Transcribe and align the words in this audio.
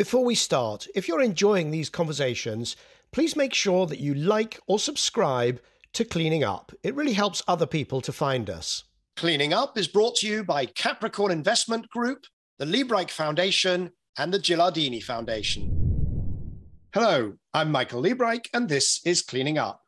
Before 0.00 0.24
we 0.24 0.34
start, 0.34 0.86
if 0.94 1.06
you're 1.06 1.20
enjoying 1.20 1.70
these 1.70 1.90
conversations, 1.90 2.74
please 3.12 3.36
make 3.36 3.52
sure 3.52 3.84
that 3.84 4.00
you 4.00 4.14
like 4.14 4.58
or 4.66 4.78
subscribe 4.78 5.60
to 5.92 6.06
Cleaning 6.06 6.42
Up. 6.42 6.72
It 6.82 6.94
really 6.94 7.12
helps 7.12 7.42
other 7.46 7.66
people 7.66 8.00
to 8.00 8.10
find 8.10 8.48
us. 8.48 8.84
Cleaning 9.16 9.52
Up 9.52 9.76
is 9.76 9.88
brought 9.88 10.16
to 10.16 10.26
you 10.26 10.42
by 10.42 10.64
Capricorn 10.64 11.30
Investment 11.30 11.86
Group, 11.90 12.24
the 12.58 12.64
Liebreich 12.64 13.10
Foundation, 13.10 13.90
and 14.16 14.32
the 14.32 14.38
Gilardini 14.38 15.02
Foundation. 15.02 16.56
Hello, 16.94 17.34
I'm 17.52 17.70
Michael 17.70 18.02
Liebreich, 18.02 18.46
and 18.54 18.70
this 18.70 19.02
is 19.04 19.20
Cleaning 19.20 19.58
Up. 19.58 19.82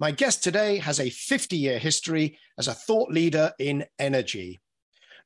My 0.00 0.10
guest 0.10 0.42
today 0.42 0.78
has 0.78 0.98
a 0.98 1.08
50 1.08 1.56
year 1.56 1.78
history 1.78 2.36
as 2.58 2.66
a 2.66 2.74
thought 2.74 3.12
leader 3.12 3.52
in 3.60 3.84
energy. 4.00 4.58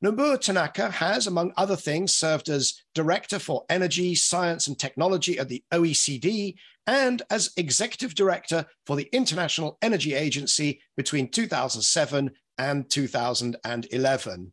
Nobuo 0.02 0.40
Tanaka 0.40 0.90
has, 0.90 1.26
among 1.26 1.52
other 1.58 1.76
things, 1.76 2.16
served 2.16 2.48
as 2.48 2.82
Director 2.94 3.38
for 3.38 3.64
Energy, 3.68 4.14
Science 4.14 4.66
and 4.66 4.78
Technology 4.78 5.38
at 5.38 5.50
the 5.50 5.62
OECD 5.72 6.54
and 6.86 7.20
as 7.28 7.52
Executive 7.58 8.14
Director 8.14 8.64
for 8.86 8.96
the 8.96 9.10
International 9.12 9.76
Energy 9.82 10.14
Agency 10.14 10.80
between 10.96 11.28
2007 11.28 12.30
and 12.56 12.88
2011. 12.88 14.52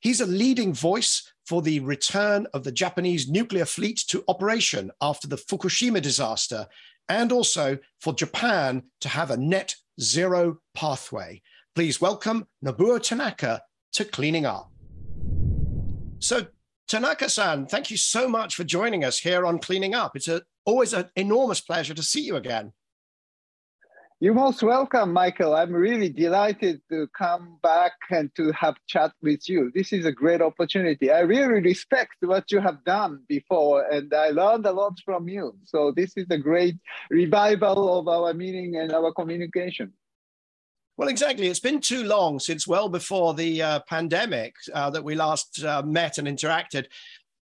He's 0.00 0.20
a 0.20 0.26
leading 0.26 0.74
voice 0.74 1.32
for 1.46 1.62
the 1.62 1.80
return 1.80 2.46
of 2.52 2.62
the 2.62 2.72
Japanese 2.72 3.26
nuclear 3.26 3.64
fleet 3.64 3.96
to 4.08 4.22
operation 4.28 4.90
after 5.00 5.26
the 5.26 5.36
Fukushima 5.38 6.02
disaster, 6.02 6.66
and 7.08 7.32
also 7.32 7.78
for 8.02 8.12
Japan 8.12 8.82
to 9.00 9.08
have 9.08 9.30
a 9.30 9.36
net 9.38 9.74
zero 9.98 10.58
pathway. 10.74 11.40
Please 11.74 12.02
welcome 12.02 12.46
Nobuo 12.62 13.02
Tanaka 13.02 13.62
to 13.98 14.04
cleaning 14.04 14.46
up. 14.46 14.70
So, 16.20 16.46
Tanaka 16.86 17.28
san, 17.28 17.66
thank 17.66 17.90
you 17.90 17.96
so 17.96 18.28
much 18.28 18.54
for 18.54 18.62
joining 18.62 19.04
us 19.04 19.18
here 19.18 19.44
on 19.44 19.58
Cleaning 19.58 19.92
Up. 19.92 20.14
It's 20.14 20.28
a, 20.28 20.42
always 20.64 20.92
an 20.92 21.10
enormous 21.16 21.60
pleasure 21.60 21.94
to 21.94 22.02
see 22.02 22.22
you 22.22 22.36
again. 22.36 22.72
You're 24.20 24.34
most 24.34 24.62
welcome, 24.62 25.12
Michael. 25.12 25.54
I'm 25.54 25.72
really 25.72 26.08
delighted 26.08 26.80
to 26.90 27.08
come 27.16 27.58
back 27.60 27.92
and 28.10 28.30
to 28.36 28.52
have 28.52 28.76
chat 28.86 29.12
with 29.20 29.48
you. 29.48 29.72
This 29.74 29.92
is 29.92 30.06
a 30.06 30.12
great 30.12 30.42
opportunity. 30.42 31.10
I 31.10 31.20
really 31.20 31.60
respect 31.60 32.16
what 32.20 32.50
you 32.52 32.60
have 32.60 32.84
done 32.84 33.24
before, 33.28 33.82
and 33.90 34.14
I 34.14 34.30
learned 34.30 34.66
a 34.66 34.72
lot 34.72 34.94
from 35.04 35.28
you. 35.28 35.56
So 35.64 35.92
this 35.94 36.16
is 36.16 36.26
a 36.30 36.38
great 36.38 36.76
revival 37.10 37.98
of 37.98 38.06
our 38.06 38.32
meeting 38.32 38.76
and 38.76 38.92
our 38.92 39.12
communication. 39.12 39.92
Well, 40.98 41.08
exactly. 41.08 41.46
It's 41.46 41.60
been 41.60 41.80
too 41.80 42.02
long 42.02 42.40
since 42.40 42.66
well 42.66 42.88
before 42.88 43.32
the 43.32 43.62
uh, 43.62 43.80
pandemic 43.88 44.56
uh, 44.74 44.90
that 44.90 45.04
we 45.04 45.14
last 45.14 45.64
uh, 45.64 45.80
met 45.82 46.18
and 46.18 46.26
interacted. 46.26 46.86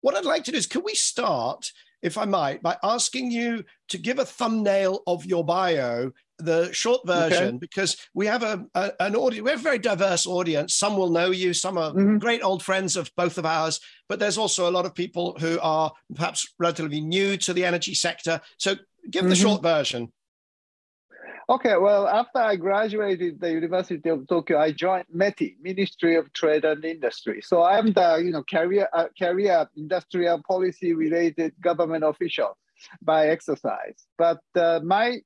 What 0.01 0.15
I'd 0.15 0.25
like 0.25 0.43
to 0.45 0.51
do 0.51 0.57
is, 0.57 0.65
can 0.65 0.81
we 0.83 0.95
start, 0.95 1.71
if 2.01 2.17
I 2.17 2.25
might, 2.25 2.63
by 2.63 2.77
asking 2.81 3.29
you 3.29 3.63
to 3.89 3.99
give 3.99 4.17
a 4.17 4.25
thumbnail 4.25 5.03
of 5.05 5.23
your 5.25 5.45
bio, 5.45 6.11
the 6.39 6.73
short 6.73 7.05
version, 7.05 7.47
okay. 7.49 7.57
because 7.57 7.95
we 8.15 8.25
have 8.25 8.41
a, 8.41 8.65
a, 8.73 8.91
an 8.99 9.15
audience, 9.15 9.43
we 9.43 9.51
have 9.51 9.59
a 9.59 9.63
very 9.63 9.77
diverse 9.77 10.25
audience. 10.25 10.73
Some 10.73 10.97
will 10.97 11.11
know 11.11 11.29
you, 11.29 11.53
some 11.53 11.77
are 11.77 11.91
mm-hmm. 11.91 12.17
great 12.17 12.43
old 12.43 12.63
friends 12.63 12.97
of 12.97 13.11
both 13.15 13.37
of 13.37 13.45
ours, 13.45 13.79
but 14.09 14.19
there's 14.19 14.39
also 14.39 14.67
a 14.67 14.71
lot 14.71 14.87
of 14.87 14.95
people 14.95 15.37
who 15.39 15.59
are 15.61 15.93
perhaps 16.15 16.51
relatively 16.57 17.01
new 17.01 17.37
to 17.37 17.53
the 17.53 17.65
energy 17.65 17.93
sector. 17.93 18.41
So 18.57 18.75
give 19.11 19.21
mm-hmm. 19.21 19.29
the 19.29 19.35
short 19.35 19.61
version. 19.61 20.11
Okay, 21.49 21.75
well, 21.77 22.07
after 22.07 22.39
I 22.39 22.55
graduated 22.55 23.41
the 23.41 23.51
University 23.51 24.09
of 24.09 24.27
Tokyo, 24.27 24.59
I 24.59 24.71
joined 24.71 25.05
METI, 25.13 25.57
Ministry 25.61 26.15
of 26.15 26.31
Trade 26.31 26.63
and 26.63 26.85
Industry. 26.85 27.41
So 27.43 27.63
I'm 27.63 27.91
the 27.91 28.21
you 28.23 28.31
know 28.31 28.43
career 28.43 28.87
uh, 28.93 29.07
career 29.19 29.67
industrial 29.75 30.41
policy 30.47 30.93
related 30.93 31.53
government 31.61 32.05
official 32.05 32.57
by 33.01 33.27
exercise. 33.27 34.05
But 34.17 34.39
uh, 34.55 34.79
my 34.83 35.17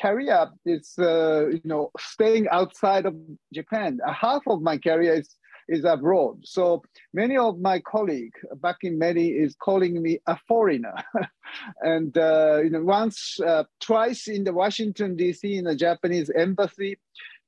career 0.00 0.48
is 0.64 0.94
uh, 0.98 1.48
you 1.48 1.60
know 1.64 1.90
staying 1.98 2.46
outside 2.52 3.04
of 3.06 3.16
Japan. 3.52 3.98
Half 4.06 4.42
of 4.46 4.62
my 4.62 4.78
career 4.78 5.14
is 5.14 5.36
is 5.68 5.84
abroad. 5.84 6.40
So 6.44 6.82
many 7.12 7.36
of 7.36 7.58
my 7.58 7.80
colleagues 7.80 8.40
back 8.56 8.78
in 8.82 8.98
METI 8.98 9.42
is 9.42 9.54
calling 9.54 10.00
me 10.02 10.20
a 10.26 10.36
foreigner. 10.48 10.94
and 11.80 12.16
uh, 12.16 12.60
you 12.62 12.70
know, 12.70 12.82
once, 12.82 13.38
uh, 13.40 13.64
twice 13.80 14.28
in 14.28 14.44
the 14.44 14.52
Washington 14.52 15.16
D.C. 15.16 15.56
in 15.56 15.64
the 15.64 15.76
Japanese 15.76 16.30
embassy, 16.36 16.98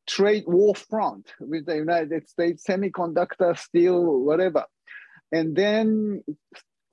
trade 0.06 0.44
war 0.46 0.74
front 0.74 1.32
with 1.40 1.66
the 1.66 1.76
United 1.76 2.28
States, 2.28 2.64
semiconductor, 2.66 3.58
steel, 3.58 4.20
whatever. 4.20 4.64
And 5.32 5.56
then 5.56 6.22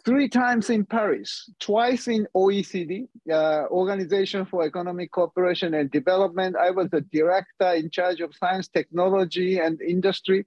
three 0.03 0.27
times 0.27 0.69
in 0.69 0.85
Paris, 0.85 1.49
twice 1.59 2.07
in 2.07 2.27
OECD, 2.35 3.07
uh, 3.31 3.65
Organization 3.69 4.45
for 4.45 4.63
Economic 4.63 5.11
Cooperation 5.11 5.73
and 5.73 5.89
Development. 5.91 6.55
I 6.55 6.71
was 6.71 6.89
the 6.89 7.01
director 7.01 7.73
in 7.73 7.89
charge 7.89 8.19
of 8.19 8.35
science, 8.35 8.67
technology, 8.67 9.59
and 9.59 9.81
industry 9.81 10.45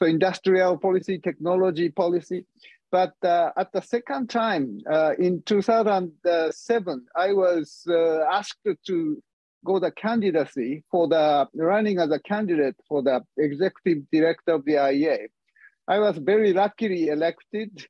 so 0.00 0.08
industrial 0.08 0.76
policy, 0.76 1.18
technology 1.18 1.88
policy. 1.88 2.46
But 2.90 3.14
uh, 3.24 3.50
at 3.56 3.72
the 3.72 3.82
second 3.82 4.30
time, 4.30 4.80
uh, 4.90 5.14
in 5.18 5.42
2007, 5.46 7.06
I 7.16 7.32
was 7.32 7.84
uh, 7.88 8.20
asked 8.30 8.68
to 8.86 9.22
go 9.64 9.78
the 9.78 9.90
candidacy 9.90 10.84
for 10.90 11.08
the 11.08 11.48
running 11.54 11.98
as 11.98 12.10
a 12.10 12.20
candidate 12.20 12.76
for 12.88 13.02
the 13.02 13.24
executive 13.36 14.04
director 14.12 14.52
of 14.52 14.64
the 14.64 14.74
IEA. 14.74 15.26
I 15.88 15.98
was 15.98 16.18
very 16.18 16.52
luckily 16.52 17.08
elected 17.08 17.86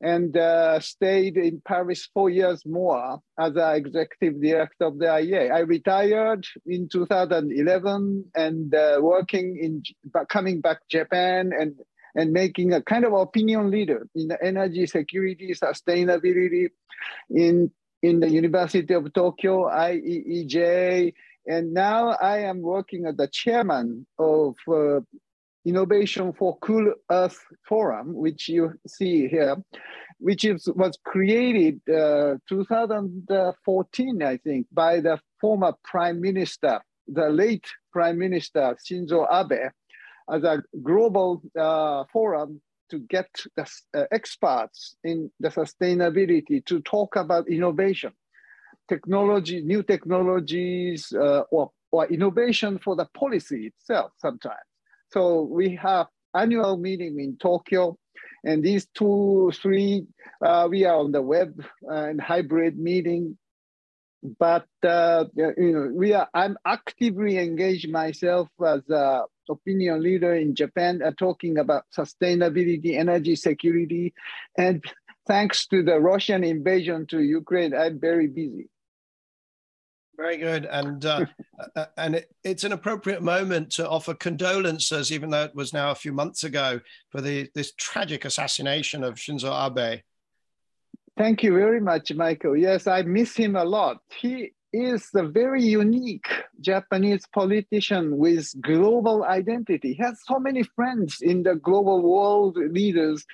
and 0.00 0.36
uh, 0.36 0.80
stayed 0.80 1.36
in 1.36 1.60
Paris 1.66 2.08
four 2.14 2.30
years 2.30 2.64
more 2.64 3.20
as 3.38 3.56
an 3.56 3.74
executive 3.76 4.40
director 4.40 4.86
of 4.86 4.98
the 4.98 5.06
IEA. 5.06 5.52
I 5.52 5.60
retired 5.60 6.46
in 6.66 6.88
2011 6.88 8.24
and 8.34 8.74
uh, 8.74 8.98
working 9.00 9.58
in 9.58 9.82
coming 10.28 10.60
back 10.60 10.78
Japan 10.88 11.52
and 11.58 11.74
and 12.16 12.32
making 12.32 12.72
a 12.72 12.82
kind 12.82 13.04
of 13.04 13.12
opinion 13.12 13.70
leader 13.70 14.08
in 14.16 14.32
energy 14.42 14.86
security 14.86 15.52
sustainability 15.54 16.68
in 17.30 17.70
in 18.02 18.20
the 18.20 18.28
University 18.28 18.94
of 18.94 19.12
Tokyo 19.12 19.68
IEEJ 19.68 21.12
and 21.46 21.72
now 21.72 22.10
I 22.10 22.38
am 22.38 22.60
working 22.62 23.06
as 23.06 23.16
the 23.16 23.28
chairman 23.28 24.06
of 24.18 24.56
uh, 24.68 25.00
Innovation 25.64 26.32
for 26.32 26.56
Cool 26.58 26.94
Earth 27.10 27.38
Forum, 27.68 28.14
which 28.14 28.48
you 28.48 28.72
see 28.86 29.28
here, 29.28 29.56
which 30.18 30.44
is, 30.44 30.68
was 30.74 30.98
created 31.04 31.80
uh, 31.88 32.36
2014, 32.48 34.22
I 34.22 34.36
think, 34.38 34.66
by 34.72 35.00
the 35.00 35.20
former 35.40 35.74
Prime 35.84 36.20
Minister, 36.20 36.80
the 37.06 37.28
late 37.28 37.66
Prime 37.92 38.18
Minister 38.18 38.76
Shinzo 38.84 39.26
Abe, 39.30 39.70
as 40.30 40.44
a 40.44 40.62
global 40.82 41.42
uh, 41.58 42.04
forum 42.12 42.60
to 42.90 42.98
get 42.98 43.28
the 43.56 43.68
uh, 43.94 44.04
experts 44.10 44.96
in 45.04 45.30
the 45.40 45.48
sustainability 45.48 46.64
to 46.66 46.80
talk 46.80 47.16
about 47.16 47.48
innovation, 47.48 48.12
technology, 48.88 49.60
new 49.62 49.82
technologies, 49.82 51.12
uh, 51.12 51.42
or, 51.50 51.70
or 51.92 52.06
innovation 52.06 52.78
for 52.78 52.96
the 52.96 53.06
policy 53.14 53.66
itself 53.66 54.12
sometimes. 54.18 54.69
So 55.12 55.42
we 55.42 55.76
have 55.76 56.06
annual 56.34 56.76
meeting 56.76 57.20
in 57.20 57.36
Tokyo, 57.36 57.96
and 58.44 58.62
these 58.62 58.86
two, 58.94 59.52
three, 59.60 60.06
uh, 60.44 60.68
we 60.70 60.84
are 60.84 60.96
on 60.96 61.12
the 61.12 61.22
web 61.22 61.64
and 61.82 62.20
hybrid 62.20 62.78
meeting. 62.78 63.36
But 64.38 64.66
uh, 64.84 65.24
you 65.34 65.72
know, 65.72 65.90
we 65.94 66.12
are. 66.12 66.28
I'm 66.34 66.56
actively 66.66 67.38
engaged 67.38 67.90
myself 67.90 68.48
as 68.64 68.88
a 68.90 69.24
opinion 69.48 70.02
leader 70.02 70.34
in 70.34 70.54
Japan, 70.54 71.00
uh, 71.02 71.10
talking 71.18 71.58
about 71.58 71.84
sustainability, 71.96 72.98
energy 72.98 73.34
security, 73.34 74.14
and 74.56 74.84
thanks 75.26 75.66
to 75.68 75.82
the 75.82 76.00
Russian 76.00 76.44
invasion 76.44 77.06
to 77.06 77.20
Ukraine, 77.20 77.74
I'm 77.74 78.00
very 78.00 78.26
busy. 78.26 78.68
Very 80.20 80.36
good, 80.36 80.66
and 80.66 81.02
uh, 81.06 81.24
and 81.96 82.16
it, 82.16 82.30
it's 82.44 82.64
an 82.64 82.72
appropriate 82.72 83.22
moment 83.22 83.70
to 83.72 83.88
offer 83.88 84.12
condolences, 84.12 85.10
even 85.10 85.30
though 85.30 85.44
it 85.44 85.54
was 85.54 85.72
now 85.72 85.92
a 85.92 85.94
few 85.94 86.12
months 86.12 86.44
ago, 86.44 86.78
for 87.08 87.22
the 87.22 87.48
this 87.54 87.72
tragic 87.78 88.26
assassination 88.26 89.02
of 89.02 89.14
Shinzo 89.14 89.50
Abe. 89.50 90.02
Thank 91.16 91.42
you 91.42 91.54
very 91.54 91.80
much, 91.80 92.12
Michael. 92.12 92.54
Yes, 92.54 92.86
I 92.86 93.00
miss 93.00 93.34
him 93.34 93.56
a 93.56 93.64
lot. 93.64 94.02
He 94.20 94.52
is 94.74 95.08
a 95.14 95.26
very 95.26 95.62
unique 95.64 96.28
Japanese 96.60 97.24
politician 97.32 98.18
with 98.18 98.52
global 98.60 99.24
identity. 99.24 99.94
He 99.94 100.02
has 100.02 100.20
so 100.26 100.38
many 100.38 100.64
friends 100.64 101.22
in 101.22 101.42
the 101.42 101.54
global 101.54 102.02
world 102.02 102.58
leaders 102.58 103.24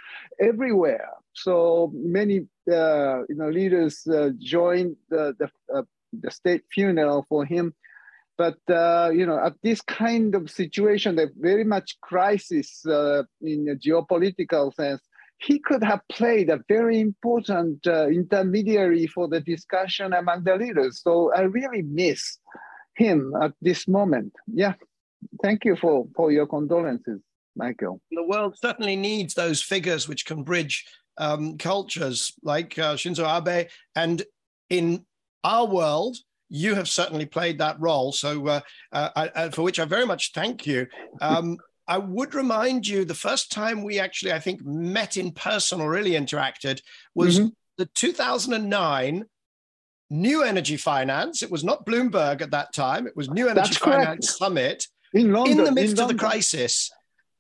everywhere. 0.40 1.10
So 1.32 1.90
many 1.92 2.46
uh, 2.70 3.26
you 3.28 3.34
know 3.34 3.50
leaders 3.50 4.06
uh, 4.06 4.30
joined 4.38 4.96
the, 5.10 5.34
the 5.40 5.50
uh, 5.74 5.82
the 6.20 6.30
state 6.30 6.62
funeral 6.72 7.26
for 7.28 7.44
him. 7.44 7.74
But 8.38 8.58
uh, 8.68 9.10
you 9.14 9.24
know, 9.26 9.38
at 9.42 9.54
this 9.62 9.80
kind 9.80 10.34
of 10.34 10.50
situation, 10.50 11.16
the 11.16 11.30
very 11.38 11.64
much 11.64 11.98
crisis 12.02 12.84
uh, 12.86 13.22
in 13.40 13.68
a 13.68 13.76
geopolitical 13.76 14.74
sense, 14.74 15.00
he 15.38 15.58
could 15.58 15.82
have 15.82 16.00
played 16.10 16.50
a 16.50 16.60
very 16.68 17.00
important 17.00 17.86
uh, 17.86 18.08
intermediary 18.08 19.06
for 19.06 19.28
the 19.28 19.40
discussion 19.40 20.12
among 20.12 20.44
the 20.44 20.56
leaders. 20.56 21.00
So 21.02 21.32
I 21.34 21.42
really 21.42 21.82
miss 21.82 22.38
him 22.94 23.32
at 23.40 23.52
this 23.60 23.86
moment. 23.86 24.32
Yeah, 24.46 24.74
thank 25.42 25.64
you 25.64 25.76
for, 25.76 26.06
for 26.14 26.32
your 26.32 26.46
condolences, 26.46 27.20
Michael. 27.54 28.00
The 28.10 28.22
world 28.22 28.56
certainly 28.60 28.96
needs 28.96 29.34
those 29.34 29.62
figures 29.62 30.08
which 30.08 30.24
can 30.24 30.42
bridge 30.42 30.86
um, 31.18 31.58
cultures 31.58 32.32
like 32.42 32.78
uh, 32.78 32.94
Shinzo 32.94 33.26
Abe. 33.26 33.68
And 33.94 34.22
in 34.70 35.04
our 35.44 35.66
world, 35.66 36.16
you 36.48 36.74
have 36.74 36.88
certainly 36.88 37.26
played 37.26 37.58
that 37.58 37.80
role. 37.80 38.12
So, 38.12 38.46
uh, 38.46 38.60
uh, 38.92 39.28
I, 39.34 39.48
for 39.50 39.62
which 39.62 39.78
I 39.78 39.84
very 39.84 40.06
much 40.06 40.32
thank 40.32 40.66
you. 40.66 40.86
Um, 41.20 41.58
I 41.88 41.98
would 41.98 42.34
remind 42.34 42.86
you 42.86 43.04
the 43.04 43.14
first 43.14 43.52
time 43.52 43.84
we 43.84 44.00
actually, 44.00 44.32
I 44.32 44.40
think, 44.40 44.64
met 44.64 45.16
in 45.16 45.30
person 45.30 45.80
or 45.80 45.90
really 45.90 46.12
interacted 46.12 46.80
was 47.14 47.38
mm-hmm. 47.38 47.48
the 47.78 47.86
2009 47.94 49.24
New 50.10 50.42
Energy 50.42 50.76
Finance. 50.76 51.42
It 51.42 51.50
was 51.50 51.64
not 51.64 51.86
Bloomberg 51.86 52.42
at 52.42 52.50
that 52.50 52.72
time, 52.74 53.06
it 53.06 53.16
was 53.16 53.30
New 53.30 53.48
Energy 53.48 53.68
That's 53.68 53.76
Finance 53.76 54.06
correct. 54.06 54.24
Summit 54.24 54.86
in, 55.12 55.32
London, 55.32 55.58
in 55.58 55.64
the 55.64 55.72
midst 55.72 55.96
in 55.96 56.02
of 56.02 56.08
the 56.08 56.14
crisis. 56.14 56.90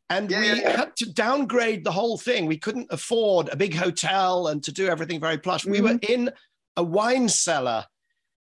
And 0.08 0.30
yeah, 0.30 0.40
we 0.40 0.60
yeah. 0.60 0.76
had 0.76 0.96
to 0.96 1.12
downgrade 1.12 1.84
the 1.84 1.90
whole 1.90 2.16
thing. 2.16 2.46
We 2.46 2.58
couldn't 2.58 2.86
afford 2.90 3.48
a 3.48 3.56
big 3.56 3.74
hotel 3.74 4.46
and 4.46 4.62
to 4.62 4.72
do 4.72 4.86
everything 4.86 5.20
very 5.20 5.38
plush. 5.38 5.62
Mm-hmm. 5.62 5.72
We 5.72 5.80
were 5.80 5.94
mm-hmm. 5.94 6.12
in 6.12 6.30
a 6.76 6.82
wine 6.82 7.28
cellar, 7.28 7.86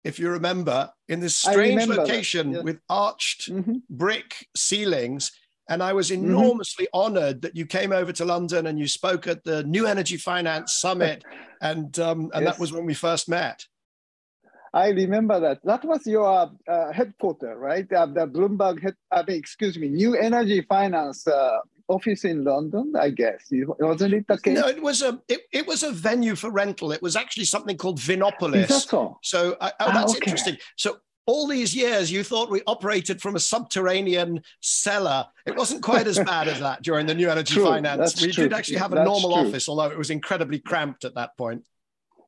if 0.03 0.19
you 0.19 0.29
remember, 0.29 0.91
in 1.07 1.19
this 1.19 1.37
strange 1.37 1.87
location 1.87 2.51
yeah. 2.51 2.61
with 2.61 2.79
arched 2.89 3.51
mm-hmm. 3.51 3.75
brick 3.89 4.47
ceilings. 4.55 5.31
And 5.69 5.83
I 5.83 5.93
was 5.93 6.11
mm-hmm. 6.11 6.25
enormously 6.25 6.85
mm-hmm. 6.85 6.99
honored 6.99 7.41
that 7.41 7.55
you 7.55 7.65
came 7.65 7.91
over 7.91 8.11
to 8.13 8.25
London 8.25 8.67
and 8.67 8.79
you 8.79 8.87
spoke 8.87 9.27
at 9.27 9.43
the 9.43 9.63
New 9.63 9.85
Energy 9.85 10.17
Finance 10.17 10.73
Summit. 10.73 11.23
and 11.61 11.97
um, 11.99 12.31
and 12.33 12.43
yes. 12.43 12.53
that 12.53 12.59
was 12.59 12.71
when 12.71 12.85
we 12.85 12.93
first 12.93 13.29
met. 13.29 13.65
I 14.73 14.89
remember 14.89 15.39
that. 15.39 15.59
That 15.63 15.83
was 15.85 16.05
your 16.05 16.51
uh, 16.67 16.91
headquarters, 16.91 17.57
right? 17.57 17.91
Uh, 17.91 18.05
the 18.05 18.27
Bloomberg, 18.27 18.81
head, 18.83 18.95
I 19.11 19.23
mean, 19.23 19.37
excuse 19.37 19.77
me, 19.77 19.87
New 19.87 20.15
Energy 20.15 20.61
Finance 20.61 21.27
uh, 21.27 21.59
office 21.87 22.25
in 22.25 22.43
London, 22.43 22.93
I 22.99 23.09
guess. 23.09 23.47
Wasn't 23.51 24.13
it 24.13 24.27
the 24.27 24.37
case? 24.37 24.59
No, 24.59 24.67
it 24.67 24.81
was 24.81 25.01
a 25.01 25.19
it, 25.27 25.41
it 25.51 25.67
was 25.67 25.83
a 25.83 25.91
venue 25.91 26.35
for 26.35 26.51
rental. 26.51 26.91
It 26.91 27.01
was 27.01 27.15
actually 27.15 27.45
something 27.45 27.77
called 27.77 27.99
Vinopolis. 27.99 28.69
so? 28.87 29.17
So 29.21 29.57
uh, 29.59 29.71
oh, 29.79 29.93
that's 29.93 30.13
ah, 30.13 30.17
okay. 30.17 30.31
interesting. 30.31 30.57
So 30.75 30.97
all 31.25 31.47
these 31.47 31.75
years 31.75 32.11
you 32.11 32.23
thought 32.23 32.49
we 32.49 32.61
operated 32.67 33.21
from 33.21 33.35
a 33.35 33.39
subterranean 33.39 34.41
cellar. 34.61 35.27
It 35.45 35.55
wasn't 35.55 35.83
quite 35.83 36.07
as 36.07 36.19
bad 36.19 36.47
as 36.47 36.59
that 36.59 36.81
during 36.81 37.05
the 37.05 37.15
new 37.15 37.29
energy 37.29 37.53
true, 37.55 37.65
finance. 37.65 38.21
We 38.21 38.31
true. 38.31 38.45
did 38.45 38.53
actually 38.53 38.77
have 38.77 38.93
a 38.93 38.95
that's 38.95 39.07
normal 39.07 39.33
true. 39.33 39.47
office, 39.47 39.69
although 39.69 39.91
it 39.91 39.97
was 39.97 40.09
incredibly 40.09 40.59
cramped 40.59 41.05
at 41.05 41.15
that 41.15 41.37
point. 41.37 41.63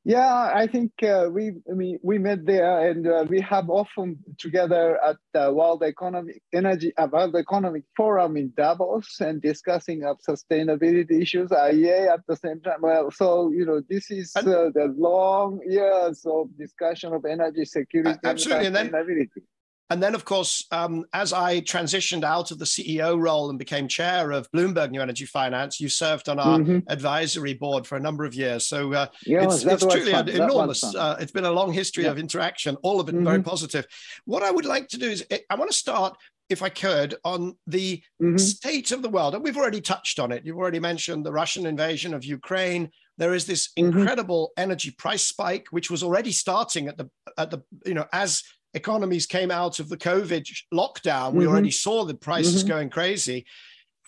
Yeah, 0.06 0.52
I 0.56 0.66
think 0.68 0.92
uh, 1.04 1.28
we 1.30 1.52
I 1.70 1.74
mean, 1.74 2.00
we 2.02 2.20
met 2.20 2.46
there, 2.46 2.90
and 2.90 3.06
uh, 3.06 3.26
we 3.28 3.42
have 3.42 3.70
often 3.70 4.18
together 4.38 4.98
at 5.04 5.18
the 5.34 5.52
World 5.54 5.84
Economic 5.84 6.42
Energy 6.54 6.94
uh, 6.98 7.08
World 7.12 7.36
Economic 7.36 7.84
Forum 7.98 8.38
in 8.38 8.54
Davos 8.56 9.20
and 9.20 9.42
discussing 9.42 10.06
of 10.06 10.18
sustainability 10.28 11.22
issues. 11.22 11.50
IEA 11.50 12.14
at 12.14 12.22
the 12.28 12.38
same 12.38 12.62
time. 12.62 12.82
Well, 12.82 13.12
so 13.12 13.52
you 13.52 13.66
know, 13.66 13.82
this 13.90 14.10
is 14.10 14.34
uh, 14.38 14.42
the 14.44 14.94
long 14.98 15.60
years 15.68 16.26
of 16.26 16.58
discussion 16.58 17.14
of 17.14 17.26
energy 17.26 17.66
security 17.66 18.18
absolutely. 18.24 18.68
and 18.68 18.76
sustainability. 18.78 19.44
And 19.92 20.04
then, 20.04 20.14
of 20.14 20.24
course, 20.24 20.66
um, 20.72 21.06
as 21.14 21.34
I 21.34 21.62
transitioned 21.62 22.24
out 22.24 22.52
of 22.52 22.60
the 22.60 22.66
CEO 22.66 23.20
role 23.20 23.50
and 23.50 23.58
became 23.58 23.88
chair 23.88 24.32
of 24.32 24.50
Bloomberg 24.52 24.92
New 24.92 25.02
Energy 25.02 25.26
Finance, 25.26 25.80
you 25.80 25.90
served 25.90 26.30
on 26.30 26.40
our 26.40 26.60
mm-hmm. 26.60 26.80
advisory 26.88 27.56
board 27.56 27.88
for 27.88 27.96
a 27.96 28.00
number 28.00 28.24
of 28.24 28.36
years. 28.36 28.68
So 28.68 28.94
uh, 28.94 29.08
yeah, 29.26 29.44
it's, 29.44 29.64
it's 29.64 29.86
truly 29.86 30.12
fun. 30.12 30.30
enormous. 30.30 30.84
Uh, 30.84 31.18
it's 31.20 31.32
been 31.32 31.46
a 31.46 31.52
long 31.52 31.74
history 31.74 32.04
yeah. 32.04 32.12
of 32.12 32.20
interaction, 32.20 32.76
all 32.84 33.00
of 33.00 33.10
it 33.10 33.16
mm-hmm. 33.16 33.26
very 33.26 33.42
positive. 33.42 33.88
What 34.26 34.44
I 34.44 34.52
would 34.52 34.66
like 34.66 34.88
to 34.90 34.98
do 34.98 35.10
is 35.10 35.26
I 35.50 35.56
want 35.56 35.72
to 35.72 35.78
start 35.78 36.18
if 36.50 36.64
I 36.64 36.70
could, 36.70 37.16
on 37.24 37.56
the 37.68 38.04
mm-hmm. 38.22 38.38
state 38.38 38.92
of 38.92 39.04
the 39.04 39.10
world. 39.10 39.36
And 39.36 39.44
we've 39.44 39.56
already 39.56 39.82
touched 39.82 40.20
on 40.20 40.32
it. 40.32 40.44
You've 40.44 40.58
already 40.58 40.80
mentioned 40.80 41.24
the 41.24 41.32
Russian 41.32 41.68
invasion 41.68 42.14
of 42.14 42.26
Ukraine. 42.26 42.90
There 43.20 43.36
is 43.36 43.46
this 43.46 43.70
mm-hmm. 43.78 43.98
incredible 43.98 44.52
energy 44.58 44.92
price 44.92 45.24
spike, 45.24 45.68
which 45.70 45.92
was 45.92 46.02
already 46.02 46.32
starting 46.32 46.88
at 46.88 46.98
the 46.98 47.10
at 47.38 47.52
the 47.52 47.62
you 47.86 47.94
know 47.94 48.06
as 48.12 48.44
economies 48.74 49.26
came 49.26 49.52
out 49.52 49.80
of 49.80 49.90
the 49.90 49.98
COVID 49.98 50.50
lockdown, 50.74 51.34
we 51.34 51.44
mm-hmm. 51.44 51.52
already 51.52 51.72
saw 51.72 52.06
the 52.06 52.14
prices 52.14 52.64
mm-hmm. 52.64 52.70
going 52.70 52.90
crazy. 52.90 53.46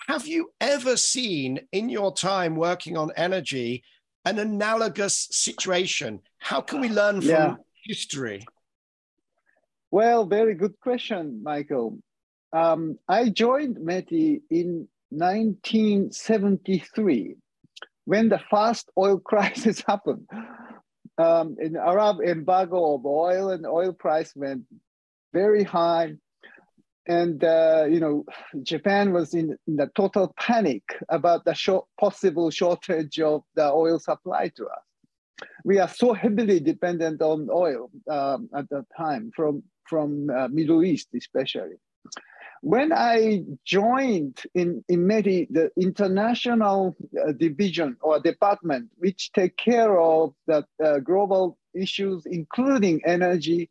Have 0.08 0.26
you 0.28 0.52
ever 0.60 0.98
seen 0.98 1.60
in 1.72 1.90
your 1.90 2.12
time 2.14 2.56
working 2.56 2.98
on 2.98 3.12
energy 3.16 3.84
an 4.26 4.40
analogous 4.40 5.28
situation? 5.32 6.22
How 6.40 6.60
can 6.62 6.82
we 6.82 6.90
learn 6.90 7.22
from 7.22 7.30
yeah. 7.30 7.56
history? 7.86 8.44
Well, 9.90 10.26
very 10.26 10.56
good 10.56 10.78
question, 10.80 11.42
Michael. 11.44 12.00
Um, 12.54 13.00
I 13.08 13.30
joined 13.30 13.78
METI 13.78 14.42
in 14.50 14.90
1973 15.10 17.36
when 18.06 18.30
the 18.30 18.42
first 18.50 18.90
oil 18.98 19.20
crisis 19.20 19.84
happened 19.86 20.28
um, 21.18 21.58
in 21.60 21.76
Arab 21.76 22.22
embargo 22.22 22.96
of 22.96 23.06
oil 23.06 23.50
and 23.50 23.66
oil 23.66 23.94
price 23.94 24.34
went 24.36 24.64
very 25.34 25.64
high. 25.64 26.14
And, 27.08 27.44
uh, 27.44 27.86
you 27.90 28.00
know, 28.00 28.26
Japan 28.62 29.12
was 29.12 29.34
in, 29.34 29.58
in 29.68 29.76
the 29.76 29.90
total 29.96 30.34
panic 30.40 30.84
about 31.10 31.46
the 31.46 31.54
short, 31.54 31.86
possible 32.00 32.52
shortage 32.52 33.20
of 33.20 33.44
the 33.56 33.72
oil 33.72 34.00
supply 34.00 34.52
to 34.56 34.66
us. 34.68 35.48
We 35.66 35.80
are 35.80 35.90
so 35.90 36.14
heavily 36.14 36.60
dependent 36.60 37.22
on 37.22 37.50
oil 37.52 37.90
um, 38.10 38.50
at 38.56 38.70
that 38.70 38.86
time 38.96 39.32
from, 39.36 39.64
from 39.86 40.30
uh, 40.30 40.48
Middle 40.50 40.84
East 40.84 41.10
especially 41.16 41.78
when 42.62 42.94
I 42.94 43.44
joined 43.66 44.44
in, 44.54 44.84
in 44.88 45.08
METI, 45.08 45.48
the 45.50 45.72
international 45.78 46.96
uh, 47.20 47.32
division 47.32 47.98
or 48.02 48.20
department, 48.20 48.90
which 48.98 49.32
take 49.34 49.58
care 49.58 50.00
of 50.00 50.34
the 50.46 50.64
uh, 50.84 51.00
global 51.00 51.58
issues, 51.74 52.24
including 52.28 53.02
energy, 53.06 53.70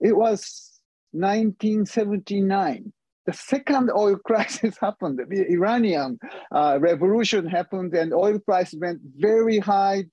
it 0.00 0.16
was 0.16 0.80
1979. 1.12 2.92
The 3.26 3.32
second 3.32 3.90
oil 3.94 4.16
crisis 4.24 4.76
happened. 4.80 5.20
The 5.28 5.46
Iranian 5.50 6.18
uh, 6.50 6.78
revolution 6.80 7.46
happened, 7.46 7.94
and 7.94 8.14
oil 8.14 8.38
price 8.38 8.74
went 8.74 9.00
very 9.16 9.58
high. 9.58 10.04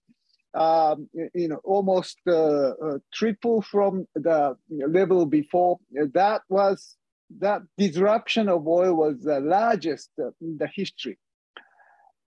Um, 0.53 1.10
you 1.34 1.48
know, 1.48 1.62
almost 1.63 2.18
uh, 2.27 2.34
uh, 2.34 2.98
triple 3.13 3.62
from 3.62 4.06
the 4.15 4.58
level 4.70 5.25
before. 5.25 5.80
That 5.94 6.41
was 6.50 6.98
that 7.40 7.62
disruption 7.78 8.50
of 8.50 8.68
oil 8.68 8.94
was 8.96 9.22
the 9.22 9.40
largest 9.40 10.10
in 10.18 10.58
the 10.58 10.68
history. 10.68 11.18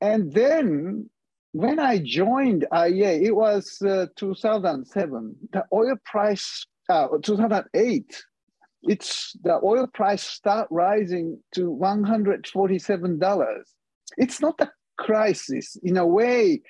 And 0.00 0.32
then 0.32 1.10
when 1.52 1.78
I 1.78 1.98
joined 1.98 2.66
IEA, 2.72 3.22
it 3.22 3.32
was 3.32 3.82
uh, 3.82 4.06
2007. 4.16 5.34
The 5.52 5.64
oil 5.72 5.96
price, 6.04 6.66
uh, 6.88 7.08
2008, 7.22 8.24
it's 8.82 9.36
the 9.42 9.60
oil 9.62 9.86
price 9.92 10.22
start 10.22 10.68
rising 10.70 11.38
to 11.54 11.70
$147. 11.70 13.62
It's 14.16 14.40
not 14.40 14.60
a 14.60 14.70
crisis. 15.00 15.76
In 15.82 15.96
a 15.96 16.06
way, 16.06 16.60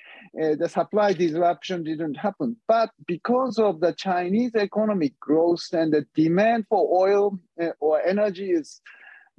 uh, 0.41 0.55
the 0.55 0.69
supply 0.69 1.11
disruption 1.11 1.83
didn't 1.83 2.15
happen. 2.15 2.55
But 2.67 2.89
because 3.05 3.59
of 3.59 3.81
the 3.81 3.93
Chinese 3.93 4.55
economic 4.55 5.19
growth 5.19 5.65
and 5.73 5.93
the 5.93 6.05
demand 6.15 6.65
for 6.69 6.81
oil 7.05 7.37
uh, 7.61 7.71
or 7.81 8.01
energy 8.01 8.51
is 8.51 8.81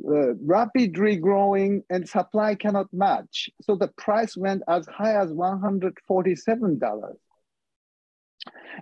uh, 0.07 0.35
rapidly 0.35 1.17
growing 1.17 1.83
and 1.89 2.07
supply 2.07 2.55
cannot 2.55 2.93
match. 2.93 3.49
So 3.63 3.77
the 3.77 3.89
price 3.97 4.37
went 4.37 4.63
as 4.69 4.87
high 4.87 5.17
as 5.17 5.31
$147. 5.31 7.15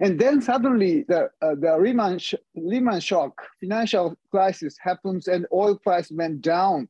And 0.00 0.19
then 0.19 0.40
suddenly 0.43 1.05
the, 1.07 1.31
uh, 1.40 1.55
the 1.55 1.79
Lehman, 1.81 2.19
sh- 2.19 2.35
Lehman 2.57 3.00
shock, 3.00 3.43
financial 3.61 4.17
crisis 4.33 4.75
happens 4.81 5.29
and 5.29 5.47
oil 5.52 5.76
price 5.79 6.11
went 6.11 6.43
down 6.43 6.88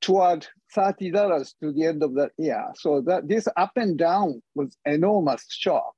toward 0.00 0.46
$30 0.76 1.54
to 1.62 1.72
the 1.72 1.84
end 1.86 2.02
of 2.02 2.14
the 2.14 2.30
year. 2.38 2.66
So 2.76 3.00
that 3.02 3.28
this 3.28 3.48
up 3.56 3.72
and 3.76 3.98
down 3.98 4.42
was 4.54 4.76
enormous 4.84 5.44
shock. 5.48 5.94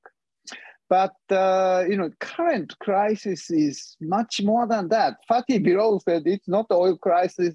But 0.88 1.16
uh, 1.30 1.84
you 1.88 1.96
know, 1.96 2.10
current 2.20 2.78
crisis 2.80 3.50
is 3.50 3.96
much 4.00 4.42
more 4.42 4.66
than 4.66 4.88
that. 4.88 5.16
Fatih 5.30 5.64
Birol 5.64 6.02
said 6.02 6.24
it's 6.26 6.48
not 6.48 6.66
oil 6.70 6.98
crisis, 6.98 7.54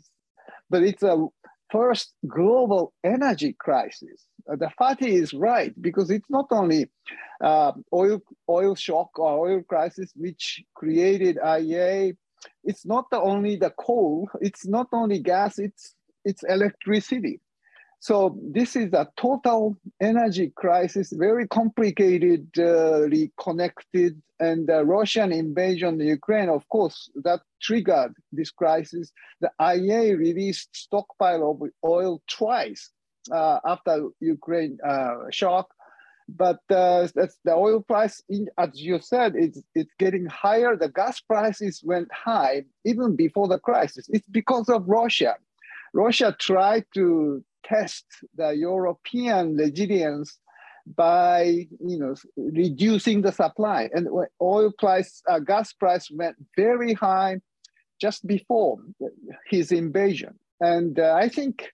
but 0.72 0.82
it's 0.82 1.04
a 1.04 1.28
first 1.72 2.14
global 2.28 2.94
energy 3.04 3.56
crisis. 3.60 4.26
Uh, 4.52 4.56
the 4.56 4.72
Fatih 4.80 5.10
is 5.10 5.34
right 5.34 5.74
because 5.82 6.10
it's 6.10 6.30
not 6.30 6.48
only 6.52 6.90
uh, 7.42 7.74
oil 7.94 8.22
oil 8.50 8.74
shock 8.74 9.10
or 9.20 9.48
oil 9.48 9.62
crisis 9.62 10.12
which 10.16 10.64
created 10.76 11.38
IEA. 11.38 12.16
It's 12.64 12.86
not 12.86 13.06
only 13.12 13.56
the 13.56 13.72
coal. 13.72 14.30
It's 14.42 14.66
not 14.66 14.88
only 14.94 15.20
gas. 15.20 15.60
It's 15.60 15.94
it's 16.30 16.44
electricity. 16.44 17.40
So 18.00 18.38
this 18.44 18.76
is 18.76 18.94
a 18.94 19.08
total 19.18 19.76
energy 20.00 20.54
crisis, 20.56 21.12
very 21.12 21.48
complicatedly 21.48 23.26
uh, 23.26 23.44
connected, 23.44 24.22
and 24.40 24.68
the 24.68 24.86
Russian 24.86 25.32
invasion 25.32 26.00
of 26.00 26.06
Ukraine, 26.06 26.50
of 26.50 26.64
course, 26.70 27.10
that 27.24 27.42
triggered 27.60 28.14
this 28.32 28.52
crisis. 28.52 29.12
The 29.42 29.50
IEA 29.60 30.18
released 30.18 30.70
stockpile 30.74 31.44
of 31.52 31.70
oil 31.84 32.22
twice 32.30 32.92
uh, 33.32 33.60
after 33.66 34.10
Ukraine 34.20 34.78
uh, 34.88 35.16
shock, 35.32 35.68
but 36.30 36.60
uh, 36.70 37.08
the 37.46 37.54
oil 37.54 37.82
price, 37.82 38.22
in, 38.30 38.48
as 38.58 38.70
you 38.76 39.00
said, 39.00 39.34
it's, 39.36 39.62
it's 39.74 39.94
getting 39.98 40.26
higher. 40.28 40.76
The 40.76 40.90
gas 40.90 41.20
prices 41.20 41.82
went 41.84 42.10
high 42.12 42.66
even 42.86 43.16
before 43.16 43.48
the 43.48 43.60
crisis. 43.60 44.06
It's 44.10 44.28
because 44.28 44.70
of 44.70 44.88
Russia. 44.88 45.38
Russia 45.98 46.36
tried 46.40 46.86
to 46.94 47.44
test 47.64 48.06
the 48.36 48.52
European 48.52 49.56
resilience 49.58 50.38
by 50.96 51.68
you 51.92 52.00
know 52.00 52.16
reducing 52.38 53.22
the 53.22 53.32
supply 53.32 53.90
and 53.94 54.08
oil 54.42 54.72
price 54.80 55.22
uh, 55.28 55.40
gas 55.40 55.74
price 55.74 56.10
went 56.10 56.38
very 56.56 56.94
high 56.94 57.34
just 58.00 58.26
before 58.26 58.78
his 59.50 59.74
invasion 59.74 60.34
and 60.62 60.98
uh, 60.98 61.14
i 61.24 61.28
think 61.28 61.74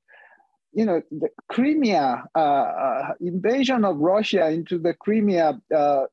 you 0.74 0.86
know, 0.86 1.02
the 1.12 1.30
Crimea 1.50 2.24
uh, 2.36 2.40
uh, 2.40 3.14
invasion 3.22 3.86
of 3.86 3.98
Russia 3.98 4.50
into 4.50 4.80
the 4.80 4.94
Crimea 4.94 5.60
uh, 5.76 6.06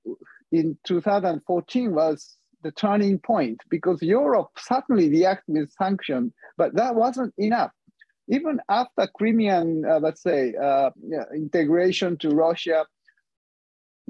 in 0.52 0.76
2014 0.86 1.94
was 1.94 2.36
the 2.62 2.70
turning 2.72 3.18
point 3.18 3.58
because 3.70 4.02
Europe 4.02 4.50
suddenly 4.58 5.08
reacted 5.08 5.54
with 5.54 5.72
sanctions, 5.72 6.32
but 6.58 6.74
that 6.76 6.94
wasn't 6.94 7.32
enough. 7.38 7.72
Even 8.30 8.60
after 8.68 9.08
Crimean, 9.08 9.84
uh, 9.84 9.98
let's 9.98 10.22
say, 10.22 10.54
uh, 10.54 10.90
integration 11.34 12.16
to 12.18 12.30
Russia, 12.30 12.86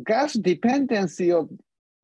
gas 0.05 0.35
dependency 0.35 1.33
of, 1.33 1.49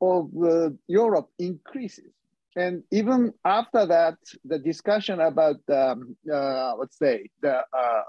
of 0.00 0.30
uh, 0.42 0.70
Europe 0.88 1.28
increases. 1.38 2.12
And 2.56 2.82
even 2.90 3.34
after 3.44 3.84
that, 3.84 4.16
the 4.44 4.58
discussion 4.58 5.20
about, 5.20 5.56
um, 5.70 6.16
uh, 6.32 6.74
let's 6.76 6.98
say, 6.98 7.28
the 7.42 7.56
uh, 7.56 8.02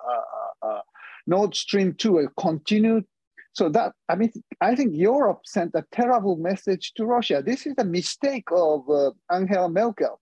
uh, 0.62 0.80
Nord 1.28 1.54
Stream 1.54 1.94
2 1.94 2.30
continued. 2.40 3.04
So 3.52 3.68
that, 3.70 3.92
I 4.08 4.16
mean, 4.16 4.32
I 4.62 4.74
think 4.76 4.96
Europe 4.96 5.42
sent 5.44 5.72
a 5.76 5.84
terrible 5.92 6.38
message 6.38 6.94
to 6.96 7.06
Russia. 7.06 7.44
This 7.46 7.66
is 7.66 7.74
a 7.78 7.84
mistake 7.84 8.48
of 8.52 8.86
Angela 9.30 9.68
Merkel. 9.68 10.22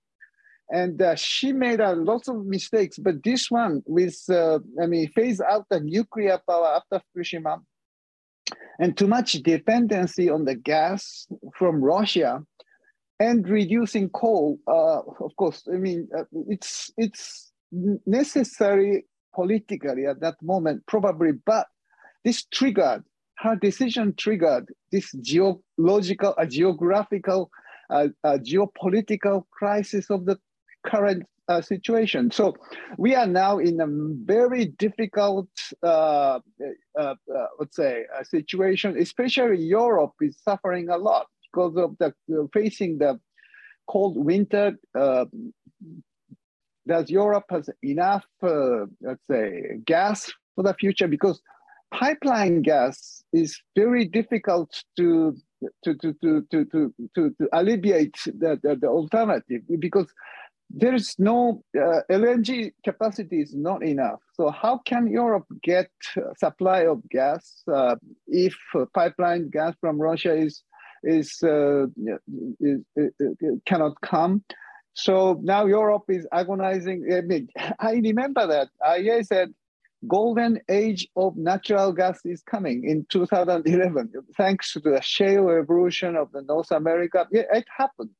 And 0.72 1.02
uh, 1.02 1.16
she 1.16 1.54
made 1.54 1.80
a 1.80 1.94
lot 1.94 2.28
of 2.28 2.46
mistakes, 2.46 2.98
but 2.98 3.24
this 3.24 3.52
one 3.52 3.84
with, 3.86 4.18
I 4.30 4.88
mean, 4.88 5.10
phase 5.10 5.40
out 5.40 5.66
the 5.70 5.80
nuclear 5.80 6.40
power 6.48 6.68
after 6.68 7.02
Fukushima 7.16 7.62
and 8.80 8.98
too 8.98 9.08
much 9.08 9.34
dependency 9.44 10.30
on 10.30 10.46
the 10.46 10.56
gas 10.56 11.28
from 11.58 11.84
Russia 11.84 12.44
and 13.20 13.48
reducing 13.48 14.10
coal, 14.10 14.60
uh, 14.68 15.00
of 15.24 15.36
course, 15.38 15.64
I 15.72 15.78
mean, 15.78 16.10
uh, 16.18 16.24
it's, 16.50 16.92
it's 16.98 17.52
necessary 17.72 19.06
politically 19.34 20.06
at 20.06 20.20
that 20.22 20.36
moment, 20.42 20.84
probably, 20.88 21.32
but 21.46 21.68
this 22.24 22.46
triggered, 22.46 23.04
her 23.38 23.56
decision 23.56 24.14
triggered 24.18 24.74
this 24.92 25.12
geological, 25.22 26.34
uh, 26.38 26.46
geographical, 26.46 27.50
uh, 27.90 28.08
uh, 28.24 28.38
geopolitical 28.42 29.44
crisis 29.52 30.10
of 30.10 30.26
the 30.26 30.38
current 30.86 31.24
uh, 31.48 31.62
situation. 31.62 32.32
So 32.32 32.56
we 32.98 33.16
are 33.16 33.28
now 33.28 33.60
in 33.60 33.80
a 33.80 33.88
very 33.88 34.66
difficult, 34.66 35.50
uh, 35.84 36.40
uh, 37.00 37.16
let's 37.60 37.76
say, 37.76 38.06
situation. 38.24 38.98
Especially 38.98 39.62
Europe 39.62 40.14
is 40.22 40.38
suffering 40.44 40.90
a 40.90 40.98
lot 40.98 41.28
because 41.44 41.76
of 41.78 41.96
the 42.00 42.14
facing 42.54 42.98
the 42.98 43.20
cold 43.88 44.18
winter. 44.18 44.78
Uh, 44.98 45.26
does 46.88 47.10
Europe 47.10 47.46
has 47.50 47.70
enough, 47.84 48.26
uh, 48.44 48.86
let's 49.02 49.22
say, 49.30 49.80
gas 49.86 50.32
for 50.56 50.64
the 50.64 50.74
future? 50.76 51.08
Because 51.08 51.42
pipeline 51.92 52.62
gas 52.62 53.24
is 53.34 53.60
very 53.76 54.06
difficult 54.06 54.84
to 54.98 55.36
to 55.84 55.96
to 55.96 56.14
to 56.22 56.46
to 56.52 56.66
to, 56.66 56.94
to, 57.16 57.36
to 57.40 57.50
alleviate 57.54 58.18
the, 58.26 58.60
the, 58.62 58.76
the 58.76 58.88
alternative 58.88 59.62
because 59.80 60.08
there 60.70 60.94
is 60.94 61.16
no 61.18 61.64
uh, 61.78 62.02
LNG 62.12 62.74
capacity 62.84 63.42
is 63.42 63.54
not 63.56 63.84
enough. 63.84 64.22
So 64.34 64.50
how 64.50 64.80
can 64.80 65.08
Europe 65.08 65.46
get 65.64 65.90
supply 66.38 66.86
of 66.86 67.08
gas 67.10 67.64
uh, 67.72 67.96
if 68.28 68.56
pipeline 68.94 69.50
gas 69.50 69.76
from 69.80 70.02
Russia 70.02 70.34
is 70.34 70.64
is, 71.06 71.44
uh, 71.44 71.86
is, 72.60 72.82
cannot 73.66 74.02
come. 74.02 74.44
So 74.96 75.40
now 75.44 75.66
Europe 75.66 76.06
is 76.10 76.28
agonizing. 76.32 77.08
I, 77.14 77.22
mean, 77.22 77.50
I 77.80 77.94
remember 77.94 78.48
that 78.48 78.70
IEA 78.82 79.26
said 79.26 79.54
golden 80.08 80.60
age 80.70 81.08
of 81.16 81.36
natural 81.38 81.92
gas 81.92 82.20
is 82.26 82.44
coming 82.44 82.84
in 82.84 83.06
2011, 83.10 84.12
thanks 84.36 84.74
to 84.74 84.80
the 84.80 85.02
shale 85.02 85.44
revolution 85.44 86.16
of 86.16 86.32
the 86.32 86.42
North 86.42 86.72
America. 86.72 87.28
Yeah, 87.32 87.44
it 87.54 87.66
happened. 87.76 88.12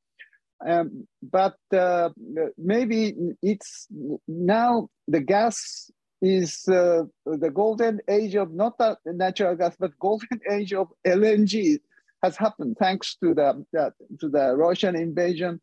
Um, 0.64 1.06
but 1.22 1.56
uh, 1.72 2.10
maybe 2.56 3.14
it's 3.42 3.88
now 4.26 4.88
the 5.06 5.20
gas 5.20 5.90
is 6.22 6.66
uh, 6.68 7.02
the 7.26 7.50
golden 7.50 8.00
age 8.08 8.34
of 8.36 8.52
not 8.52 8.78
the 8.78 8.96
natural 9.06 9.54
gas, 9.54 9.76
but 9.78 9.98
golden 9.98 10.40
age 10.50 10.72
of 10.72 10.88
LNG 11.06 11.78
has 12.22 12.36
happened 12.36 12.76
thanks 12.78 13.16
to 13.22 13.34
the, 13.34 13.64
the 13.72 13.92
to 14.20 14.28
the 14.28 14.56
Russian 14.56 14.96
invasion. 14.96 15.60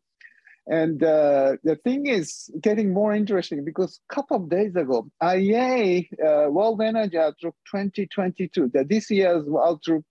And 0.66 1.02
uh, 1.02 1.56
the 1.62 1.76
thing 1.76 2.06
is 2.06 2.48
getting 2.60 2.94
more 2.94 3.12
interesting 3.12 3.64
because 3.64 4.00
a 4.08 4.14
couple 4.14 4.38
of 4.38 4.48
days 4.48 4.74
ago, 4.74 5.10
IEA 5.22 6.08
uh, 6.24 6.50
World 6.50 6.80
Energy 6.80 7.18
Outlook 7.18 7.54
2022, 7.70 8.70
that 8.72 8.88
this 8.88 9.10
year's 9.10 9.44
outlook 9.46 10.04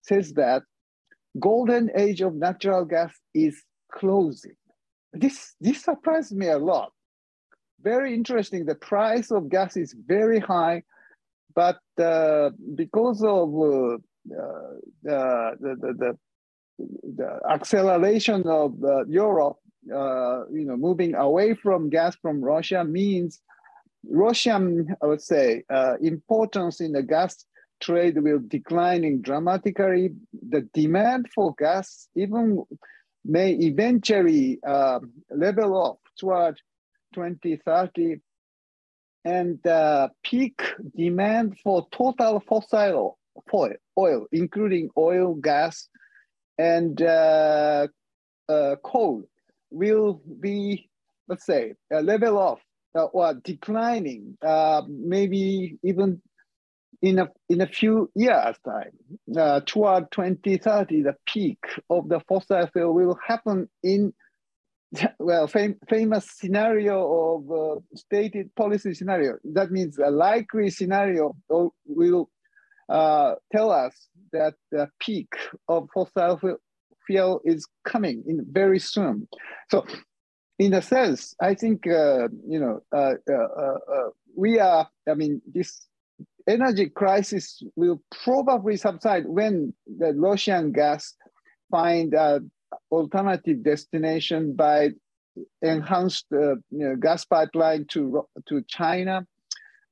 says 0.00 0.32
that 0.34 0.62
golden 1.38 1.90
age 1.94 2.22
of 2.22 2.34
natural 2.34 2.86
gas 2.86 3.12
is 3.34 3.62
closing. 3.92 4.56
This, 5.12 5.54
this 5.60 5.82
surprised 5.82 6.32
me 6.32 6.48
a 6.48 6.58
lot. 6.58 6.92
Very 7.82 8.14
interesting. 8.14 8.64
The 8.64 8.74
price 8.74 9.30
of 9.30 9.48
gas 9.48 9.76
is 9.76 9.94
very 10.06 10.38
high, 10.38 10.82
but 11.54 11.80
uh, 11.98 12.50
because 12.74 13.22
of 13.22 13.48
uh, 13.54 13.94
uh, 13.94 15.54
the, 15.60 15.76
the, 15.80 15.94
the, 15.98 16.18
the, 17.16 17.40
acceleration 17.48 18.46
of 18.46 18.74
uh, 18.84 19.04
Europe, 19.06 19.56
uh, 19.92 20.46
you 20.50 20.66
know, 20.66 20.76
moving 20.76 21.14
away 21.14 21.54
from 21.54 21.88
gas 21.88 22.14
from 22.16 22.42
Russia 22.42 22.84
means 22.84 23.40
Russian, 24.08 24.94
I 25.02 25.06
would 25.06 25.22
say, 25.22 25.64
importance 26.00 26.80
in 26.80 26.92
the 26.92 27.02
gas 27.02 27.44
trade 27.80 28.22
will 28.22 28.40
declining 28.46 29.22
dramatically. 29.22 30.10
The 30.48 30.62
demand 30.74 31.28
for 31.34 31.54
gas 31.58 32.08
even 32.14 32.64
may 33.24 33.52
eventually 33.52 34.58
uh, 34.66 35.00
level 35.30 35.74
off 35.74 35.98
toward 36.18 36.56
2030 37.14 38.16
and 39.24 39.64
uh, 39.66 40.08
peak 40.22 40.62
demand 40.96 41.58
for 41.62 41.86
total 41.92 42.40
fossil 42.40 43.18
oil, 43.52 43.72
oil 43.98 44.26
including 44.32 44.90
oil, 44.96 45.34
gas, 45.34 45.88
and 46.58 47.00
uh, 47.02 47.86
uh, 48.48 48.76
coal, 48.82 49.22
will 49.70 50.20
be, 50.40 50.88
let's 51.28 51.46
say, 51.46 51.74
level 51.90 52.38
off 52.38 52.60
uh, 52.94 53.04
or 53.04 53.34
declining, 53.34 54.36
uh, 54.42 54.82
maybe 54.88 55.78
even 55.82 56.20
in 57.02 57.18
a, 57.18 57.28
in 57.48 57.60
a 57.60 57.66
few 57.66 58.10
years' 58.14 58.56
time. 58.64 58.92
Uh, 59.36 59.60
toward 59.66 60.10
2030, 60.10 61.02
the 61.02 61.14
peak 61.26 61.58
of 61.88 62.08
the 62.08 62.20
fossil 62.28 62.66
fuel 62.68 62.94
will 62.94 63.18
happen 63.26 63.68
in 63.82 64.12
well, 65.18 65.46
fam 65.46 65.76
famous 65.88 66.28
scenario 66.30 67.36
of 67.36 67.50
uh, 67.50 67.80
stated 67.94 68.54
policy 68.56 68.94
scenario. 68.94 69.38
That 69.44 69.70
means 69.70 69.98
a 69.98 70.10
likely 70.10 70.70
scenario 70.70 71.36
will 71.48 72.30
uh, 72.88 73.34
tell 73.52 73.70
us 73.70 74.08
that 74.32 74.54
the 74.72 74.88
peak 74.98 75.32
of 75.68 75.88
fossil 75.94 76.40
fuel 77.06 77.40
is 77.44 77.66
coming 77.84 78.24
in 78.26 78.44
very 78.50 78.80
soon. 78.80 79.28
So, 79.70 79.86
in 80.58 80.74
a 80.74 80.82
sense, 80.82 81.34
I 81.40 81.54
think 81.54 81.86
uh, 81.86 82.28
you 82.46 82.58
know 82.58 82.80
uh, 82.92 83.14
uh, 83.32 84.08
we 84.36 84.58
are. 84.58 84.88
I 85.08 85.14
mean, 85.14 85.40
this 85.46 85.86
energy 86.50 86.88
crisis 86.88 87.62
will 87.76 88.02
probably 88.24 88.76
subside 88.76 89.26
when 89.26 89.72
the 89.86 90.12
Russian 90.14 90.72
gas 90.72 91.14
find 91.70 92.14
an 92.14 92.50
alternative 92.90 93.62
destination 93.62 94.54
by 94.54 94.90
enhanced 95.62 96.26
you 96.30 96.62
know, 96.70 96.96
gas 96.96 97.24
pipeline 97.24 97.86
to 97.86 98.26
to 98.48 98.62
China 98.68 99.26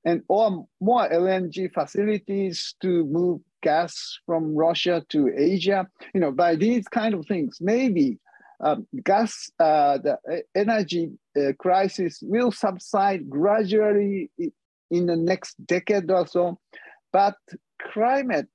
and 0.04 0.22
or 0.28 0.66
more 0.80 1.08
LNG 1.08 1.72
facilities 1.72 2.74
to 2.82 3.04
move 3.06 3.40
gas 3.62 4.18
from 4.26 4.54
Russia 4.54 5.04
to 5.10 5.30
Asia. 5.36 5.86
You 6.14 6.20
know, 6.20 6.32
by 6.32 6.56
these 6.56 6.86
kind 6.88 7.14
of 7.14 7.26
things, 7.26 7.58
maybe 7.60 8.18
um, 8.60 8.86
gas, 9.04 9.50
uh, 9.60 9.98
the 9.98 10.42
energy 10.54 11.10
uh, 11.36 11.52
crisis 11.58 12.18
will 12.22 12.50
subside 12.50 13.28
gradually 13.28 14.30
in 14.90 15.06
the 15.06 15.16
next 15.16 15.54
decade 15.66 16.10
or 16.10 16.26
so. 16.26 16.58
But 17.12 17.36
climate, 17.92 18.48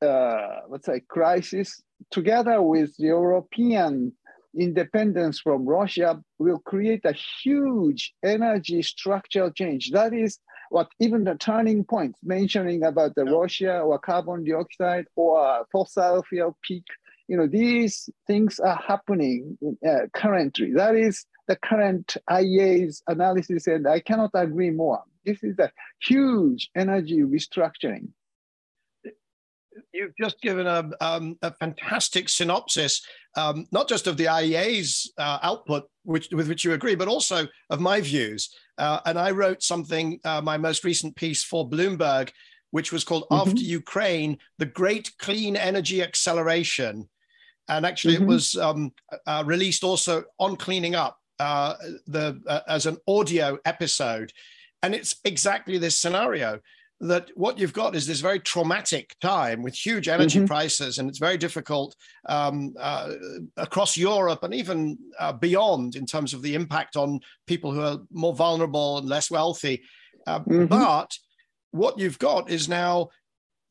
uh, 0.00 0.60
let's 0.68 0.86
say, 0.86 1.00
crisis, 1.08 1.82
together 2.10 2.60
with 2.62 2.94
European 2.98 4.12
independence 4.58 5.40
from 5.40 5.66
Russia, 5.66 6.22
will 6.38 6.58
create 6.58 7.04
a 7.04 7.14
huge 7.42 8.12
energy 8.22 8.82
structural 8.82 9.50
change. 9.50 9.90
That 9.92 10.12
is 10.12 10.38
what 10.70 10.88
even 11.00 11.24
the 11.24 11.34
turning 11.36 11.84
points 11.84 12.18
mentioning 12.22 12.82
about 12.82 13.14
the 13.14 13.24
Russia 13.24 13.80
or 13.80 13.98
carbon 13.98 14.44
dioxide 14.44 15.06
or 15.16 15.66
fossil 15.70 16.22
fuel 16.24 16.56
peak 16.62 16.84
you 17.28 17.36
know, 17.36 17.46
these 17.46 18.10
things 18.26 18.58
are 18.60 18.76
happening 18.76 19.56
uh, 19.88 20.06
currently. 20.12 20.72
That 20.74 20.96
is 20.96 21.24
the 21.48 21.56
current 21.56 22.16
IEA's 22.28 23.02
analysis, 23.06 23.66
and 23.66 23.86
I 23.88 24.00
cannot 24.00 24.30
agree 24.34 24.70
more. 24.70 25.02
This 25.24 25.42
is 25.42 25.58
a 25.58 25.70
huge 26.02 26.70
energy 26.76 27.20
restructuring. 27.20 28.08
You've 29.92 30.16
just 30.20 30.40
given 30.42 30.66
a, 30.66 30.90
um, 31.00 31.38
a 31.42 31.52
fantastic 31.54 32.28
synopsis, 32.28 33.06
um, 33.36 33.66
not 33.72 33.88
just 33.88 34.06
of 34.06 34.16
the 34.16 34.26
IEA's 34.26 35.10
uh, 35.16 35.38
output, 35.42 35.88
which, 36.04 36.28
with 36.30 36.48
which 36.48 36.64
you 36.64 36.72
agree, 36.72 36.94
but 36.94 37.08
also 37.08 37.46
of 37.70 37.80
my 37.80 38.00
views. 38.00 38.54
Uh, 38.76 39.00
and 39.06 39.18
I 39.18 39.30
wrote 39.30 39.62
something, 39.62 40.20
uh, 40.24 40.42
my 40.42 40.58
most 40.58 40.84
recent 40.84 41.16
piece 41.16 41.42
for 41.42 41.68
Bloomberg, 41.68 42.30
which 42.70 42.92
was 42.92 43.04
called 43.04 43.24
mm-hmm. 43.30 43.48
After 43.48 43.62
Ukraine, 43.62 44.38
the 44.58 44.66
Great 44.66 45.10
Clean 45.18 45.56
Energy 45.56 46.02
Acceleration 46.02 47.08
and 47.68 47.86
actually 47.86 48.14
mm-hmm. 48.14 48.24
it 48.24 48.28
was 48.28 48.56
um, 48.56 48.92
uh, 49.26 49.42
released 49.46 49.84
also 49.84 50.24
on 50.38 50.56
cleaning 50.56 50.94
up 50.94 51.18
uh, 51.38 51.74
the 52.06 52.40
uh, 52.46 52.60
as 52.68 52.86
an 52.86 52.96
audio 53.08 53.58
episode 53.64 54.32
and 54.82 54.94
it's 54.94 55.16
exactly 55.24 55.78
this 55.78 55.98
scenario 55.98 56.58
that 57.00 57.30
what 57.34 57.58
you've 57.58 57.72
got 57.72 57.96
is 57.96 58.06
this 58.06 58.20
very 58.20 58.38
traumatic 58.38 59.16
time 59.20 59.60
with 59.60 59.74
huge 59.74 60.06
energy 60.06 60.38
mm-hmm. 60.38 60.46
prices 60.46 60.98
and 60.98 61.08
it's 61.08 61.18
very 61.18 61.36
difficult 61.36 61.96
um, 62.28 62.74
uh, 62.78 63.12
across 63.56 63.96
europe 63.96 64.44
and 64.44 64.54
even 64.54 64.96
uh, 65.18 65.32
beyond 65.32 65.96
in 65.96 66.06
terms 66.06 66.32
of 66.32 66.42
the 66.42 66.54
impact 66.54 66.96
on 66.96 67.18
people 67.46 67.72
who 67.72 67.80
are 67.80 67.98
more 68.12 68.34
vulnerable 68.34 68.98
and 68.98 69.08
less 69.08 69.30
wealthy 69.30 69.82
uh, 70.26 70.40
mm-hmm. 70.40 70.66
but 70.66 71.16
what 71.72 71.98
you've 71.98 72.18
got 72.18 72.50
is 72.50 72.68
now 72.68 73.08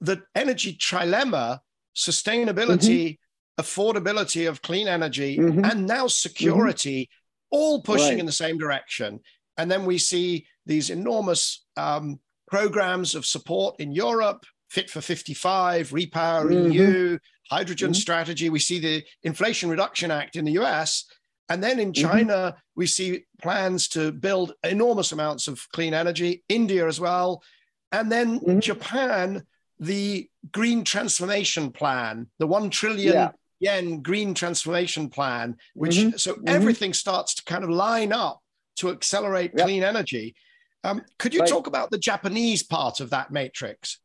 the 0.01 0.21
energy 0.35 0.73
trilemma 0.73 1.59
sustainability 1.95 3.17
affordability 3.61 4.49
of 4.49 4.61
clean 4.61 4.87
energy, 4.87 5.37
mm-hmm. 5.37 5.65
and 5.65 5.85
now 5.85 6.07
security, 6.07 7.03
mm-hmm. 7.03 7.57
all 7.57 7.81
pushing 7.81 8.09
right. 8.09 8.19
in 8.19 8.25
the 8.25 8.31
same 8.31 8.57
direction. 8.57 9.19
And 9.57 9.69
then 9.69 9.85
we 9.85 9.97
see 9.97 10.47
these 10.65 10.89
enormous 10.89 11.65
um, 11.77 12.19
programs 12.47 13.15
of 13.15 13.25
support 13.25 13.75
in 13.79 13.91
Europe, 13.91 14.45
Fit 14.69 14.89
for 14.89 15.01
55, 15.01 15.89
Repower 15.89 16.49
mm-hmm. 16.49 16.71
EU, 16.71 17.17
hydrogen 17.49 17.91
mm-hmm. 17.91 17.99
strategy. 17.99 18.49
We 18.49 18.59
see 18.59 18.79
the 18.79 19.03
Inflation 19.23 19.69
Reduction 19.69 20.11
Act 20.11 20.37
in 20.37 20.45
the 20.45 20.53
US. 20.53 21.05
And 21.49 21.61
then 21.61 21.79
in 21.79 21.91
mm-hmm. 21.91 22.09
China, 22.09 22.55
we 22.77 22.87
see 22.87 23.25
plans 23.41 23.89
to 23.89 24.13
build 24.13 24.53
enormous 24.63 25.11
amounts 25.11 25.49
of 25.49 25.61
clean 25.73 25.93
energy, 25.93 26.43
India 26.47 26.87
as 26.87 27.01
well. 27.01 27.43
And 27.91 28.09
then 28.09 28.39
mm-hmm. 28.39 28.59
Japan, 28.59 29.43
the 29.79 30.29
green 30.53 30.85
transformation 30.85 31.71
plan, 31.71 32.27
the 32.39 32.47
1 32.47 32.69
trillion 32.69 33.13
yeah 33.13 33.31
yen 33.61 34.01
green 34.01 34.33
transformation 34.33 35.09
plan, 35.09 35.55
which 35.75 35.95
mm-hmm. 35.95 36.17
so 36.17 36.33
mm-hmm. 36.33 36.47
everything 36.47 36.93
starts 36.93 37.35
to 37.35 37.43
kind 37.45 37.63
of 37.63 37.69
line 37.69 38.11
up 38.11 38.41
to 38.75 38.89
accelerate 38.89 39.51
yep. 39.55 39.65
clean 39.65 39.83
energy. 39.83 40.35
Um, 40.83 41.03
could 41.19 41.33
you 41.33 41.41
right. 41.41 41.49
talk 41.49 41.67
about 41.67 41.91
the 41.91 41.97
Japanese 41.97 42.63
part 42.63 42.99
of 42.99 43.09
that 43.11 43.31
matrix? 43.31 43.99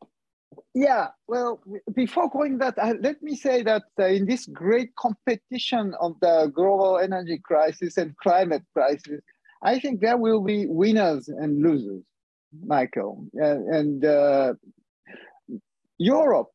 Yeah, 0.74 1.08
well, 1.26 1.60
before 1.94 2.28
going 2.28 2.58
that, 2.58 2.78
uh, 2.78 2.94
let 3.00 3.22
me 3.22 3.34
say 3.34 3.62
that 3.62 3.84
uh, 3.98 4.04
in 4.04 4.26
this 4.26 4.44
great 4.46 4.94
competition 4.96 5.94
of 6.00 6.16
the 6.20 6.52
global 6.54 6.98
energy 6.98 7.40
crisis 7.42 7.96
and 7.96 8.14
climate 8.18 8.62
crisis, 8.74 9.22
I 9.62 9.78
think 9.78 10.00
there 10.00 10.18
will 10.18 10.42
be 10.42 10.66
winners 10.66 11.28
and 11.28 11.62
losers, 11.62 12.02
Michael. 12.62 13.26
Uh, 13.40 13.56
and 13.72 14.04
uh, 14.04 14.54
Europe, 15.98 16.50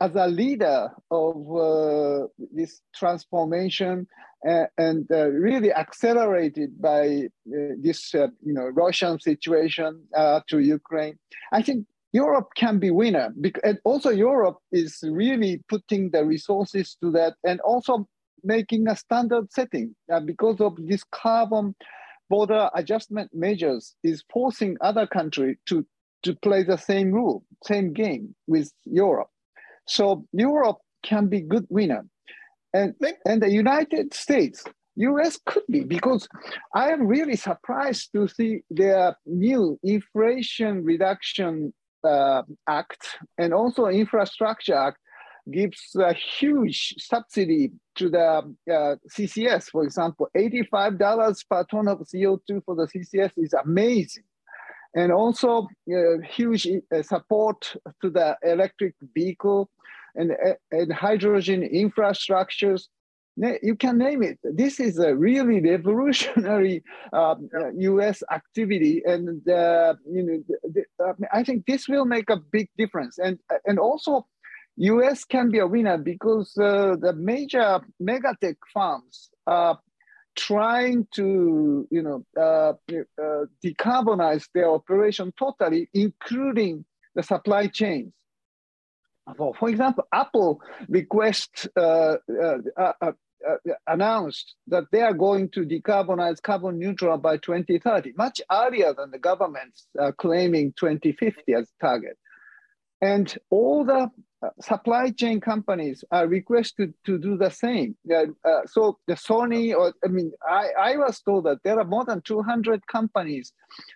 as 0.00 0.14
a 0.14 0.26
leader 0.26 0.90
of 1.10 1.56
uh, 1.56 2.26
this 2.52 2.82
transformation 2.94 4.06
uh, 4.46 4.64
and 4.76 5.10
uh, 5.10 5.28
really 5.28 5.72
accelerated 5.72 6.80
by 6.80 7.28
uh, 7.48 7.74
this, 7.78 8.14
uh, 8.14 8.26
you 8.44 8.52
know, 8.52 8.68
Russian 8.68 9.18
situation 9.18 10.02
uh, 10.14 10.40
to 10.48 10.58
Ukraine, 10.58 11.18
I 11.52 11.62
think 11.62 11.86
Europe 12.12 12.50
can 12.54 12.78
be 12.78 12.90
winner. 12.90 13.32
Because, 13.40 13.62
and 13.64 13.78
also 13.84 14.10
Europe 14.10 14.58
is 14.72 15.02
really 15.02 15.62
putting 15.68 16.10
the 16.10 16.24
resources 16.24 16.96
to 17.00 17.10
that 17.12 17.34
and 17.44 17.60
also 17.60 18.06
making 18.44 18.88
a 18.88 18.96
standard 18.96 19.50
setting 19.52 19.94
because 20.26 20.60
of 20.60 20.76
this 20.78 21.04
carbon 21.04 21.74
border 22.28 22.68
adjustment 22.74 23.30
measures 23.32 23.94
is 24.02 24.24
forcing 24.32 24.76
other 24.80 25.06
countries 25.06 25.56
to 25.66 25.86
to 26.22 26.34
play 26.36 26.62
the 26.62 26.76
same 26.76 27.12
rule, 27.12 27.44
same 27.64 27.92
game 27.92 28.34
with 28.46 28.72
Europe. 28.84 29.28
So 29.86 30.24
Europe 30.32 30.78
can 31.02 31.26
be 31.26 31.40
good 31.40 31.66
winner. 31.68 32.06
And, 32.72 32.94
and 33.26 33.42
the 33.42 33.50
United 33.50 34.14
States, 34.14 34.64
US 34.96 35.38
could 35.44 35.64
be, 35.68 35.84
because 35.84 36.28
I 36.74 36.90
am 36.90 37.06
really 37.06 37.36
surprised 37.36 38.12
to 38.14 38.28
see 38.28 38.62
their 38.70 39.16
new 39.26 39.78
Inflation 39.82 40.84
Reduction 40.84 41.72
uh, 42.04 42.42
Act 42.68 43.18
and 43.38 43.52
also 43.52 43.86
Infrastructure 43.86 44.74
Act 44.74 44.98
gives 45.50 45.96
a 45.98 46.12
huge 46.12 46.94
subsidy 46.98 47.72
to 47.96 48.08
the 48.08 48.54
uh, 48.70 48.96
CCS, 49.10 49.64
for 49.70 49.82
example, 49.82 50.28
$85 50.36 51.44
per 51.50 51.64
ton 51.64 51.88
of 51.88 51.98
CO2 52.00 52.64
for 52.64 52.76
the 52.76 52.86
CCS 52.86 53.32
is 53.36 53.52
amazing 53.52 54.24
and 54.94 55.12
also 55.12 55.68
uh, 55.90 56.18
huge 56.28 56.66
uh, 56.66 57.02
support 57.02 57.74
to 58.00 58.10
the 58.10 58.36
electric 58.42 58.94
vehicle 59.14 59.70
and, 60.14 60.32
uh, 60.32 60.54
and 60.70 60.92
hydrogen 60.92 61.62
infrastructures. 61.62 62.84
You 63.36 63.76
can 63.76 63.96
name 63.96 64.22
it. 64.22 64.38
This 64.42 64.78
is 64.78 64.98
a 64.98 65.16
really 65.16 65.58
revolutionary 65.62 66.84
um. 67.14 67.48
U.S. 67.76 68.22
activity, 68.30 69.02
and 69.06 69.48
uh, 69.48 69.94
you 70.06 70.22
know, 70.22 70.42
the, 70.74 70.84
I 71.32 71.42
think 71.42 71.64
this 71.64 71.88
will 71.88 72.04
make 72.04 72.28
a 72.28 72.36
big 72.36 72.68
difference. 72.76 73.16
And 73.16 73.38
and 73.64 73.78
also, 73.78 74.26
U.S. 74.76 75.24
can 75.24 75.50
be 75.50 75.60
a 75.60 75.66
winner 75.66 75.96
because 75.96 76.54
uh, 76.58 76.96
the 77.00 77.14
major 77.14 77.80
megatech 78.02 78.56
firms 78.70 79.30
trying 80.36 81.06
to 81.14 81.86
you 81.90 82.02
know 82.02 82.24
uh, 82.36 82.72
uh, 83.22 83.44
decarbonize 83.64 84.48
their 84.54 84.70
operation 84.70 85.32
totally, 85.38 85.88
including 85.94 86.84
the 87.14 87.22
supply 87.22 87.66
chains. 87.66 88.12
For, 89.36 89.54
for 89.54 89.68
example, 89.68 90.04
Apple 90.12 90.60
request 90.88 91.68
uh, 91.76 92.16
uh, 92.28 92.58
uh, 92.76 92.92
uh, 93.00 93.12
announced 93.86 94.54
that 94.66 94.84
they 94.90 95.00
are 95.00 95.14
going 95.14 95.48
to 95.50 95.60
decarbonize 95.60 96.42
carbon 96.42 96.78
neutral 96.78 97.18
by 97.18 97.36
2030, 97.36 98.12
much 98.16 98.40
earlier 98.50 98.92
than 98.94 99.10
the 99.10 99.18
government's 99.18 99.86
claiming 100.18 100.72
2050 100.78 101.54
as 101.54 101.70
target. 101.80 102.18
And 103.00 103.32
all 103.50 103.84
the 103.84 104.10
supply 104.60 105.10
chain 105.10 105.40
companies 105.40 106.04
are 106.10 106.26
requested 106.26 106.94
to 107.04 107.18
do 107.18 107.36
the 107.36 107.50
same. 107.50 107.96
Uh, 108.10 108.26
so 108.66 108.98
the 109.06 109.14
Sony, 109.14 109.74
or 109.74 109.92
I 110.04 110.08
mean, 110.08 110.32
I, 110.48 110.68
I 110.78 110.96
was 110.96 111.20
told 111.20 111.44
that 111.44 111.58
there 111.64 111.78
are 111.78 111.84
more 111.84 112.04
than 112.04 112.22
200 112.22 112.86
companies 112.86 113.52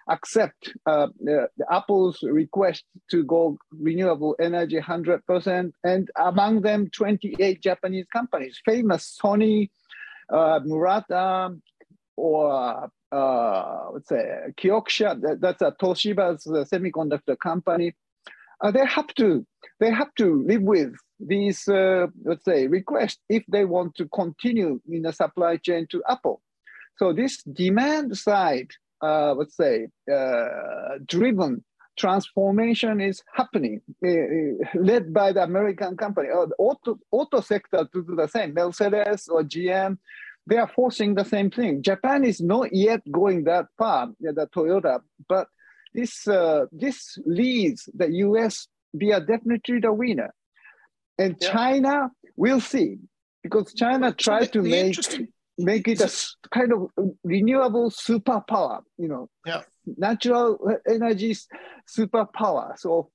accept 0.09 0.73
uh, 0.87 1.09
the, 1.21 1.49
the 1.57 1.67
Apple's 1.71 2.23
request 2.23 2.85
to 3.11 3.25
go 3.25 3.59
renewable 3.73 4.37
energy 4.41 4.79
100%, 4.79 5.73
and 5.85 6.11
among 6.17 6.63
them 6.63 6.89
28 6.91 7.63
Japanese 7.63 8.07
companies, 8.13 8.61
famous 8.65 9.19
Sony, 9.23 9.71
uh, 10.33 10.61
Murata, 10.65 11.55
or 12.17 12.89
uh, 13.13 13.91
let's 13.93 14.09
say 14.09 14.25
Kioxia, 14.57 15.21
that, 15.21 15.41
that's 15.41 15.63
a 15.63 15.73
Toshiba's 15.73 16.47
uh, 16.47 16.65
semiconductor 16.65 17.39
company 17.39 17.95
uh, 18.61 18.71
they 18.71 18.85
have 18.87 19.09
to 19.15 19.47
they 19.81 19.91
have 19.91 20.15
to 20.17 20.45
live 20.47 20.63
with 20.63 20.95
these 21.21 21.67
uh, 21.69 22.07
let's 22.25 22.45
say 22.45 22.67
requests 22.67 23.19
if 23.29 23.45
they 23.49 23.65
want 23.65 23.95
to 23.97 24.07
continue 24.09 24.81
in 24.89 25.03
the 25.03 25.13
supply 25.13 25.57
chain 25.57 25.87
to 25.91 26.03
Apple. 26.09 26.41
So 26.97 27.13
this 27.13 27.43
demand 27.43 28.17
side, 28.17 28.71
uh, 29.03 29.35
let's 29.35 29.57
say, 29.57 29.89
uh, 30.13 30.99
driven 31.05 31.63
transformation 31.99 33.01
is 33.01 33.23
happening, 33.33 33.81
uh, 34.05 34.11
led 34.75 35.13
by 35.13 35.33
the 35.33 35.43
American 35.43 35.97
company. 35.97 36.29
Uh, 36.31 36.47
the 36.47 36.55
auto, 36.59 36.99
auto 37.11 37.41
sector 37.41 37.89
to 37.93 38.05
do 38.05 38.15
the 38.15 38.29
same, 38.29 38.55
Mercedes 38.55 39.29
or 39.29 39.43
GM, 39.43 39.99
they 40.47 40.59
are 40.59 40.69
forcing 40.69 41.15
the 41.15 41.25
same 41.25 41.51
thing. 41.51 41.83
Japan 41.83 42.25
is 42.25 42.41
not 42.41 42.73
yet 42.73 43.01
going 43.11 43.45
that 43.45 43.67
far, 43.77 44.09
the 44.21 44.49
Toyota, 44.55 45.01
but 45.29 45.49
this 45.97 46.29
uh, 46.29 46.67
this 46.71 47.19
leads 47.25 47.89
the 47.95 48.09
US 48.27 48.69
be 48.97 49.11
a 49.11 49.21
definitely 49.21 49.81
the 49.81 49.93
winner. 49.93 50.33
And 51.19 51.37
yeah. 51.41 51.53
China, 51.53 52.11
we'll 52.37 52.61
see, 52.61 52.99
because 53.43 53.73
China 53.73 54.13
tried 54.13 54.53
to 54.53 54.63
make 54.63 54.99
make 55.59 55.89
it 55.89 56.01
a 56.01 56.11
kind 56.53 56.73
of 56.73 56.91
renewable 57.25 57.91
superpower, 57.91 58.83
you 58.99 59.09
know, 59.09 59.31
yeah. 59.47 59.63
natural 59.97 60.59
energy 60.87 61.35
superpower. 61.89 62.79
So 62.79 63.11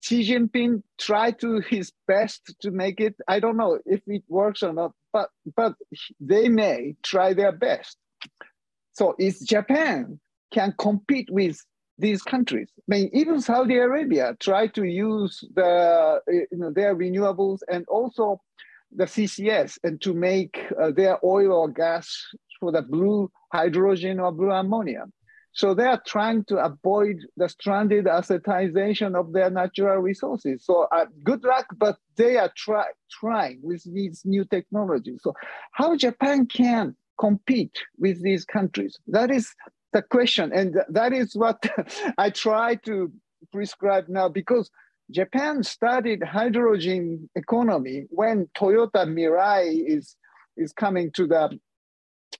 Xi 0.00 0.26
Jinping 0.26 0.82
tried 0.98 1.38
to 1.40 1.60
his 1.60 1.92
best 2.08 2.54
to 2.62 2.70
make 2.70 3.00
it. 3.00 3.14
I 3.28 3.40
don't 3.40 3.58
know 3.58 3.78
if 3.84 4.00
it 4.06 4.24
works 4.28 4.62
or 4.62 4.72
not, 4.72 4.92
but 5.12 5.28
but 5.54 5.74
they 6.18 6.48
may 6.48 6.96
try 7.02 7.34
their 7.34 7.52
best. 7.52 7.98
So 8.92 9.14
is 9.18 9.40
Japan 9.40 10.18
can 10.52 10.74
compete 10.78 11.28
with 11.30 11.62
these 11.98 12.22
countries. 12.22 12.68
I 12.78 12.82
mean, 12.88 13.10
even 13.12 13.40
Saudi 13.40 13.76
Arabia 13.76 14.36
tried 14.40 14.74
to 14.74 14.84
use 14.84 15.44
the 15.54 16.20
you 16.28 16.46
know 16.52 16.70
their 16.70 16.94
renewables 16.94 17.60
and 17.70 17.84
also 17.88 18.40
the 18.94 19.04
CCS 19.04 19.78
and 19.82 20.00
to 20.00 20.12
make 20.14 20.58
uh, 20.80 20.90
their 20.90 21.18
oil 21.24 21.52
or 21.52 21.68
gas 21.68 22.08
for 22.60 22.72
the 22.72 22.82
blue 22.82 23.30
hydrogen 23.52 24.20
or 24.20 24.32
blue 24.32 24.50
ammonia. 24.50 25.04
So 25.52 25.72
they 25.72 25.86
are 25.86 26.02
trying 26.06 26.44
to 26.44 26.58
avoid 26.58 27.16
the 27.38 27.48
stranded 27.48 28.04
assetization 28.04 29.18
of 29.18 29.32
their 29.32 29.48
natural 29.48 29.96
resources. 30.02 30.66
So 30.66 30.86
uh, 30.92 31.06
good 31.24 31.44
luck, 31.44 31.66
but 31.78 31.96
they 32.16 32.36
are 32.36 32.52
try, 32.54 32.84
trying 33.10 33.60
with 33.62 33.82
these 33.84 34.20
new 34.26 34.44
technologies. 34.44 35.20
So 35.22 35.32
how 35.72 35.96
Japan 35.96 36.44
can 36.46 36.94
compete 37.18 37.78
with 37.98 38.22
these 38.22 38.44
countries? 38.44 38.98
That 39.06 39.30
is 39.30 39.54
the 39.96 40.02
question. 40.02 40.52
And 40.52 40.76
that 40.90 41.12
is 41.12 41.34
what 41.34 41.58
I 42.18 42.30
try 42.30 42.74
to 42.88 43.10
prescribe 43.50 44.08
now 44.08 44.28
because 44.28 44.70
Japan 45.10 45.62
started 45.62 46.22
hydrogen 46.22 47.30
economy 47.34 48.04
when 48.10 48.48
Toyota 48.58 49.02
Mirai 49.16 49.64
is, 49.86 50.16
is 50.56 50.72
coming 50.72 51.10
to 51.12 51.26
the 51.26 51.58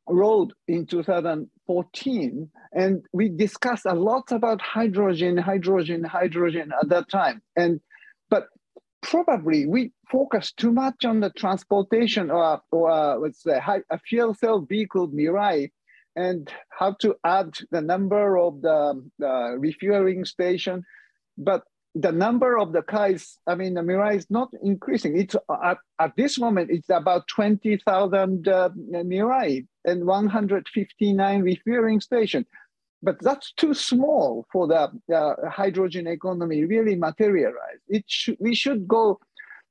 road 0.09 0.53
in 0.69 0.85
2014. 0.85 2.51
And 2.73 3.03
we 3.13 3.29
discussed 3.31 3.87
a 3.87 3.95
lot 3.95 4.31
about 4.33 4.61
hydrogen, 4.61 5.39
hydrogen, 5.39 6.05
hydrogen 6.05 6.73
at 6.81 6.89
that 6.91 7.09
time. 7.09 7.41
And 7.57 7.81
but 8.29 8.49
probably 9.03 9.67
we 9.67 9.93
focus 10.11 10.53
too 10.53 10.73
much 10.73 11.05
on 11.05 11.21
the 11.21 11.31
transportation 11.31 12.31
or, 12.31 12.61
or 12.71 12.91
uh, 12.91 13.17
let's 13.17 13.43
say 13.43 13.59
a 13.91 13.99
fuel 13.99 14.35
cell 14.35 14.61
vehicle 14.61 15.09
Mirai 15.09 15.71
and 16.17 16.51
how 16.71 16.93
to 17.01 17.15
add 17.25 17.55
the 17.71 17.83
number 17.83 18.39
of 18.39 18.63
the, 18.63 19.03
refueling 19.59 20.25
station. 20.25 20.83
But 21.39 21.63
the 21.95 22.13
number 22.13 22.59
of 22.59 22.73
the 22.73 22.83
cars, 22.83 23.39
I 23.47 23.55
mean, 23.55 23.75
the 23.75 23.83
Mirai 23.83 24.17
is 24.17 24.27
not 24.31 24.51
increasing. 24.63 25.19
It's 25.19 25.37
at, 25.63 25.79
at 25.99 26.17
this 26.17 26.39
moment, 26.39 26.71
it's 26.71 26.89
about 26.91 27.29
20,000 27.29 28.49
uh, 28.49 28.69
Mirai 28.91 29.67
and 29.85 30.05
159 30.05 31.43
refueling 31.43 32.01
stations. 32.01 32.47
But 33.03 33.21
that's 33.21 33.53
too 33.53 33.75
small 33.75 34.47
for 34.51 34.67
the 34.67 34.91
uh, 35.15 35.49
hydrogen 35.49 36.07
economy 36.07 36.65
really 36.65 36.97
materialize. 36.97 37.81
It 37.89 38.05
should, 38.07 38.37
we 38.41 38.55
should 38.55 38.89
go, 38.89 39.21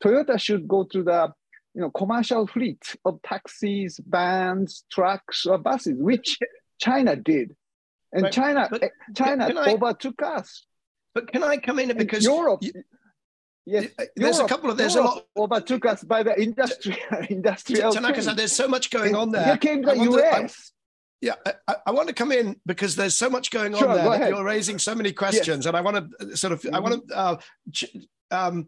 Toyota 0.03 0.39
should 0.39 0.67
go 0.67 0.83
to 0.85 1.03
the 1.03 1.33
you 1.75 1.81
know, 1.81 1.89
commercial 1.91 2.47
fleet 2.47 2.95
of 3.03 3.21
taxis, 3.21 3.99
vans, 4.07 4.85
trucks, 4.89 5.45
or 5.45 5.57
buses, 5.57 5.95
which 5.97 6.39
China 6.79 7.15
did. 7.15 7.55
And 8.13 8.23
right. 8.23 8.31
China, 8.31 8.67
but 8.71 8.81
China 9.13 9.47
can, 9.47 9.57
can 9.57 9.73
overtook 9.75 10.23
I, 10.23 10.35
us. 10.35 10.65
But 11.13 11.31
can 11.31 11.43
I 11.43 11.57
come 11.57 11.79
in 11.79 11.95
because 11.97 12.23
Europe? 12.23 12.59
You, 12.61 12.71
yes, 13.65 13.87
there's 14.15 14.37
Europe, 14.37 14.49
a 14.51 14.53
couple 14.53 14.69
of 14.69 14.77
there's 14.77 14.95
Europe 14.95 15.11
a 15.35 15.39
lot 15.39 15.51
overtook 15.51 15.85
us 15.85 16.01
by 16.01 16.23
the 16.23 16.41
industry, 16.41 16.97
industrial. 17.29 17.91
Tanaka 17.91 18.21
there's 18.33 18.53
so 18.53 18.69
much 18.69 18.89
going 18.89 19.13
on 19.15 19.31
there. 19.31 19.43
Here 19.43 19.57
came 19.57 19.81
the 19.81 19.95
US. 19.95 20.71
yeah, 21.19 21.33
I, 21.67 21.75
I, 21.87 21.91
want 21.91 22.07
to 22.07 22.13
come 22.13 22.31
in 22.31 22.55
because 22.65 22.95
there's 22.95 23.17
so 23.17 23.29
much 23.29 23.51
going 23.51 23.73
on 23.73 23.79
sure, 23.81 23.95
there. 23.95 24.29
You're 24.29 24.45
raising 24.45 24.79
so 24.79 24.95
many 24.95 25.11
questions, 25.11 25.47
yes. 25.47 25.65
and 25.65 25.75
I 25.75 25.81
want 25.81 26.09
to 26.19 26.37
sort 26.37 26.53
of, 26.53 26.61
mm-hmm. 26.61 26.75
I 26.75 26.79
want 26.79 27.07
to, 27.09 27.17
uh, 27.17 27.37
um, 28.31 28.67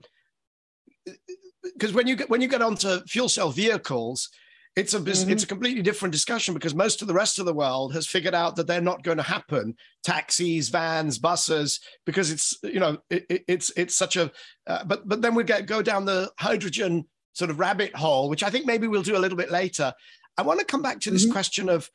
because 1.64 1.94
when 1.94 2.08
you 2.08 2.16
get 2.16 2.30
when 2.30 2.42
you 2.42 2.48
get 2.48 2.62
onto 2.62 3.00
fuel 3.06 3.30
cell 3.30 3.50
vehicles, 3.50 4.30
it's 4.78 4.94
a 4.94 5.00
mm-hmm. 5.00 5.32
it's 5.32 5.44
a 5.44 5.48
completely 5.48 5.82
different 5.82 6.12
discussion 6.12 6.54
because 6.54 6.76
most 6.76 7.02
of 7.02 7.08
the 7.08 7.14
rest 7.14 7.40
of 7.40 7.46
the 7.46 7.54
world 7.54 7.94
has 7.94 8.06
figured 8.06 8.36
out 8.36 8.56
that 8.56 8.68
they're 8.68 8.80
not 8.80 9.02
going 9.02 9.18
to 9.18 9.24
happen. 9.24 9.76
Taxis, 10.04 10.70
vans, 10.70 11.18
buses, 11.18 11.80
because 12.06 12.30
it's 12.30 12.58
you 12.64 12.80
know 12.80 13.00
it, 13.10 13.44
it's 13.48 13.72
it's 13.76 13.96
such 13.96 14.16
a 14.18 14.32
uh, 14.68 14.84
but 14.84 15.08
but 15.08 15.22
then 15.24 15.34
we 15.34 15.44
get 15.44 15.66
go 15.66 15.82
down 15.82 16.06
the 16.06 16.32
hydrogen 16.38 17.06
sort 17.34 17.50
of 17.50 17.60
rabbit 17.60 17.96
hole, 17.96 18.30
which 18.30 18.44
I 18.44 18.52
think 18.52 18.68
maybe 18.68 18.88
we'll 18.88 19.02
do 19.02 19.18
a 19.18 19.20
little 19.20 19.38
bit 19.38 19.52
later. 19.52 19.94
I 20.38 20.44
want 20.44 20.60
to 20.60 20.66
come 20.66 20.84
back 20.84 21.00
to 21.02 21.12
this 21.12 21.24
mm-hmm. 21.24 21.32
question 21.32 21.70
of 21.70 21.90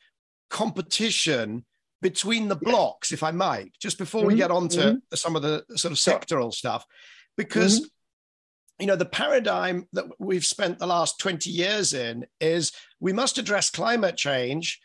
competition 0.49 1.65
between 2.01 2.49
the 2.49 2.55
blocks, 2.57 3.13
if 3.13 3.23
I 3.23 3.31
might, 3.31 3.71
just 3.79 3.97
before 3.97 4.21
mm-hmm. 4.21 4.27
we 4.31 4.35
get 4.35 4.51
on 4.51 4.67
to 4.67 4.79
mm-hmm. 4.79 5.15
some 5.15 5.37
of 5.37 5.41
the 5.41 5.63
sort 5.75 5.93
of 5.93 5.97
sectoral 5.97 6.53
stuff, 6.53 6.85
because 7.37 7.79
mm-hmm 7.79 7.87
you 8.79 8.87
know 8.87 8.95
the 8.95 9.05
paradigm 9.05 9.87
that 9.93 10.05
we've 10.19 10.45
spent 10.45 10.79
the 10.79 10.87
last 10.87 11.19
20 11.19 11.49
years 11.49 11.93
in 11.93 12.25
is 12.39 12.71
we 12.99 13.13
must 13.13 13.37
address 13.37 13.69
climate 13.69 14.17
change 14.17 14.79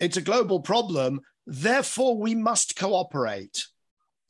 it's 0.00 0.16
a 0.16 0.22
global 0.22 0.60
problem 0.60 1.20
therefore 1.46 2.16
we 2.16 2.34
must 2.34 2.76
cooperate 2.76 3.66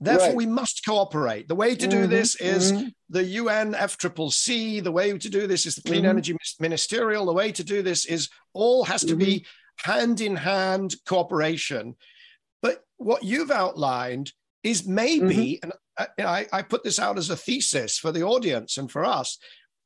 therefore 0.00 0.28
right. 0.28 0.36
we 0.36 0.46
must 0.46 0.84
cooperate 0.84 1.48
the 1.48 1.54
way 1.54 1.74
to 1.74 1.86
do 1.86 2.02
mm-hmm. 2.02 2.10
this 2.10 2.36
is 2.36 2.72
mm-hmm. 2.72 2.88
the 3.10 3.24
un 3.24 3.72
fccc 3.74 4.82
the 4.82 4.92
way 4.92 5.16
to 5.16 5.28
do 5.28 5.46
this 5.46 5.66
is 5.66 5.74
the 5.74 5.82
clean 5.82 6.02
mm-hmm. 6.02 6.10
energy 6.10 6.36
ministerial 6.60 7.26
the 7.26 7.32
way 7.32 7.50
to 7.50 7.64
do 7.64 7.82
this 7.82 8.04
is 8.06 8.28
all 8.52 8.84
has 8.84 9.02
to 9.02 9.16
be 9.16 9.40
mm-hmm. 9.40 9.90
hand 9.90 10.20
in 10.20 10.36
hand 10.36 10.94
cooperation 11.06 11.96
but 12.62 12.84
what 12.98 13.24
you've 13.24 13.50
outlined 13.50 14.32
is 14.62 14.86
maybe, 14.86 15.60
mm-hmm. 15.62 15.70
and 15.70 15.72
I, 16.18 16.46
I, 16.52 16.62
put 16.62 16.84
this 16.84 16.98
out 16.98 17.18
as 17.18 17.30
a 17.30 17.36
thesis 17.36 17.98
for 17.98 18.12
the 18.12 18.22
audience 18.22 18.78
and 18.78 18.90
for 18.90 19.04
us, 19.04 19.38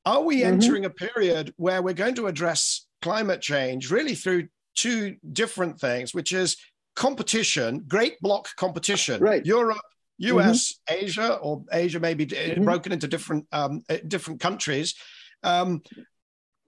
are 0.05 0.23
we 0.23 0.39
mm-hmm. 0.39 0.55
entering 0.55 0.85
a 0.85 0.91
period 0.91 1.55
where 1.57 1.81
we're 1.81 1.95
going 1.95 2.17
to 2.17 2.27
address 2.27 2.87
climate 3.01 3.41
change 3.41 3.91
really 3.91 4.15
through 4.15 4.49
two 4.75 5.17
different 5.33 5.81
things, 5.81 6.15
which 6.15 6.33
is 6.33 6.57
competition, 6.97 7.85
great 7.89 8.21
block 8.21 8.55
competition, 8.57 9.21
right. 9.23 9.45
Europe, 9.45 9.81
US, 10.19 10.73
mm-hmm. 10.73 11.05
Asia, 11.05 11.35
or 11.35 11.65
Asia 11.73 12.01
maybe 12.01 12.27
mm-hmm. 12.27 12.65
broken 12.65 12.93
into 12.93 13.09
different 13.09 13.47
um, 13.53 13.83
uh, 13.89 13.99
different 14.07 14.41
countries, 14.41 14.95
um, 15.43 15.83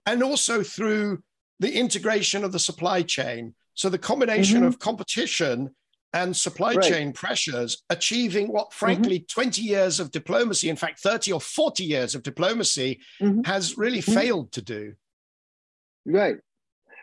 and 0.05 0.23
also 0.23 0.63
through 0.63 1.23
the 1.59 1.73
integration 1.73 2.43
of 2.43 2.51
the 2.51 2.59
supply 2.59 3.01
chain. 3.01 3.55
So 3.73 3.89
the 3.89 3.97
combination 3.97 4.57
mm-hmm. 4.59 4.67
of 4.67 4.79
competition 4.79 5.75
and 6.15 6.35
supply 6.35 6.73
right. 6.73 6.89
chain 6.89 7.11
pressures, 7.11 7.83
achieving 7.89 8.47
what, 8.47 8.71
frankly, 8.71 9.19
mm-hmm. 9.19 9.41
20 9.41 9.61
years 9.61 9.99
of 9.99 10.11
diplomacy, 10.11 10.69
in 10.69 10.77
fact, 10.77 10.99
30 10.99 11.33
or 11.33 11.41
40 11.41 11.83
years 11.83 12.15
of 12.15 12.23
diplomacy, 12.23 13.01
mm-hmm. 13.21 13.41
has 13.41 13.77
really 13.77 13.99
mm-hmm. 13.99 14.13
failed 14.13 14.51
to 14.53 14.61
do. 14.61 14.93
Right. 16.05 16.37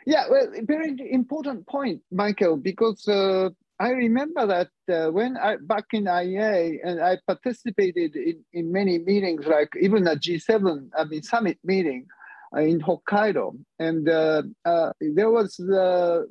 Yeah, 0.07 0.25
well, 0.31 0.48
very 0.62 0.96
important 1.12 1.66
point, 1.66 2.01
Michael, 2.11 2.57
because 2.57 3.07
uh, 3.07 3.51
I 3.79 3.90
remember 3.90 4.46
that 4.46 4.70
uh, 4.90 5.12
when 5.12 5.37
I 5.37 5.57
back 5.61 5.85
in 5.92 6.05
IEA 6.05 6.79
and 6.83 7.01
I 7.01 7.18
participated 7.27 8.16
in, 8.16 8.42
in 8.53 8.72
many 8.72 8.98
meetings, 8.98 9.46
like 9.46 9.68
even 9.81 10.07
a 10.09 10.16
G7, 10.16 10.88
I 10.96 11.05
mean, 11.05 11.22
summit 11.22 11.59
meeting 11.62 12.07
uh, 12.57 12.61
in 12.61 12.81
Hokkaido. 12.81 13.59
And 13.79 14.09
uh, 14.09 14.42
uh, 14.64 14.92
there 15.01 15.31
was 15.31 15.57
the 15.57 16.27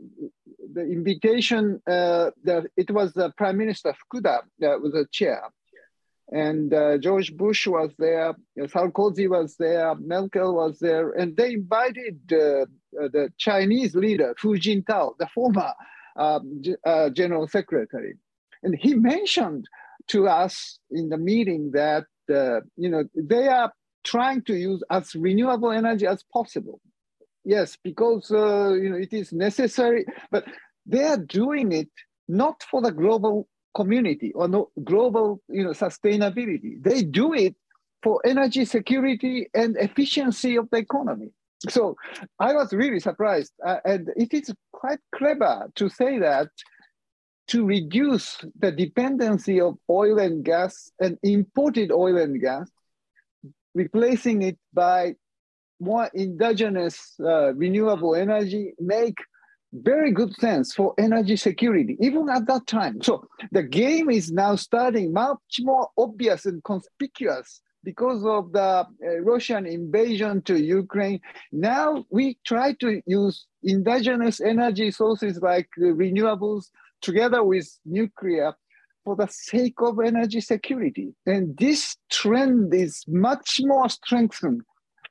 the 0.74 0.82
invitation, 0.82 1.82
uh, 1.88 2.32
it 2.78 2.92
was 2.92 3.14
the 3.14 3.32
Prime 3.38 3.58
Minister 3.58 3.94
Fukuda 3.94 4.42
that 4.60 4.82
was 4.82 4.94
the 4.94 5.06
chair. 5.12 5.44
And 6.32 6.74
uh, 6.74 6.98
George 6.98 7.36
Bush 7.36 7.68
was 7.68 7.92
there, 7.98 8.34
Sarkozy 8.58 9.30
was 9.30 9.58
there, 9.58 9.94
Merkel 9.96 10.56
was 10.56 10.80
there, 10.80 11.12
and 11.12 11.36
they 11.36 11.54
invited 11.54 12.20
uh, 12.32 12.66
the 12.94 13.32
Chinese 13.38 13.96
leader, 13.96 14.34
Hu 14.42 14.58
Jintao, 14.58 15.18
the 15.20 15.28
former 15.28 15.74
um, 16.16 16.62
uh, 16.86 17.10
General 17.10 17.48
Secretary. 17.48 18.16
And 18.64 18.76
he 18.80 18.94
mentioned 18.94 19.68
to 20.08 20.28
us 20.28 20.80
in 20.90 21.10
the 21.10 21.18
meeting 21.18 21.72
that, 21.72 22.06
uh, 22.34 22.62
you 22.78 22.90
know, 22.90 23.04
they 23.14 23.48
are 23.48 23.74
trying 24.04 24.42
to 24.44 24.56
use 24.56 24.82
as 24.90 25.14
renewable 25.16 25.72
energy 25.72 26.08
as 26.08 26.24
possible 26.32 26.80
yes, 27.44 27.78
because 27.84 28.32
uh, 28.32 28.74
you 28.74 28.90
know 28.90 28.98
it 28.98 29.14
is 29.14 29.32
necessary, 29.34 30.06
but 30.32 30.46
they 30.86 31.04
are 31.04 31.18
doing 31.18 31.72
it 31.72 31.90
not 32.28 32.64
for 32.70 32.82
the 32.82 32.92
global 32.92 33.48
community 33.76 34.32
or 34.34 34.48
no 34.48 34.70
global 34.84 35.42
you 35.48 35.64
know 35.64 35.72
sustainability. 35.72 36.82
They 36.82 37.04
do 37.04 37.34
it 37.34 37.56
for 38.04 38.22
energy 38.26 38.66
security 38.66 39.48
and 39.54 39.78
efficiency 39.78 40.56
of 40.56 40.70
the 40.72 40.78
economy. 40.78 41.32
So 41.70 41.96
I 42.40 42.54
was 42.54 42.74
really 42.74 43.00
surprised, 43.00 43.54
uh, 43.64 43.78
and 43.86 44.10
it 44.16 44.34
is 44.34 44.52
quite 44.72 45.00
clever 45.14 45.70
to 45.76 45.90
say 45.90 46.18
that 46.20 46.48
to 47.52 47.66
reduce 47.66 48.38
the 48.60 48.72
dependency 48.72 49.60
of 49.60 49.78
oil 49.90 50.20
and 50.20 50.44
gas 50.44 50.90
and 51.00 51.18
imported 51.22 51.92
oil 51.92 52.18
and 52.18 52.40
gas, 52.40 52.72
replacing 53.76 54.42
it 54.42 54.58
by 54.74 55.16
more 55.82 56.10
indigenous 56.14 57.16
uh, 57.20 57.54
renewable 57.56 58.16
energy 58.16 58.74
make 58.80 59.18
very 59.74 60.12
good 60.12 60.34
sense 60.36 60.74
for 60.74 60.94
energy 60.98 61.36
security, 61.36 61.98
even 62.00 62.30
at 62.30 62.46
that 62.48 62.68
time. 62.68 63.02
So 63.02 63.28
the 63.52 63.64
game 63.64 64.10
is 64.10 64.32
now 64.32 64.56
starting 64.56 65.14
much 65.14 65.60
more 65.62 65.90
obvious 65.98 66.46
and 66.46 66.64
conspicuous 66.64 67.62
because 67.84 68.24
of 68.26 68.52
the 68.52 68.86
uh, 68.86 68.86
Russian 69.22 69.66
invasion 69.66 70.42
to 70.44 70.62
Ukraine. 70.62 71.20
Now 71.52 72.06
we 72.12 72.38
try 72.46 72.74
to 72.74 73.02
use 73.08 73.46
indigenous 73.64 74.40
energy 74.40 74.92
sources 74.92 75.40
like 75.42 75.70
renewables 75.80 76.66
together 77.02 77.44
with 77.44 77.68
nuclear 77.86 78.54
for 79.04 79.16
the 79.16 79.28
sake 79.32 79.76
of 79.80 80.00
energy 80.00 80.42
security. 80.42 81.16
And 81.26 81.58
this 81.58 81.98
trend 82.12 82.74
is 82.74 83.04
much 83.08 83.60
more 83.64 83.90
strengthened 83.90 84.62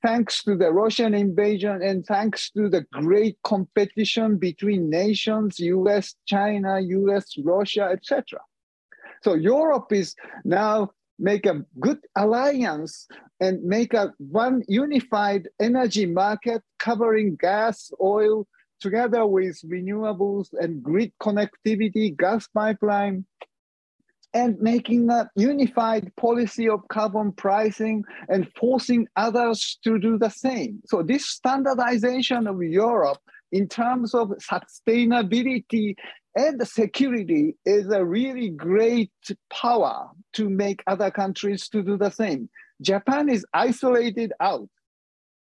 thanks 0.02 0.42
to 0.44 0.56
the 0.56 0.72
Russian 0.72 1.14
invasion 1.14 1.82
and 1.82 2.04
thanks 2.04 2.50
to 2.52 2.68
the 2.68 2.86
great 2.92 3.36
competition 3.44 4.38
between 4.38 4.90
nations, 4.90 5.58
US, 5.58 6.14
China, 6.26 6.80
US, 6.80 7.36
Russia, 7.44 7.90
etc. 7.92 8.40
So 9.22 9.34
Europe 9.34 9.92
is 9.92 10.14
now 10.44 10.90
make 11.18 11.44
a 11.44 11.62
good 11.78 11.98
alliance 12.16 13.06
and 13.40 13.62
make 13.62 13.92
a 13.92 14.12
one 14.18 14.62
unified 14.66 15.48
energy 15.60 16.06
market 16.06 16.62
covering 16.78 17.36
gas, 17.36 17.92
oil, 18.00 18.46
together 18.80 19.26
with 19.26 19.60
renewables 19.62 20.48
and 20.58 20.82
grid 20.82 21.12
connectivity, 21.22 22.16
gas 22.16 22.48
pipeline, 22.48 23.26
and 24.32 24.58
making 24.60 25.10
a 25.10 25.28
unified 25.34 26.14
policy 26.16 26.68
of 26.68 26.86
carbon 26.88 27.32
pricing 27.32 28.04
and 28.28 28.48
forcing 28.58 29.06
others 29.16 29.78
to 29.82 29.98
do 29.98 30.18
the 30.18 30.28
same. 30.28 30.80
So 30.86 31.02
this 31.02 31.26
standardization 31.26 32.46
of 32.46 32.62
Europe 32.62 33.18
in 33.52 33.68
terms 33.68 34.14
of 34.14 34.32
sustainability 34.38 35.96
and 36.36 36.66
security 36.66 37.56
is 37.64 37.88
a 37.88 38.04
really 38.04 38.50
great 38.50 39.10
power 39.52 40.08
to 40.34 40.48
make 40.48 40.82
other 40.86 41.10
countries 41.10 41.68
to 41.70 41.82
do 41.82 41.96
the 41.96 42.10
same. 42.10 42.48
Japan 42.80 43.28
is 43.28 43.44
isolated 43.52 44.32
out. 44.40 44.68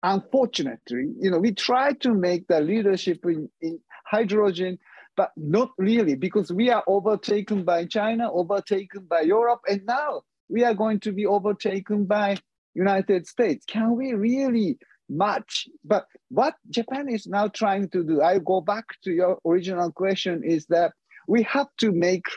Unfortunately, 0.02 1.13
you 1.19 1.30
know, 1.30 1.38
we 1.38 1.54
try 1.54 1.93
to 1.93 2.13
make 2.13 2.47
the 2.47 2.62
leadership 2.62 3.19
in, 3.25 3.49
in 3.62 3.80
hydrogen 4.06 4.80
but 5.19 5.34
not 5.36 5.71
really 5.77 6.15
because 6.15 6.49
we 6.49 6.69
are 6.69 6.82
overtaken 6.88 7.65
by 7.65 7.84
China, 7.84 8.32
overtaken 8.32 9.01
by 9.03 9.19
Europe, 9.19 9.60
and 9.67 9.86
now 9.86 10.21
we 10.47 10.63
are 10.63 10.73
going 10.73 10.97
to 10.97 11.12
be 11.12 11.25
overtaken 11.25 12.05
by 12.05 12.38
United 12.73 13.27
States. 13.27 13.65
Can 13.65 13.97
we 13.97 14.13
really 14.13 14.77
match? 15.10 15.67
But 15.84 16.05
what 16.29 16.55
Japan 16.69 17.10
is 17.10 17.27
now 17.27 17.49
trying 17.49 17.89
to 17.89 18.01
do, 18.01 18.21
I 18.21 18.39
go 18.39 18.62
back 18.62 18.86
to 19.03 19.12
your 19.12 19.39
original 19.45 19.91
question, 19.91 20.41
is 20.41 20.67
that 20.67 20.93
we 21.27 21.43
have 21.43 21.67
to 21.79 21.91
make 21.91 22.27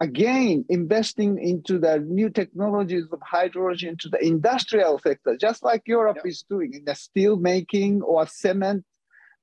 again 0.00 0.64
investing 0.68 1.38
into 1.40 1.78
the 1.78 2.00
new 2.00 2.30
technologies 2.30 3.06
of 3.12 3.20
hydrogen 3.22 3.96
to 4.00 4.08
the 4.08 4.20
industrial 4.26 4.98
sector, 4.98 5.36
just 5.36 5.62
like 5.62 5.82
Europe 5.86 6.18
is 6.24 6.44
doing 6.50 6.74
in 6.74 6.84
the 6.84 6.96
steel 6.96 7.36
making 7.36 8.02
or 8.02 8.26
cement 8.26 8.84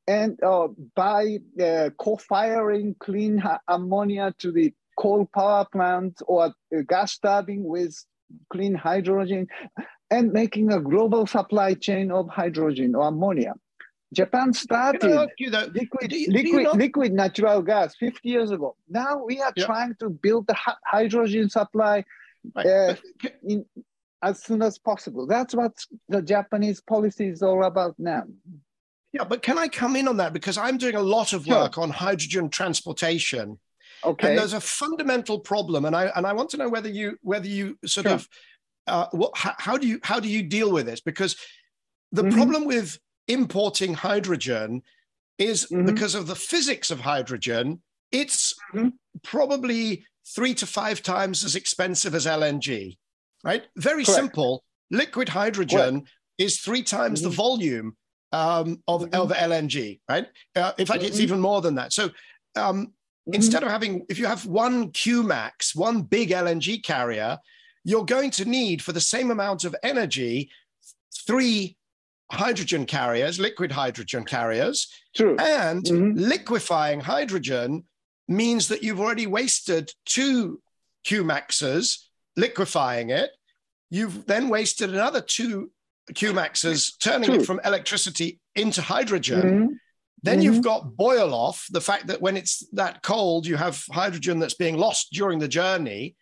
and 0.07 0.41
uh, 0.43 0.67
by 0.95 1.37
uh, 1.61 1.89
co-firing 1.97 2.95
clean 2.99 3.41
ammonia 3.67 4.33
to 4.39 4.51
the 4.51 4.73
coal 4.97 5.27
power 5.33 5.65
plant 5.71 6.21
or 6.27 6.45
uh, 6.45 6.51
gas 6.87 7.17
turbine 7.17 7.63
with 7.63 7.95
clean 8.51 8.73
hydrogen 8.73 9.47
and 10.11 10.31
making 10.31 10.71
a 10.71 10.79
global 10.79 11.25
supply 11.25 11.73
chain 11.73 12.11
of 12.11 12.29
hydrogen 12.29 12.95
or 12.95 13.07
ammonia. 13.07 13.53
Japan 14.13 14.53
started 14.53 15.29
liquid, 15.73 16.13
liquid, 16.29 16.63
not... 16.63 16.77
liquid 16.77 17.11
natural 17.11 17.61
gas 17.61 17.95
50 17.99 18.29
years 18.29 18.51
ago. 18.51 18.75
Now 18.87 19.23
we 19.25 19.41
are 19.41 19.51
yep. 19.55 19.65
trying 19.65 19.95
to 19.99 20.09
build 20.09 20.47
the 20.47 20.55
hydrogen 20.85 21.49
supply 21.49 22.05
right. 22.55 22.65
uh, 22.65 22.95
in, 23.43 23.65
as 24.21 24.41
soon 24.41 24.61
as 24.61 24.77
possible. 24.77 25.27
That's 25.27 25.53
what 25.53 25.73
the 26.07 26.21
Japanese 26.21 26.81
policy 26.81 27.27
is 27.27 27.41
all 27.41 27.63
about 27.63 27.95
now. 27.97 28.23
Yeah, 29.15 29.23
but 29.23 29.41
can 29.41 29.57
I 29.57 29.69
come 29.69 29.95
in 29.95 30.09
on 30.09 30.17
that 30.17 30.33
because 30.33 30.57
I'm 30.57 30.77
doing 30.77 30.95
a 30.95 31.01
lot 31.01 31.31
of 31.31 31.47
work 31.47 31.75
sure. 31.75 31.83
on 31.83 31.89
hydrogen 31.89 32.49
transportation. 32.49 33.57
Okay. 34.03 34.27
And 34.27 34.37
there's 34.37 34.51
a 34.51 34.59
fundamental 34.59 35.39
problem, 35.39 35.85
and 35.85 35.95
I 35.95 36.11
and 36.17 36.27
I 36.27 36.33
want 36.33 36.49
to 36.49 36.57
know 36.57 36.67
whether 36.67 36.89
you 36.89 37.17
whether 37.21 37.47
you 37.47 37.77
sort 37.85 38.07
sure. 38.07 38.15
of 38.15 38.27
uh, 38.87 39.05
what 39.11 39.31
how, 39.33 39.53
how, 39.57 39.77
do 39.77 39.87
you 39.87 40.01
how 40.03 40.19
do 40.19 40.27
you 40.27 40.43
deal 40.43 40.69
with 40.69 40.85
this? 40.85 40.99
Because 40.99 41.37
the 42.11 42.23
mm-hmm. 42.23 42.35
problem 42.35 42.65
with 42.65 42.99
importing 43.29 43.93
hydrogen 43.93 44.83
is 45.37 45.65
mm-hmm. 45.71 45.85
because 45.85 46.13
of 46.13 46.27
the 46.27 46.35
physics 46.35 46.91
of 46.91 46.99
hydrogen. 46.99 47.81
It's 48.11 48.53
mm-hmm. 48.73 48.89
probably 49.23 50.05
three 50.35 50.53
to 50.55 50.67
five 50.67 51.01
times 51.01 51.45
as 51.45 51.55
expensive 51.55 52.15
as 52.15 52.25
LNG. 52.25 52.97
Right? 53.45 53.63
Very 53.77 54.03
Correct. 54.03 54.19
simple. 54.19 54.65
Liquid 54.91 55.29
hydrogen 55.29 56.01
Correct. 56.01 56.09
is 56.37 56.59
three 56.59 56.83
times 56.83 57.21
the 57.21 57.29
mm-hmm. 57.29 57.37
volume 57.37 57.97
um, 58.35 58.83
of, 58.87 59.01
mm-hmm. 59.01 59.21
of 59.21 59.31
LNG, 59.31 59.99
right? 60.09 60.27
Uh, 60.55 60.73
in 60.77 60.85
fact, 60.85 60.99
mm-hmm. 60.99 61.07
it's 61.07 61.19
even 61.21 61.39
more 61.39 61.61
than 61.61 61.75
that. 61.75 61.93
So 61.93 62.05
um, 62.55 62.87
mm-hmm. 62.87 63.33
instead 63.33 63.63
of 63.63 63.69
having, 63.69 64.05
if 64.09 64.19
you 64.19 64.25
have 64.25 64.45
one 64.45 64.91
QMax, 64.91 65.75
one 65.75 66.01
big 66.01 66.31
LNG 66.31 66.83
carrier, 66.83 67.39
you're 67.85 68.05
going 68.05 68.31
to 68.31 68.45
need 68.45 68.81
for 68.81 68.91
the 68.91 68.99
same 69.01 69.31
amount 69.31 69.63
of 69.63 69.75
energy, 69.83 70.49
three 71.25 71.77
hydrogen 72.31 72.85
carriers, 72.85 73.39
liquid 73.39 73.71
hydrogen 73.71 74.25
carriers. 74.25 74.91
True. 75.15 75.37
And 75.39 75.85
mm-hmm. 75.85 76.19
liquefying 76.19 76.99
hydrogen 76.99 77.85
means 78.27 78.67
that 78.67 78.83
you've 78.83 78.99
already 78.99 79.27
wasted 79.27 79.93
two 80.05 80.61
QMaxes 81.07 81.99
liquefying 82.35 83.11
it. 83.11 83.29
You've 83.89 84.25
then 84.25 84.49
wasted 84.49 84.89
another 84.89 85.21
two 85.21 85.71
QMaxes, 86.13 86.99
turning 86.99 87.31
True. 87.31 87.39
it 87.39 87.45
from 87.45 87.59
electricity 87.63 88.39
into 88.55 88.81
hydrogen. 88.81 89.41
Mm-hmm. 89.41 89.73
Then 90.23 90.39
mm-hmm. 90.39 90.41
you've 90.41 90.63
got 90.63 90.95
boil 90.95 91.33
off, 91.33 91.67
the 91.71 91.81
fact 91.81 92.07
that 92.07 92.21
when 92.21 92.37
it's 92.37 92.67
that 92.73 93.03
cold, 93.03 93.45
you 93.45 93.57
have 93.57 93.83
hydrogen 93.91 94.39
that's 94.39 94.53
being 94.53 94.77
lost 94.77 95.11
during 95.11 95.39
the 95.39 95.47
journey. 95.47 96.15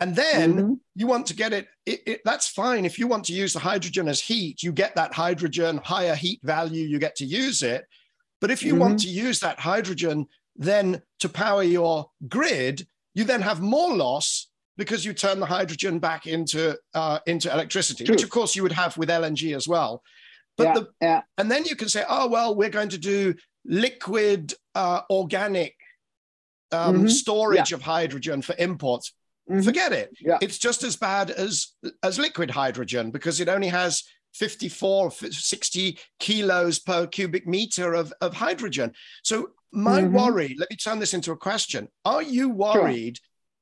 And 0.00 0.14
then 0.14 0.54
mm-hmm. 0.54 0.72
you 0.94 1.06
want 1.06 1.26
to 1.26 1.34
get 1.34 1.52
it, 1.52 1.66
it, 1.84 2.00
it, 2.06 2.20
that's 2.24 2.48
fine. 2.48 2.84
If 2.84 2.98
you 2.98 3.08
want 3.08 3.24
to 3.26 3.32
use 3.32 3.52
the 3.52 3.58
hydrogen 3.58 4.06
as 4.06 4.20
heat, 4.20 4.62
you 4.62 4.72
get 4.72 4.94
that 4.94 5.12
hydrogen, 5.12 5.80
higher 5.84 6.14
heat 6.14 6.40
value, 6.44 6.86
you 6.86 6.98
get 6.98 7.16
to 7.16 7.24
use 7.24 7.62
it. 7.62 7.86
But 8.40 8.52
if 8.52 8.62
you 8.62 8.76
want 8.76 9.00
mm-hmm. 9.00 9.08
to 9.08 9.26
use 9.26 9.40
that 9.40 9.58
hydrogen 9.58 10.28
then 10.58 11.00
to 11.20 11.28
power 11.28 11.62
your 11.62 12.10
grid, 12.28 12.86
you 13.14 13.24
then 13.24 13.40
have 13.42 13.60
more 13.60 13.94
loss 13.94 14.47
because 14.78 15.04
you 15.04 15.12
turn 15.12 15.40
the 15.40 15.46
hydrogen 15.46 15.98
back 15.98 16.26
into 16.26 16.78
uh, 16.94 17.18
into 17.26 17.52
electricity, 17.52 18.04
True. 18.04 18.14
which 18.14 18.22
of 18.22 18.30
course 18.30 18.56
you 18.56 18.62
would 18.62 18.72
have 18.72 18.96
with 18.96 19.10
LNG 19.10 19.54
as 19.54 19.68
well. 19.68 20.02
But 20.56 20.64
yeah, 20.64 20.74
the, 20.74 20.88
yeah. 21.02 21.20
and 21.36 21.50
then 21.50 21.66
you 21.66 21.76
can 21.76 21.88
say, 21.88 22.04
oh 22.08 22.28
well, 22.28 22.54
we're 22.54 22.70
going 22.70 22.88
to 22.90 22.98
do 22.98 23.34
liquid 23.66 24.54
uh, 24.74 25.02
organic 25.10 25.74
um, 26.72 26.96
mm-hmm. 26.96 27.08
storage 27.08 27.72
yeah. 27.72 27.76
of 27.76 27.82
hydrogen 27.82 28.40
for 28.40 28.54
imports. 28.58 29.12
Mm-hmm. 29.50 29.62
Forget 29.62 29.92
it. 29.92 30.10
Yeah. 30.20 30.38
It's 30.40 30.58
just 30.58 30.82
as 30.84 30.96
bad 30.96 31.30
as 31.30 31.74
as 32.02 32.18
liquid 32.18 32.50
hydrogen 32.50 33.10
because 33.10 33.40
it 33.40 33.48
only 33.48 33.68
has 33.68 34.04
54 34.34 35.10
60 35.10 35.98
kilos 36.20 36.78
per 36.78 37.06
cubic 37.06 37.46
meter 37.46 37.94
of, 37.94 38.12
of 38.20 38.34
hydrogen. 38.34 38.92
So 39.24 39.50
my 39.72 40.02
mm-hmm. 40.02 40.14
worry, 40.14 40.56
let 40.58 40.70
me 40.70 40.76
turn 40.76 40.98
this 40.98 41.14
into 41.14 41.32
a 41.32 41.36
question. 41.36 41.88
Are 42.04 42.22
you 42.22 42.48
worried 42.50 43.18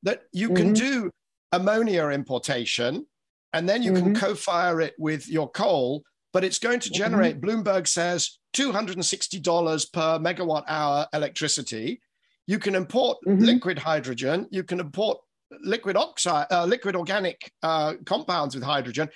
that 0.06 0.22
you 0.32 0.48
can 0.50 0.72
mm-hmm. 0.72 1.02
do 1.02 1.10
ammonia 1.52 2.08
importation 2.08 3.04
and 3.52 3.68
then 3.68 3.82
you 3.82 3.92
mm-hmm. 3.92 4.12
can 4.12 4.14
co-fire 4.14 4.80
it 4.80 4.94
with 4.98 5.28
your 5.28 5.50
coal 5.50 6.02
but 6.32 6.44
it's 6.44 6.58
going 6.58 6.80
to 6.80 6.88
mm-hmm. 6.88 7.02
generate 7.02 7.40
mm-hmm. 7.40 7.60
bloomberg 7.60 7.86
says 7.86 8.38
$260 8.54 9.92
per 9.92 10.18
megawatt 10.18 10.64
hour 10.68 11.06
electricity 11.12 12.00
you 12.46 12.58
can 12.58 12.74
import 12.74 13.18
mm-hmm. 13.26 13.44
liquid 13.44 13.78
hydrogen 13.78 14.46
you 14.50 14.62
can 14.62 14.80
import 14.80 15.18
liquid 15.62 15.96
oxide 15.96 16.46
uh, 16.50 16.64
liquid 16.64 16.96
organic 16.96 17.50
uh, 17.62 17.94
compounds 18.04 18.54
with 18.54 18.64
hydrogen 18.64 19.08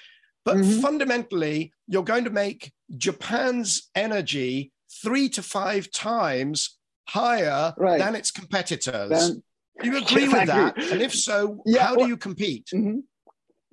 but 0.45 0.57
mm-hmm. 0.57 0.81
fundamentally 0.81 1.73
you're 1.87 2.03
going 2.03 2.25
to 2.25 2.31
make 2.31 2.73
japan's 2.99 3.91
energy 3.95 4.73
three 5.03 5.29
to 5.29 5.43
five 5.43 5.91
times 5.93 6.79
higher 7.09 7.75
right. 7.77 7.99
than 7.99 8.15
its 8.15 8.31
competitors 8.31 9.41
You 9.83 9.99
agree 10.03 10.29
with 10.29 10.47
that? 10.47 10.79
And 10.79 11.03
if 11.03 11.15
so, 11.15 11.63
yeah, 11.67 11.87
how 11.87 11.97
well, 11.97 12.05
do 12.05 12.11
you 12.11 12.17
compete? 12.17 12.67
Mm-hmm. 12.75 13.01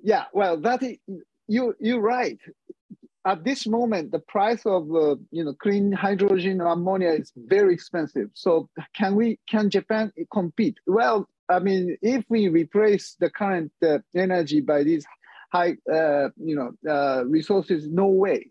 Yeah, 0.00 0.24
well, 0.32 0.60
that 0.60 0.82
is, 0.82 0.98
you 1.46 1.74
you're 1.80 2.00
right. 2.00 2.38
At 3.26 3.44
this 3.44 3.66
moment, 3.66 4.12
the 4.12 4.20
price 4.20 4.64
of 4.64 4.90
uh, 4.94 5.16
you 5.30 5.44
know 5.44 5.54
clean 5.54 5.92
hydrogen 5.92 6.60
or 6.60 6.68
ammonia 6.68 7.10
is 7.10 7.32
very 7.36 7.74
expensive. 7.74 8.30
So 8.34 8.68
can 8.94 9.16
we 9.16 9.38
can 9.48 9.70
Japan 9.70 10.12
compete? 10.32 10.76
Well, 10.86 11.28
I 11.48 11.58
mean, 11.58 11.96
if 12.02 12.24
we 12.28 12.48
replace 12.48 13.16
the 13.18 13.30
current 13.30 13.72
uh, 13.84 13.98
energy 14.14 14.60
by 14.60 14.84
these 14.84 15.04
high 15.52 15.76
uh, 15.92 16.28
you 16.36 16.56
know 16.56 16.72
uh, 16.90 17.24
resources, 17.26 17.88
no 17.88 18.06
way. 18.06 18.50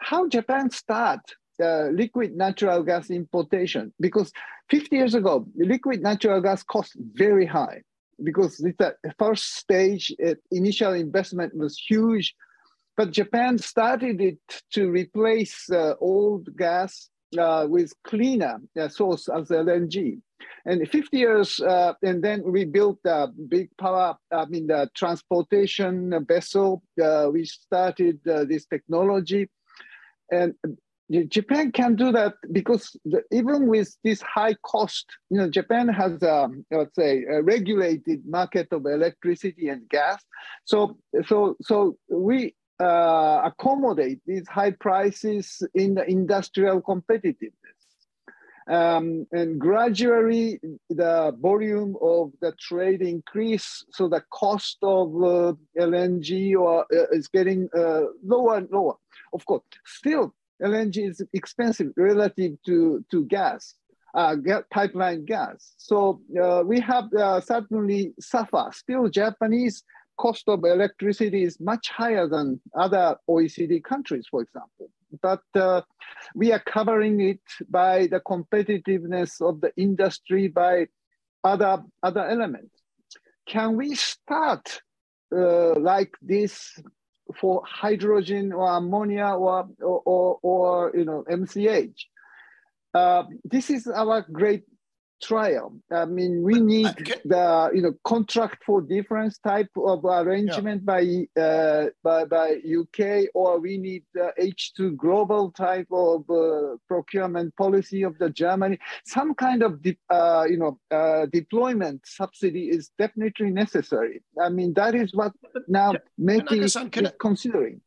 How 0.00 0.28
Japan 0.28 0.70
start 0.70 1.20
uh, 1.60 1.88
liquid 1.92 2.36
natural 2.36 2.82
gas 2.82 3.10
importation 3.10 3.92
because 4.00 4.32
50 4.70 4.96
years 4.96 5.14
ago, 5.14 5.46
liquid 5.56 6.02
natural 6.02 6.40
gas 6.40 6.62
cost 6.62 6.92
very 7.14 7.46
high 7.46 7.82
because 8.22 8.60
it's 8.60 8.78
the 8.78 8.94
first 9.18 9.56
stage 9.56 10.14
uh, 10.24 10.34
initial 10.50 10.92
investment 10.92 11.54
was 11.56 11.76
huge, 11.76 12.34
but 12.96 13.10
Japan 13.10 13.58
started 13.58 14.20
it 14.20 14.38
to 14.72 14.90
replace 14.90 15.70
uh, 15.70 15.94
old 16.00 16.56
gas 16.56 17.08
uh, 17.38 17.66
with 17.68 17.92
cleaner 18.04 18.60
uh, 18.78 18.88
source 18.88 19.28
as 19.28 19.48
LNG. 19.48 20.20
And 20.64 20.88
50 20.88 21.16
years, 21.16 21.60
and 22.02 22.22
then 22.22 22.42
we 22.44 22.64
built 22.64 22.98
a 23.04 23.28
big 23.28 23.70
power, 23.78 24.16
I 24.30 24.44
mean, 24.46 24.68
the 24.68 24.90
transportation 24.94 26.12
vessel. 26.26 26.82
we 27.32 27.44
started 27.44 28.20
this 28.24 28.66
technology. 28.66 29.48
And 30.30 30.54
Japan 31.28 31.72
can 31.72 31.94
do 31.94 32.12
that 32.12 32.34
because 32.52 32.96
the, 33.04 33.22
even 33.30 33.66
with 33.66 33.96
this 34.02 34.22
high 34.22 34.54
cost, 34.62 35.06
you 35.30 35.38
know, 35.38 35.50
Japan 35.50 35.88
has, 35.88 36.22
a, 36.22 36.48
let's 36.70 36.94
say, 36.94 37.24
a 37.24 37.42
regulated 37.42 38.22
market 38.26 38.68
of 38.72 38.86
electricity 38.86 39.68
and 39.68 39.88
gas. 39.88 40.22
So, 40.64 40.98
so, 41.26 41.56
so 41.60 41.98
we 42.08 42.54
uh, 42.80 43.42
accommodate 43.44 44.20
these 44.26 44.48
high 44.48 44.70
prices 44.72 45.62
in 45.74 45.94
the 45.94 46.08
industrial 46.08 46.80
competitiveness. 46.80 47.52
Um, 48.68 49.26
and 49.32 49.60
gradually 49.60 50.60
the 50.88 51.36
volume 51.40 51.96
of 52.00 52.30
the 52.40 52.52
trade 52.60 53.02
increase, 53.02 53.84
so 53.90 54.08
the 54.08 54.22
cost 54.32 54.78
of 54.82 55.08
uh, 55.16 55.52
LNG 55.78 56.54
or, 56.54 56.86
uh, 56.92 57.06
is 57.10 57.26
getting 57.26 57.68
uh, 57.76 58.02
lower 58.24 58.58
and 58.58 58.70
lower. 58.70 58.94
Of 59.32 59.44
course, 59.46 59.64
still 59.84 60.32
LNG 60.60 61.08
is 61.08 61.22
expensive 61.32 61.92
relative 61.96 62.52
to, 62.66 63.04
to 63.10 63.24
gas, 63.26 63.74
uh, 64.14 64.36
pipeline 64.70 65.24
gas. 65.24 65.74
So 65.76 66.20
uh, 66.40 66.62
we 66.64 66.80
have 66.80 67.12
uh, 67.14 67.40
certainly 67.40 68.14
suffer. 68.20 68.70
Still, 68.72 69.08
Japanese 69.08 69.82
cost 70.18 70.44
of 70.48 70.64
electricity 70.64 71.42
is 71.42 71.58
much 71.60 71.88
higher 71.88 72.28
than 72.28 72.60
other 72.78 73.16
OECD 73.28 73.82
countries, 73.82 74.26
for 74.30 74.42
example. 74.42 74.90
But 75.20 75.42
uh, 75.54 75.82
we 76.34 76.52
are 76.52 76.60
covering 76.60 77.20
it 77.20 77.40
by 77.68 78.06
the 78.06 78.20
competitiveness 78.20 79.40
of 79.40 79.60
the 79.60 79.72
industry, 79.76 80.48
by 80.48 80.86
other, 81.44 81.82
other 82.02 82.24
elements. 82.24 82.82
Can 83.46 83.76
we 83.76 83.94
start 83.94 84.80
uh, 85.34 85.74
like 85.78 86.12
this 86.22 86.78
for 87.40 87.62
hydrogen 87.66 88.52
or 88.52 88.76
ammonia 88.76 89.26
or, 89.26 89.68
or, 89.80 90.02
or, 90.04 90.38
or 90.42 90.92
you 90.96 91.04
know, 91.04 91.24
MCH? 91.30 92.06
Uh, 92.94 93.24
this 93.44 93.70
is 93.70 93.86
our 93.86 94.24
great 94.30 94.64
trial. 95.22 95.74
I 95.90 96.04
mean, 96.04 96.42
we 96.42 96.60
need 96.60 96.94
the 97.24 97.70
you 97.74 97.82
know 97.82 97.94
contract 98.04 98.64
for 98.64 98.80
difference 98.80 99.38
type 99.38 99.70
of 99.76 100.04
arrangement 100.04 100.82
yeah. 100.82 100.92
by 100.92 101.40
uh, 101.40 101.86
by 102.02 102.24
by 102.24 102.60
UK, 102.80 103.28
or 103.34 103.60
we 103.60 103.78
need 103.78 104.04
H2 104.16 104.96
global 104.96 105.50
type 105.52 105.88
of 105.90 106.28
uh, 106.28 106.76
procurement 106.88 107.54
policy 107.56 108.02
of 108.02 108.18
the 108.18 108.30
Germany. 108.30 108.78
Some 109.06 109.34
kind 109.34 109.62
of 109.62 109.82
de- 109.82 109.98
uh, 110.10 110.44
you 110.48 110.58
know 110.58 110.78
uh, 110.90 111.26
deployment 111.26 112.02
subsidy 112.04 112.68
is 112.68 112.90
definitely 112.98 113.50
necessary. 113.50 114.22
I 114.40 114.48
mean, 114.48 114.74
that 114.74 114.94
is 114.94 115.14
what 115.14 115.32
now 115.68 115.94
METI 116.20 116.62
is 116.62 116.76
considering. 117.20 117.80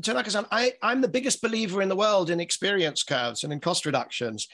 Tanaka-san, 0.00 0.46
I, 0.50 0.74
I'm 0.82 1.00
the 1.00 1.08
biggest 1.08 1.42
believer 1.42 1.82
in 1.82 1.88
the 1.88 1.96
world 1.96 2.30
in 2.30 2.40
experience 2.40 3.02
curves 3.02 3.42
and 3.42 3.52
in 3.52 3.60
cost 3.60 3.84
reductions. 3.84 4.46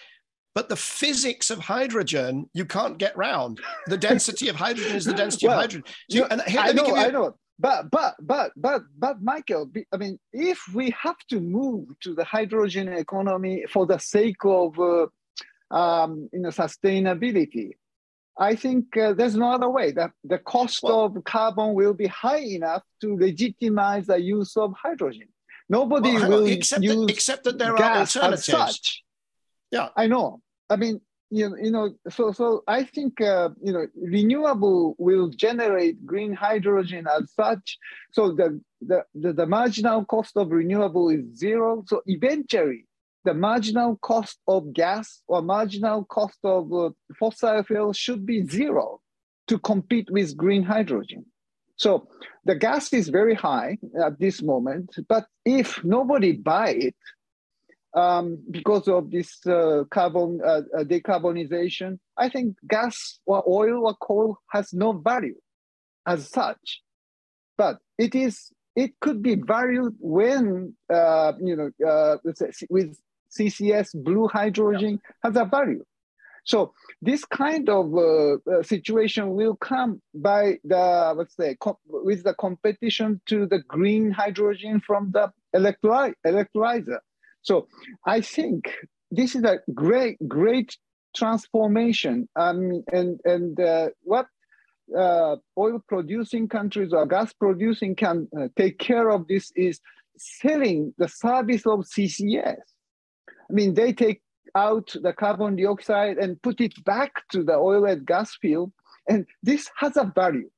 But 0.55 0.69
the 0.69 0.77
physics 0.77 1.51
of 1.51 1.59
hydrogen, 1.59 2.51
you 2.53 2.65
can't 2.65 2.99
get 2.99 3.17
round. 3.17 3.61
The 3.87 3.99
density 3.99 4.49
of 4.49 4.57
hydrogen 4.57 4.97
is 4.97 5.05
the 5.05 5.13
density 5.13 5.47
well, 5.47 5.57
of 5.57 5.63
hydrogen. 5.63 5.85
So, 6.11 6.27
and 6.31 6.43
here, 6.43 6.61
I 6.61 6.73
know, 6.73 6.87
you... 6.87 6.97
I 6.97 7.11
know. 7.11 7.37
But 7.61 7.91
but 7.91 8.15
but 8.21 8.53
but 8.57 8.83
but 8.97 9.21
Michael, 9.21 9.71
I 9.93 9.97
mean, 9.97 10.19
if 10.33 10.61
we 10.73 10.95
have 11.01 11.19
to 11.31 11.41
move 11.41 11.89
to 12.03 12.15
the 12.15 12.25
hydrogen 12.25 12.89
economy 12.89 13.65
for 13.69 13.85
the 13.85 13.99
sake 13.99 14.45
of 14.45 14.79
uh, 14.79 15.07
um, 15.71 16.29
you 16.33 16.41
know 16.41 16.51
sustainability, 16.51 17.73
I 18.39 18.55
think 18.55 18.97
uh, 18.97 19.13
there's 19.13 19.35
no 19.35 19.51
other 19.51 19.69
way. 19.69 19.91
That 19.91 20.13
the 20.23 20.39
cost 20.39 20.85
well, 20.85 21.07
of 21.07 21.25
carbon 21.25 21.75
will 21.75 21.95
be 21.95 22.07
high 22.07 22.45
enough 22.59 22.83
to 23.01 23.17
legitimize 23.17 24.07
the 24.07 24.21
use 24.21 24.57
of 24.57 24.73
hydrogen. 24.81 25.29
Nobody 25.69 26.15
well, 26.15 26.31
will 26.31 26.47
except 26.47 26.83
use 26.83 26.95
that, 26.95 27.11
except 27.11 27.45
that 27.45 27.59
there 27.59 27.77
are 27.77 27.99
alternatives. 27.99 29.03
Yeah, 29.71 29.89
I 29.97 30.07
know. 30.07 30.41
I 30.71 30.77
mean, 30.77 31.01
you 31.31 31.57
you 31.61 31.71
know, 31.71 31.95
so 32.09 32.33
so 32.33 32.63
I 32.67 32.85
think 32.85 33.21
uh, 33.21 33.51
you 33.63 33.73
know, 33.73 33.87
renewable 33.97 34.95
will 34.99 35.29
generate 35.29 36.05
green 36.07 36.33
hydrogen 36.33 37.07
as 37.07 37.33
such. 37.33 37.79
So 38.13 38.33
the, 38.33 38.61
the 38.81 39.05
the 39.15 39.33
the 39.33 39.47
marginal 39.47 40.05
cost 40.05 40.37
of 40.37 40.51
renewable 40.51 41.11
is 41.11 41.25
zero. 41.37 41.85
So 41.87 42.03
eventually, 42.07 42.87
the 43.25 43.35
marginal 43.35 43.97
cost 43.97 44.39
of 44.49 44.73
gas 44.73 45.23
or 45.29 45.43
marginal 45.43 46.05
cost 46.05 46.39
of 46.45 46.73
uh, 46.73 46.91
fossil 47.19 47.63
fuel 47.63 47.93
should 47.93 48.25
be 48.25 48.47
zero 48.47 49.01
to 49.49 49.59
compete 49.59 50.09
with 50.11 50.37
green 50.37 50.63
hydrogen. 50.63 51.27
So 51.77 52.09
the 52.45 52.57
gas 52.57 52.93
is 52.93 53.09
very 53.09 53.35
high 53.35 53.79
at 54.03 54.19
this 54.19 54.43
moment, 54.43 54.97
but 55.09 55.27
if 55.45 55.83
nobody 55.85 56.33
buy 56.33 56.71
it, 56.71 56.97
um, 57.99 58.39
because 58.51 58.87
of 58.87 59.11
this 59.11 59.45
uh, 59.47 59.83
carbon 59.91 60.41
uh, 60.45 60.63
uh, 60.77 60.85
decarbonization, 60.85 61.99
I 62.17 62.29
think 62.29 62.57
gas 62.69 63.19
or 63.27 63.43
oil 63.49 63.87
or 63.87 63.95
coal 63.97 64.39
has 64.53 64.73
no 64.73 64.93
value 64.93 65.41
as 66.07 66.31
such, 66.31 66.83
but 67.57 67.79
it 67.99 68.15
is 68.15 68.53
it 68.77 68.93
could 69.01 69.21
be 69.23 69.35
valued 69.35 69.95
when 69.99 70.75
uh, 70.93 71.33
you 71.41 71.57
know 71.57 71.71
uh, 71.87 72.17
with 72.71 72.97
CCS 73.37 73.89
blue 74.05 74.29
hydrogen 74.29 75.01
has 75.25 75.35
a 75.37 75.45
value. 75.45 75.85
So 76.45 76.73
this 77.03 77.25
kind 77.25 77.69
of 77.69 77.95
uh, 77.95 78.63
situation 78.63 79.35
will 79.35 79.57
come 79.57 80.01
by 80.15 80.59
the 80.65 81.15
let's 81.17 81.37
say 81.37 81.57
with 81.87 82.23
the 82.23 82.35
competition 82.35 83.21
to 83.27 83.47
the 83.47 83.59
green 83.67 84.13
hydrogen 84.13 84.81
from 84.81 85.11
the 85.11 85.33
electroly- 85.55 86.15
electrolyzer. 86.25 87.01
So 87.49 87.67
I 88.05 88.21
think 88.21 88.71
this 89.11 89.35
is 89.35 89.43
a 89.43 89.61
great, 89.73 90.19
great 90.29 90.77
transformation. 91.17 92.29
Um, 92.37 92.85
and 92.93 93.19
and 93.25 93.59
uh, 93.59 93.89
what 94.03 94.27
uh, 94.95 95.37
oil 95.57 95.83
producing 95.89 96.49
countries 96.49 96.93
or 96.93 97.07
gas 97.07 97.33
producing 97.33 97.97
can 97.97 98.29
uh, 98.39 98.49
take 98.57 98.79
care 98.79 99.09
of 99.09 99.27
this 99.29 99.51
is 99.57 99.81
selling 100.19 100.93
the 100.99 101.09
service 101.09 101.65
of 101.67 101.87
CCS. 101.93 102.67
I 103.51 103.53
mean, 103.59 103.73
they 103.73 103.95
take 103.95 104.21
out 104.55 104.95
the 105.03 105.15
carbon 105.15 105.57
dioxide 105.57 106.19
and 106.19 106.43
put 106.43 106.61
it 106.61 106.75
back 106.85 107.13
to 107.33 107.43
the 107.43 107.55
oil 107.55 107.87
and 107.87 108.05
gas 108.05 108.37
field, 108.43 108.73
and 109.09 109.25
this 109.43 109.71
has 109.79 109.97
a 109.97 110.13
value 110.15 110.51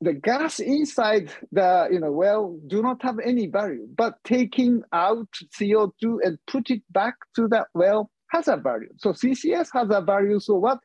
the 0.00 0.12
gas 0.12 0.60
inside 0.60 1.30
the 1.50 1.88
you 1.90 1.98
know 1.98 2.12
well 2.12 2.56
do 2.68 2.82
not 2.82 3.02
have 3.02 3.18
any 3.18 3.48
value 3.48 3.86
but 3.96 4.14
taking 4.22 4.82
out 4.92 5.28
co2 5.58 6.18
and 6.22 6.38
put 6.46 6.70
it 6.70 6.82
back 6.92 7.14
to 7.34 7.48
that 7.48 7.66
well 7.74 8.10
has 8.30 8.48
a 8.48 8.56
value. 8.56 8.90
So 8.98 9.12
ccs 9.12 9.68
has 9.72 9.88
a 9.90 10.00
value. 10.00 10.40
So 10.40 10.54
what? 10.54 10.78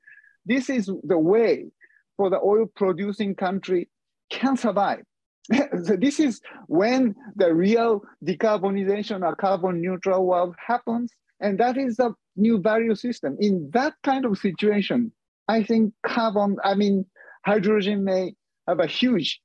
This 0.45 0.69
is 0.69 0.89
the 1.03 1.17
way 1.17 1.71
for 2.17 2.29
the 2.29 2.39
oil 2.39 2.65
producing 2.75 3.35
country 3.35 3.89
can 4.29 4.57
survive. 4.57 5.03
So 5.83 5.97
this 5.97 6.19
is 6.19 6.41
when 6.67 7.15
the 7.35 7.53
real 7.53 8.01
decarbonization 8.25 9.25
or 9.25 9.35
carbon 9.35 9.81
neutral 9.81 10.25
world 10.25 10.55
happens 10.65 11.11
and 11.39 11.59
that 11.59 11.77
is 11.77 11.99
a 11.99 12.13
new 12.37 12.61
value 12.61 12.95
system. 12.95 13.35
In 13.39 13.69
that 13.73 13.93
kind 14.03 14.25
of 14.25 14.37
situation 14.37 15.11
i 15.49 15.61
think 15.61 15.93
carbon 16.05 16.55
i 16.63 16.73
mean 16.73 17.05
hydrogen 17.45 18.05
may 18.05 18.33
have 18.67 18.79
a 18.79 18.87
huge 18.87 19.41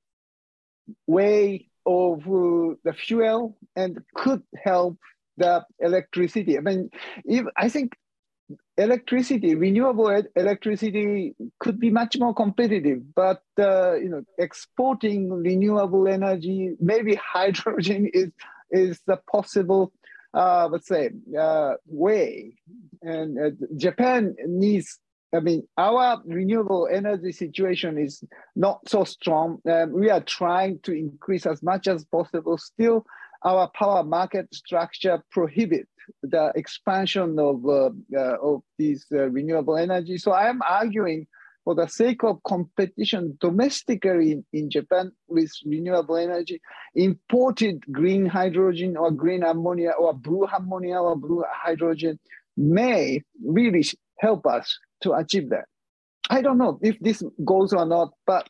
way 1.07 1.69
of 1.87 2.21
uh, 2.27 2.75
the 2.85 2.93
fuel 2.95 3.57
and 3.77 3.99
could 4.15 4.43
help 4.63 4.99
the 5.37 5.65
electricity. 5.81 6.59
I 6.59 6.61
mean, 6.61 6.91
if, 7.25 7.47
I 7.57 7.69
think 7.69 7.95
electricity, 8.77 9.55
renewable 9.55 10.09
electricity 10.37 11.35
could 11.61 11.79
be 11.79 11.91
much 11.91 12.19
more 12.19 12.35
competitive, 12.35 13.15
but 13.15 13.43
uh, 13.59 13.95
you 13.95 14.09
know, 14.09 14.23
exporting 14.39 15.31
renewable 15.31 16.09
energy, 16.09 16.75
maybe 16.81 17.15
hydrogen 17.35 18.11
is 18.13 18.31
is 18.71 19.01
the 19.07 19.19
possible, 19.31 19.93
uh, 20.35 20.69
let's 20.71 20.87
say, 20.87 21.11
uh, 21.39 21.73
way. 21.87 22.55
And 23.03 23.39
uh, 23.39 23.51
Japan 23.77 24.37
needs. 24.47 24.99
I 25.35 25.41
mean, 25.41 25.69
our 25.77 26.23
renewable 26.25 26.89
energy 26.91 27.33
situation 27.33 27.99
is 27.99 28.25
not 28.57 28.89
so 28.89 29.05
strong. 29.05 29.59
Um, 29.71 29.93
we 29.93 30.11
are 30.11 30.23
trying 30.23 30.81
to 30.85 30.93
increase 30.93 31.45
as 31.45 31.63
much 31.63 31.87
as 31.87 32.05
possible. 32.07 32.57
Still, 32.57 33.05
our 33.45 33.71
power 33.75 34.03
market 34.03 34.53
structure 34.55 35.23
prohibit 35.31 35.87
the 36.23 36.51
expansion 36.55 37.39
of, 37.39 37.67
uh, 37.67 37.91
uh, 38.17 38.37
of 38.43 38.63
these 38.79 39.05
uh, 39.13 39.29
renewable 39.29 39.77
energy. 39.77 40.17
So 40.17 40.33
I 40.33 40.49
am 40.49 40.61
arguing 40.67 41.27
for 41.65 41.75
the 41.75 41.87
sake 41.87 42.25
of 42.25 42.43
competition 42.45 43.37
domestically 43.43 44.33
in, 44.33 44.45
in 44.55 44.71
Japan 44.71 45.13
with 45.29 45.53
renewable 45.67 46.17
energy, 46.17 46.63
imported 46.95 47.85
green 47.93 48.25
hydrogen 48.25 48.97
or 48.97 49.11
green 49.11 49.43
ammonia 49.43 49.91
or 49.91 50.15
blue 50.15 50.47
ammonia 50.47 50.97
or 50.97 51.15
blue 51.15 51.45
hydrogen 51.53 52.19
may 52.57 53.23
really 53.45 53.85
help 54.19 54.47
us 54.47 54.79
to 55.03 55.13
achieve 55.13 55.51
that. 55.51 55.65
I 56.31 56.43
don't 56.43 56.59
know 56.59 56.79
if 56.83 56.99
this 57.01 57.23
goes 57.45 57.73
or 57.73 57.87
not, 57.87 58.11
but 58.27 58.49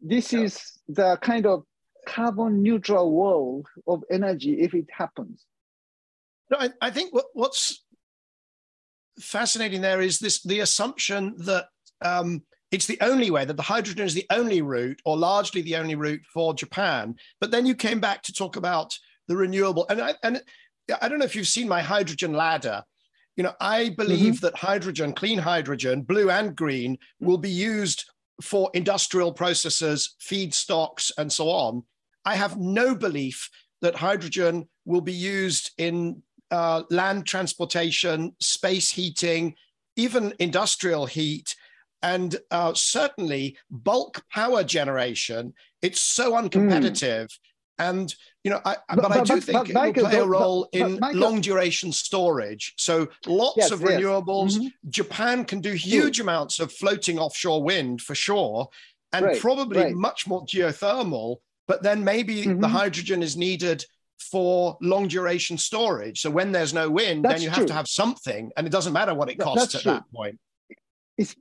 this 0.00 0.32
is 0.32 0.60
the 0.88 1.18
kind 1.20 1.46
of 1.46 1.64
carbon 2.06 2.62
neutral 2.62 3.12
world 3.12 3.66
of 3.86 4.02
energy 4.10 4.60
if 4.60 4.74
it 4.74 4.86
happens. 4.90 5.44
No, 6.50 6.56
I, 6.58 6.70
I 6.80 6.90
think 6.90 7.14
what, 7.14 7.26
what's 7.34 7.84
fascinating 9.18 9.82
there 9.82 10.00
is 10.00 10.18
this 10.18 10.42
the 10.42 10.60
assumption 10.60 11.34
that 11.38 11.66
um, 12.02 12.42
it's 12.70 12.86
the 12.86 12.98
only 13.00 13.30
way 13.30 13.44
that 13.44 13.56
the 13.56 13.62
hydrogen 13.62 14.06
is 14.06 14.14
the 14.14 14.26
only 14.30 14.62
route 14.62 15.00
or 15.04 15.16
largely 15.16 15.60
the 15.62 15.76
only 15.76 15.94
route 15.94 16.22
for 16.32 16.54
Japan. 16.54 17.16
But 17.40 17.50
then 17.50 17.66
you 17.66 17.74
came 17.74 18.00
back 18.00 18.22
to 18.22 18.32
talk 18.32 18.56
about 18.56 18.96
the 19.28 19.36
renewable, 19.36 19.86
and 19.88 20.00
I, 20.00 20.14
and 20.22 20.42
I 21.00 21.08
don't 21.08 21.18
know 21.18 21.24
if 21.24 21.36
you've 21.36 21.46
seen 21.46 21.68
my 21.68 21.82
hydrogen 21.82 22.32
ladder. 22.32 22.82
You 23.40 23.44
know, 23.44 23.54
I 23.58 23.88
believe 23.96 24.34
mm-hmm. 24.34 24.44
that 24.44 24.58
hydrogen, 24.58 25.14
clean 25.14 25.38
hydrogen, 25.38 26.02
blue 26.02 26.28
and 26.28 26.54
green, 26.54 26.98
will 27.20 27.38
be 27.38 27.48
used 27.48 28.04
for 28.42 28.70
industrial 28.74 29.32
processes, 29.32 30.14
feedstocks, 30.20 31.10
and 31.16 31.32
so 31.32 31.48
on. 31.48 31.82
I 32.26 32.34
have 32.34 32.58
no 32.58 32.94
belief 32.94 33.48
that 33.80 33.96
hydrogen 33.96 34.68
will 34.84 35.00
be 35.00 35.14
used 35.14 35.70
in 35.78 36.22
uh, 36.50 36.82
land 36.90 37.24
transportation, 37.24 38.36
space 38.42 38.90
heating, 38.90 39.54
even 39.96 40.34
industrial 40.38 41.06
heat, 41.06 41.56
and 42.02 42.36
uh, 42.50 42.74
certainly 42.74 43.56
bulk 43.70 44.22
power 44.30 44.62
generation. 44.62 45.54
It's 45.80 46.02
so 46.02 46.32
uncompetitive. 46.32 47.24
Mm. 47.24 47.38
And 47.80 48.14
you 48.44 48.50
know, 48.50 48.60
I, 48.64 48.76
but, 48.88 49.02
but, 49.02 49.12
I 49.12 49.22
do 49.24 49.34
but, 49.34 49.42
think 49.42 49.68
it 49.70 49.74
Michael, 49.74 50.02
will 50.04 50.10
play 50.10 50.18
a 50.20 50.26
role 50.26 50.68
in 50.72 51.00
Michael, 51.00 51.20
long 51.20 51.40
duration 51.40 51.92
storage. 51.92 52.74
So 52.76 53.08
lots 53.26 53.56
yes, 53.56 53.70
of 53.70 53.80
renewables. 53.80 54.52
Yes. 54.52 54.58
Mm-hmm. 54.58 54.90
Japan 54.90 55.44
can 55.44 55.60
do 55.60 55.72
huge 55.72 56.18
mm. 56.18 56.22
amounts 56.22 56.60
of 56.60 56.72
floating 56.72 57.18
offshore 57.18 57.62
wind 57.62 58.02
for 58.02 58.14
sure, 58.14 58.68
and 59.12 59.24
right, 59.24 59.40
probably 59.40 59.82
right. 59.82 59.94
much 59.94 60.26
more 60.26 60.44
geothermal. 60.44 61.36
But 61.66 61.82
then 61.82 62.04
maybe 62.04 62.44
mm-hmm. 62.44 62.60
the 62.60 62.68
hydrogen 62.68 63.22
is 63.22 63.36
needed 63.36 63.84
for 64.18 64.76
long 64.82 65.08
duration 65.08 65.56
storage. 65.56 66.20
So 66.20 66.30
when 66.30 66.52
there's 66.52 66.74
no 66.74 66.90
wind, 66.90 67.24
That's 67.24 67.34
then 67.34 67.42
you 67.42 67.48
true. 67.48 67.56
have 67.56 67.66
to 67.66 67.74
have 67.74 67.88
something, 67.88 68.52
and 68.56 68.66
it 68.66 68.70
doesn't 68.70 68.92
matter 68.92 69.14
what 69.14 69.30
it 69.30 69.38
costs 69.38 69.72
That's 69.72 69.74
at 69.76 69.82
true. 69.82 69.92
that 69.92 70.04
point. 70.14 70.38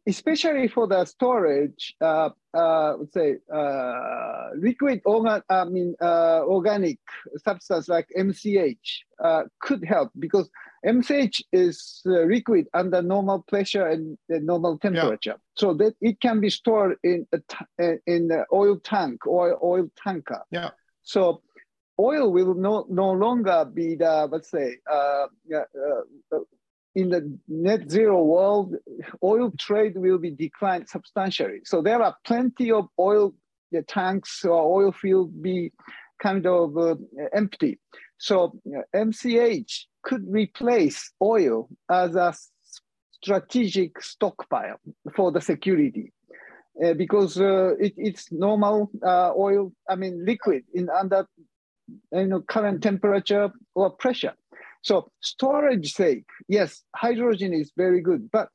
Especially 0.06 0.68
for 0.68 0.88
the 0.88 1.06
storage, 1.06 1.96
uh, 2.02 2.30
uh, 2.54 2.96
let's 2.98 3.14
say 3.14 3.38
uh, 3.54 4.50
liquid 4.58 5.02
organ, 5.06 5.42
I 5.50 5.64
mean 5.66 5.96
uh, 6.02 6.42
organic 6.44 7.00
substance 7.38 7.88
like 7.88 8.08
MCH 8.18 9.06
uh, 9.24 9.44
could 9.62 9.86
help 9.86 10.12
because 10.20 10.50
MCH 10.86 11.42
is 11.54 12.02
uh, 12.06 12.24
liquid 12.24 12.68
under 12.74 13.02
normal 13.02 13.44
pressure 13.48 13.88
and 13.88 14.18
normal 14.28 14.78
temperature, 14.78 15.38
yeah. 15.38 15.54
so 15.56 15.74
that 15.76 15.96
it 16.02 16.20
can 16.20 16.42
be 16.42 16.50
stored 16.50 16.98
in 17.04 17.26
a 17.32 17.38
t- 17.38 17.96
in 18.06 18.32
an 18.32 18.46
oil 18.52 18.78
tank 18.84 19.26
or 19.26 19.58
oil 19.64 19.90
tanker. 20.04 20.42
Yeah. 20.52 20.72
So 21.04 21.42
oil 22.00 22.32
will 22.32 22.54
no, 22.54 22.86
no 22.90 23.12
longer 23.12 23.66
be 23.66 23.96
the, 23.96 24.28
let's 24.32 24.50
say, 24.50 24.78
uh, 24.90 25.26
uh, 25.54 26.40
in 26.96 27.10
the 27.10 27.38
net 27.48 27.90
zero 27.90 28.24
world, 28.24 28.76
oil 29.24 29.52
trade 29.58 29.94
will 29.96 30.18
be 30.18 30.32
declined 30.32 30.90
substantially. 30.90 31.62
So 31.64 31.82
there 31.82 32.02
are 32.02 32.16
plenty 32.26 32.72
of 32.72 32.88
oil 33.00 33.34
tanks 33.88 34.44
or 34.44 34.82
oil 34.82 34.92
field 34.92 35.42
be 35.42 35.72
kind 36.22 36.46
of 36.46 36.78
uh, 36.78 36.96
empty. 37.34 37.80
So 38.18 38.60
MCH 38.96 39.86
could 40.04 40.26
replace 40.28 41.12
oil 41.22 41.70
as 41.90 42.16
a 42.16 42.34
strategic 43.12 44.02
stockpile 44.02 44.80
for 45.16 45.32
the 45.32 45.42
security. 45.42 46.12
Uh, 46.84 46.94
because 46.94 47.38
uh, 47.38 47.76
it, 47.78 47.94
it's 47.98 48.32
normal 48.32 48.90
uh, 49.06 49.34
oil, 49.36 49.74
I 49.90 49.96
mean 49.96 50.26
liquid 50.26 50.64
in 50.74 50.90
under 50.90 51.28
you 52.14 52.28
know, 52.28 52.42
current 52.42 52.82
temperature 52.82 53.52
or 53.76 53.90
pressure. 53.92 54.34
So 54.82 55.12
storage 55.22 55.94
sake, 55.94 56.26
yes, 56.48 56.84
hydrogen 56.96 57.54
is 57.54 57.72
very 57.76 58.02
good, 58.02 58.30
but 58.32 58.50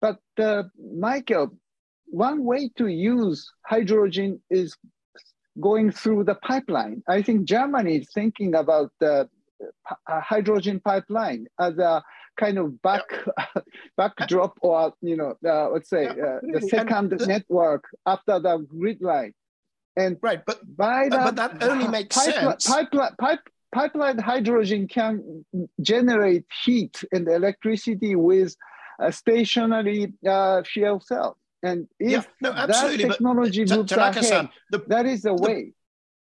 but 0.00 0.18
uh, 0.38 0.64
Michael, 0.98 1.56
one 2.06 2.44
way 2.44 2.70
to 2.76 2.86
use 2.86 3.50
hydrogen 3.64 4.40
is 4.50 4.76
going 5.60 5.90
through 5.90 6.24
the 6.24 6.34
pipeline. 6.36 7.02
I 7.08 7.22
think 7.22 7.44
Germany 7.44 7.96
is 7.96 8.08
thinking 8.12 8.54
about 8.54 8.90
the 9.00 9.28
uh, 10.06 10.20
hydrogen 10.20 10.80
pipeline 10.80 11.46
as 11.58 11.78
a 11.78 12.02
kind 12.38 12.58
of 12.58 12.80
back 12.82 13.04
yeah. 13.10 13.62
backdrop 13.96 14.58
or 14.60 14.92
you 15.00 15.16
know 15.16 15.34
uh, 15.46 15.70
let's 15.70 15.88
say 15.88 16.06
uh, 16.06 16.38
the 16.42 16.66
second 16.68 17.10
the, 17.10 17.26
network 17.26 17.84
after 18.04 18.38
the 18.38 18.58
grid 18.68 19.00
line 19.00 19.32
and 19.96 20.18
right, 20.20 20.42
but 20.44 20.60
by 20.76 21.08
that, 21.08 21.24
but 21.24 21.36
that 21.36 21.62
only 21.70 21.88
makes 21.88 22.14
pipeline, 22.14 22.60
sense. 22.60 22.66
Pipeline, 22.66 23.14
pipe, 23.18 23.40
pipeline 23.72 24.18
hydrogen 24.18 24.88
can 24.88 25.44
generate 25.80 26.44
heat 26.64 27.02
and 27.12 27.28
electricity 27.28 28.16
with 28.16 28.56
a 28.98 29.12
stationary 29.12 30.12
uh, 30.28 30.62
fuel 30.62 31.00
cell. 31.00 31.38
And 31.62 31.88
if 31.98 32.10
yeah, 32.10 32.22
no, 32.40 32.52
absolutely. 32.52 33.04
that 33.04 33.12
technology 33.12 33.64
but, 33.64 33.76
moves 33.76 33.92
ahead, 33.92 34.48
the, 34.70 34.84
that 34.88 35.06
is 35.06 35.22
the, 35.22 35.34
the 35.34 35.42
way. 35.42 35.72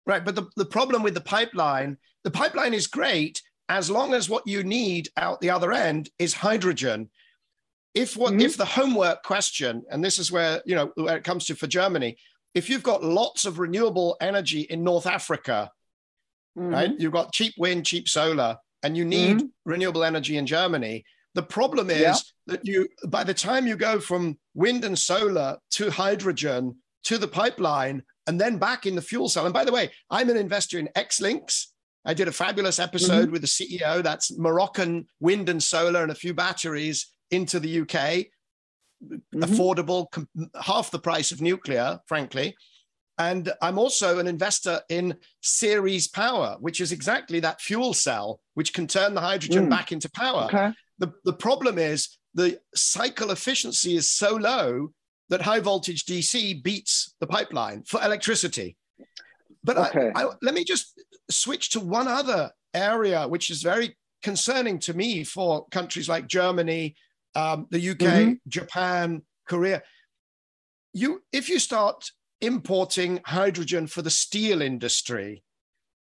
Right, 0.05 0.23
but 0.23 0.35
the, 0.35 0.47
the 0.55 0.65
problem 0.65 1.03
with 1.03 1.13
the 1.13 1.21
pipeline, 1.21 1.97
the 2.23 2.31
pipeline 2.31 2.73
is 2.73 2.87
great 2.87 3.41
as 3.69 3.91
long 3.91 4.13
as 4.13 4.29
what 4.29 4.47
you 4.47 4.63
need 4.63 5.09
out 5.17 5.41
the 5.41 5.49
other 5.49 5.73
end 5.73 6.09
is 6.17 6.33
hydrogen. 6.33 7.09
If 7.93 8.15
what 8.15 8.33
mm-hmm. 8.33 8.41
if 8.41 8.57
the 8.57 8.65
homework 8.65 9.23
question, 9.23 9.83
and 9.89 10.03
this 10.03 10.19
is 10.19 10.31
where 10.31 10.61
you 10.65 10.75
know 10.75 10.91
where 10.95 11.17
it 11.17 11.23
comes 11.23 11.45
to 11.45 11.55
for 11.55 11.67
Germany, 11.67 12.17
if 12.53 12.69
you've 12.69 12.83
got 12.83 13.03
lots 13.03 13.45
of 13.45 13.59
renewable 13.59 14.15
energy 14.21 14.61
in 14.61 14.83
North 14.83 15.07
Africa, 15.07 15.71
mm-hmm. 16.57 16.73
right? 16.73 16.91
You've 16.97 17.13
got 17.13 17.33
cheap 17.33 17.53
wind, 17.57 17.85
cheap 17.85 18.09
solar, 18.09 18.57
and 18.83 18.97
you 18.97 19.05
need 19.05 19.37
mm-hmm. 19.37 19.47
renewable 19.65 20.03
energy 20.03 20.37
in 20.37 20.45
Germany. 20.45 21.03
The 21.35 21.43
problem 21.43 21.89
is 21.89 22.01
yeah. 22.01 22.15
that 22.47 22.65
you, 22.65 22.87
by 23.07 23.23
the 23.23 23.33
time 23.33 23.67
you 23.67 23.75
go 23.75 23.99
from 23.99 24.37
wind 24.55 24.83
and 24.83 24.97
solar 24.97 25.57
to 25.71 25.91
hydrogen 25.91 26.75
to 27.03 27.17
the 27.17 27.27
pipeline 27.27 28.03
and 28.25 28.41
then 28.41 28.57
back 28.57 28.85
in 28.85 28.95
the 28.95 29.01
fuel 29.01 29.29
cell. 29.29 29.45
And 29.45 29.53
by 29.53 29.63
the 29.63 29.71
way, 29.71 29.91
I'm 30.09 30.29
an 30.29 30.37
investor 30.37 30.79
in 30.79 30.89
Xlinks. 30.95 31.67
I 32.05 32.13
did 32.13 32.27
a 32.27 32.31
fabulous 32.31 32.79
episode 32.79 33.25
mm-hmm. 33.25 33.31
with 33.31 33.41
the 33.41 33.47
CEO. 33.47 34.01
That's 34.01 34.37
Moroccan 34.37 35.07
wind 35.19 35.49
and 35.49 35.61
solar 35.61 36.03
and 36.03 36.11
a 36.11 36.15
few 36.15 36.33
batteries 36.33 37.13
into 37.31 37.59
the 37.59 37.81
UK 37.81 38.27
mm-hmm. 39.03 39.43
affordable, 39.43 40.09
com- 40.11 40.27
half 40.61 40.91
the 40.91 40.99
price 40.99 41.31
of 41.31 41.41
nuclear, 41.41 41.99
frankly. 42.07 42.55
And 43.17 43.51
I'm 43.61 43.79
also 43.79 44.19
an 44.19 44.27
investor 44.27 44.81
in 44.89 45.15
Ceres 45.41 46.07
Power, 46.07 46.57
which 46.59 46.81
is 46.81 46.91
exactly 46.91 47.39
that 47.39 47.61
fuel 47.61 47.93
cell, 47.93 48.39
which 48.53 48.73
can 48.73 48.85
turn 48.85 49.15
the 49.15 49.21
hydrogen 49.21 49.67
mm. 49.67 49.69
back 49.69 49.91
into 49.91 50.09
power. 50.11 50.45
Okay. 50.45 50.71
The, 50.99 51.11
the 51.25 51.33
problem 51.33 51.79
is 51.79 52.17
the 52.35 52.59
cycle 52.75 53.31
efficiency 53.31 53.95
is 53.95 54.09
so 54.09 54.35
low 54.35 54.91
that 55.29 55.41
high 55.41 55.59
voltage 55.59 56.05
DC 56.05 56.61
beats 56.63 57.15
the 57.19 57.27
pipeline 57.27 57.83
for 57.83 58.01
electricity. 58.03 58.77
But 59.63 59.77
okay. 59.77 60.11
I, 60.15 60.23
I, 60.23 60.29
let 60.41 60.53
me 60.53 60.63
just 60.63 61.01
switch 61.29 61.71
to 61.71 61.79
one 61.79 62.07
other 62.07 62.51
area, 62.73 63.27
which 63.27 63.49
is 63.49 63.61
very 63.63 63.97
concerning 64.21 64.79
to 64.79 64.93
me 64.93 65.23
for 65.23 65.65
countries 65.69 66.07
like 66.07 66.27
Germany, 66.27 66.95
um, 67.35 67.67
the 67.71 67.89
UK, 67.89 67.97
mm-hmm. 67.97 68.33
Japan, 68.47 69.23
Korea. 69.47 69.81
You, 70.93 71.21
if 71.33 71.49
you 71.49 71.59
start 71.59 72.11
importing 72.41 73.21
hydrogen 73.25 73.87
for 73.87 74.01
the 74.01 74.09
steel 74.09 74.61
industry, 74.61 75.43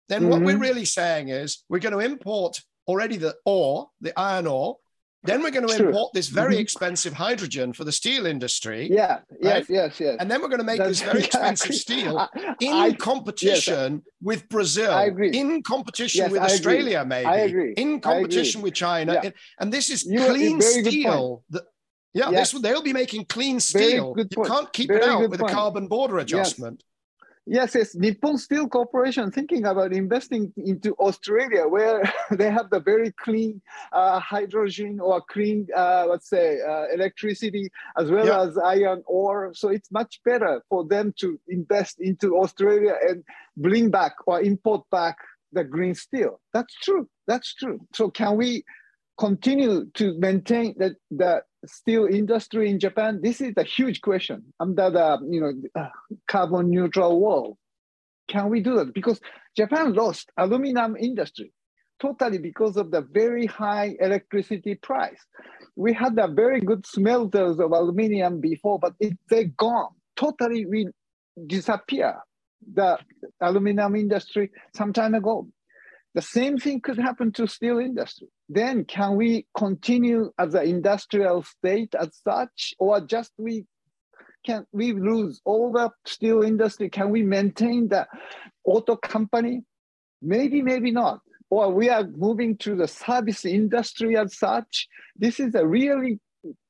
then 0.09 0.23
mm-hmm. 0.23 0.31
what 0.31 0.41
we're 0.43 0.53
mm-hmm. 0.53 0.63
really 0.63 0.85
saying 0.85 1.29
is 1.29 1.65
we're 1.69 1.79
going 1.79 1.93
to 1.93 2.05
import 2.05 2.61
already 2.87 3.17
the 3.17 3.35
ore, 3.45 3.89
the 4.01 4.19
iron 4.19 4.47
ore, 4.47 4.77
then 5.25 5.43
we're 5.43 5.51
going 5.51 5.67
to 5.67 5.75
True. 5.75 5.89
import 5.89 6.13
this 6.13 6.29
very 6.29 6.55
mm-hmm. 6.55 6.61
expensive 6.61 7.15
hydrogen 7.15 7.73
for 7.73 7.85
the 7.85 7.93
steel 7.93 8.27
industry. 8.27 8.89
Yeah, 8.91 9.21
yes, 9.41 9.67
yes, 9.71 9.99
yes. 9.99 10.17
And 10.21 10.31
then 10.31 10.43
we're 10.43 10.49
going 10.49 10.61
to 10.61 10.67
make 10.67 10.79
That's, 10.79 11.01
this 11.01 11.03
very 11.03 11.21
expensive 11.25 11.75
steel 11.75 12.19
I, 12.19 12.29
in 12.61 12.75
I, 12.75 12.93
competition 12.93 13.95
yes, 13.95 14.13
with 14.21 14.49
Brazil, 14.51 14.93
I 14.93 15.05
agree. 15.05 15.31
in 15.31 15.63
competition 15.63 16.25
yes, 16.25 16.31
with 16.31 16.43
Australia, 16.43 17.05
maybe. 17.07 17.27
I 17.27 17.37
agree. 17.39 17.73
In 17.79 18.01
competition 18.01 18.61
with 18.61 18.75
China. 18.75 19.19
Yeah. 19.23 19.31
And 19.59 19.73
this 19.73 19.89
is 19.89 20.05
you 20.05 20.27
clean 20.27 20.61
steel. 20.61 21.43
That, 21.51 21.63
yeah, 22.15 22.31
yes. 22.31 22.53
this 22.53 22.63
they'll 22.63 22.83
be 22.83 22.93
making 22.93 23.27
clean 23.27 23.59
steel. 23.61 24.15
You 24.17 24.45
can't 24.45 24.73
keep 24.73 24.89
very 24.89 25.03
it 25.03 25.09
out 25.09 25.29
with 25.29 25.41
point. 25.41 25.51
a 25.51 25.55
carbon 25.55 25.89
border 25.89 26.19
adjustment. 26.19 26.85
Yes, 27.47 27.75
yes. 27.75 27.95
Nippon 27.95 28.39
Steel 28.39 28.69
Corporation 28.69 29.31
thinking 29.31 29.67
about 29.67 29.93
investing 29.93 30.51
into 30.57 30.95
Australia, 30.95 31.69
where 31.69 32.03
they 32.31 32.51
have 32.51 32.71
the 32.71 32.81
very 32.81 33.13
clean 33.13 33.61
uh, 33.93 34.19
hydrogen 34.19 34.99
or 34.99 35.21
clean, 35.21 35.67
uh, 35.77 36.07
let's 36.09 36.31
say, 36.31 36.59
uh, 36.67 36.87
electricity 36.95 37.69
as 37.99 38.11
well 38.11 38.49
as 38.49 38.57
iron 38.57 39.03
ore. 39.07 39.53
So 39.53 39.69
it's 39.69 39.91
much 39.91 40.21
better 40.25 40.63
for 40.71 40.87
them 40.87 41.13
to 41.19 41.39
invest 41.49 42.01
into 42.01 42.39
Australia 42.39 42.95
and 43.07 43.23
bring 43.57 43.91
back 43.91 44.15
or 44.27 44.41
import 44.41 44.89
back 44.91 45.19
the 45.53 45.65
green 45.65 45.95
steel. 45.95 46.41
That's 46.55 46.75
true. 46.77 47.09
That's 47.27 47.55
true. 47.55 47.81
So 47.93 48.11
can 48.11 48.37
we 48.37 48.65
continue 49.19 49.87
to 49.95 50.19
maintain 50.19 50.75
the, 50.79 50.97
the 51.11 51.43
steel 51.67 52.07
industry 52.07 52.71
in 52.71 52.79
Japan? 52.81 53.21
This 53.23 53.41
is 53.41 53.55
a 53.57 53.65
huge 53.65 54.01
question 54.01 54.53
under 54.61 54.91
the 54.91 55.19
you 55.29 55.41
know 55.41 55.89
carbon 56.29 56.71
neutral 56.71 57.21
world. 57.21 57.57
Can 58.29 58.49
we 58.51 58.61
do 58.61 58.77
that? 58.77 58.95
Because 58.95 59.21
Japan 59.57 59.93
lost 59.95 60.31
aluminum 60.37 60.97
industry 60.97 61.53
totally 62.01 62.39
because 62.39 62.77
of 62.77 62.91
the 62.91 63.03
very 63.03 63.47
high 63.47 63.97
electricity 64.01 64.75
price. 64.75 65.21
We 65.77 65.93
had 65.93 66.19
a 66.19 66.29
very 66.29 66.61
good 66.61 66.87
smelters 66.87 67.59
of 67.59 67.73
aluminum 67.73 68.41
before, 68.41 68.79
but 68.79 68.95
it, 69.01 69.17
they're 69.29 69.45
gone. 69.57 69.91
Totally 70.17 70.67
we 70.67 70.89
disappear 71.47 72.17
the 72.73 72.99
aluminum 73.41 73.97
industry 73.97 74.51
some 74.75 74.93
time 74.93 75.15
ago. 75.15 75.49
The 76.15 76.23
same 76.23 76.59
thing 76.59 76.81
could 76.81 76.99
happen 76.99 77.33
to 77.33 77.47
steel 77.47 77.79
industry. 77.79 78.29
Then 78.49 78.85
can 78.85 79.17
we 79.17 79.47
continue 79.57 80.33
as 80.39 80.55
an 80.55 80.67
industrial 80.67 81.43
state 81.43 81.95
as 81.95 82.11
such, 82.23 82.75
or 82.79 83.01
just 83.01 83.33
we 83.39 83.65
can 84.45 84.67
we 84.73 84.93
lose 84.93 85.41
all 85.45 85.73
the 85.73 85.91
steel 86.05 86.43
industry? 86.43 86.91
Can 86.91 87.11
we 87.11 87.23
maintain 87.23 87.89
the 87.89 88.07
auto 88.65 88.97
company? 88.97 89.63
Maybe, 90.21 90.61
maybe 90.61 90.91
not. 90.91 91.21
Or 91.49 91.73
we 91.73 91.89
are 91.89 92.07
moving 92.07 92.57
to 92.59 92.77
the 92.77 92.87
service 92.87 93.45
industry 93.47 94.17
as 94.19 94.37
such. 94.37 94.89
This 95.17 95.41
is 95.41 95.55
a 95.55 95.67
really 95.67 96.21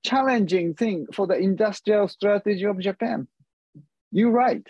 challenging 0.05 0.75
thing 0.75 1.07
for 1.13 1.27
the 1.27 1.35
industrial 1.35 2.07
strategy 2.07 2.65
of 2.65 2.79
Japan. 2.79 3.27
You're 4.13 4.31
right. 4.31 4.65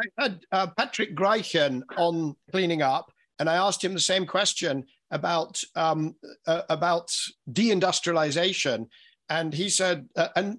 I 0.00 0.22
had 0.22 0.40
uh, 0.50 0.66
Patrick 0.76 1.14
Graichen 1.14 1.82
on 1.96 2.34
cleaning 2.50 2.82
up, 2.82 3.12
and 3.38 3.48
I 3.48 3.54
asked 3.54 3.84
him 3.84 3.94
the 3.94 4.00
same 4.00 4.26
question 4.26 4.84
about 5.14 5.62
um, 5.76 6.16
uh, 6.46 6.62
about 6.68 7.16
deindustrialization, 7.50 8.88
and 9.30 9.54
he 9.54 9.70
said, 9.70 10.08
uh, 10.16 10.28
and 10.36 10.58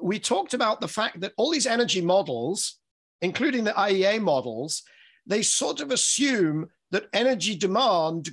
we 0.00 0.20
talked 0.20 0.54
about 0.54 0.80
the 0.80 0.88
fact 0.88 1.20
that 1.20 1.32
all 1.36 1.50
these 1.50 1.66
energy 1.66 2.02
models, 2.02 2.78
including 3.22 3.64
the 3.64 3.72
IEA 3.72 4.20
models, 4.20 4.82
they 5.26 5.42
sort 5.42 5.80
of 5.80 5.90
assume 5.90 6.68
that 6.92 7.08
energy 7.12 7.56
demand 7.56 8.30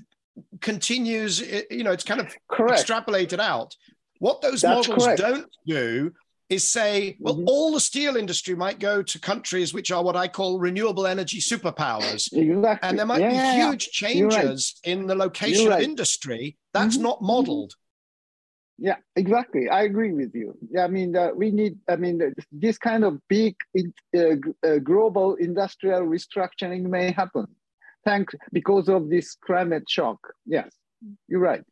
continues. 0.61 1.39
You 1.71 1.83
know, 1.83 1.91
it's 1.91 2.03
kind 2.03 2.19
of 2.19 2.35
correct. 2.51 2.85
extrapolated 2.85 3.39
out. 3.39 3.75
What 4.19 4.41
those 4.41 4.61
That's 4.61 4.87
models 4.87 5.05
correct. 5.05 5.21
don't 5.21 5.49
do 5.65 6.13
is 6.53 6.67
say, 6.67 7.17
well, 7.19 7.35
mm-hmm. 7.35 7.47
all 7.47 7.73
the 7.73 7.79
steel 7.79 8.15
industry 8.15 8.55
might 8.55 8.79
go 8.79 9.03
to 9.03 9.19
countries 9.19 9.73
which 9.73 9.91
are 9.91 10.03
what 10.03 10.15
I 10.15 10.27
call 10.27 10.59
renewable 10.59 11.07
energy 11.07 11.39
superpowers. 11.39 12.31
Exactly. 12.31 12.89
And 12.89 12.97
there 12.97 13.05
might 13.05 13.21
yeah, 13.21 13.55
be 13.55 13.61
huge 13.61 13.89
changes 13.89 14.75
right. 14.85 14.91
in 14.91 15.07
the 15.07 15.15
location 15.15 15.69
right. 15.69 15.77
of 15.77 15.83
industry. 15.83 16.57
That's 16.73 16.95
mm-hmm. 16.95 17.03
not 17.03 17.21
modeled. 17.21 17.73
Yeah, 18.77 18.97
exactly. 19.15 19.69
I 19.69 19.83
agree 19.83 20.13
with 20.13 20.33
you. 20.33 20.57
Yeah, 20.71 20.83
I 20.85 20.87
mean, 20.87 21.15
uh, 21.15 21.29
we 21.35 21.51
need, 21.51 21.77
I 21.87 21.95
mean, 21.95 22.33
this 22.51 22.77
kind 22.77 23.03
of 23.03 23.19
big 23.29 23.55
uh, 23.77 24.19
uh, 24.65 24.79
global 24.79 25.35
industrial 25.35 26.01
restructuring 26.01 26.83
may 26.83 27.11
happen 27.11 27.47
thanks 28.05 28.33
because 28.51 28.89
of 28.89 29.09
this 29.09 29.35
climate 29.35 29.89
shock. 29.89 30.19
Yes, 30.45 30.71
you're 31.27 31.39
right. 31.39 31.63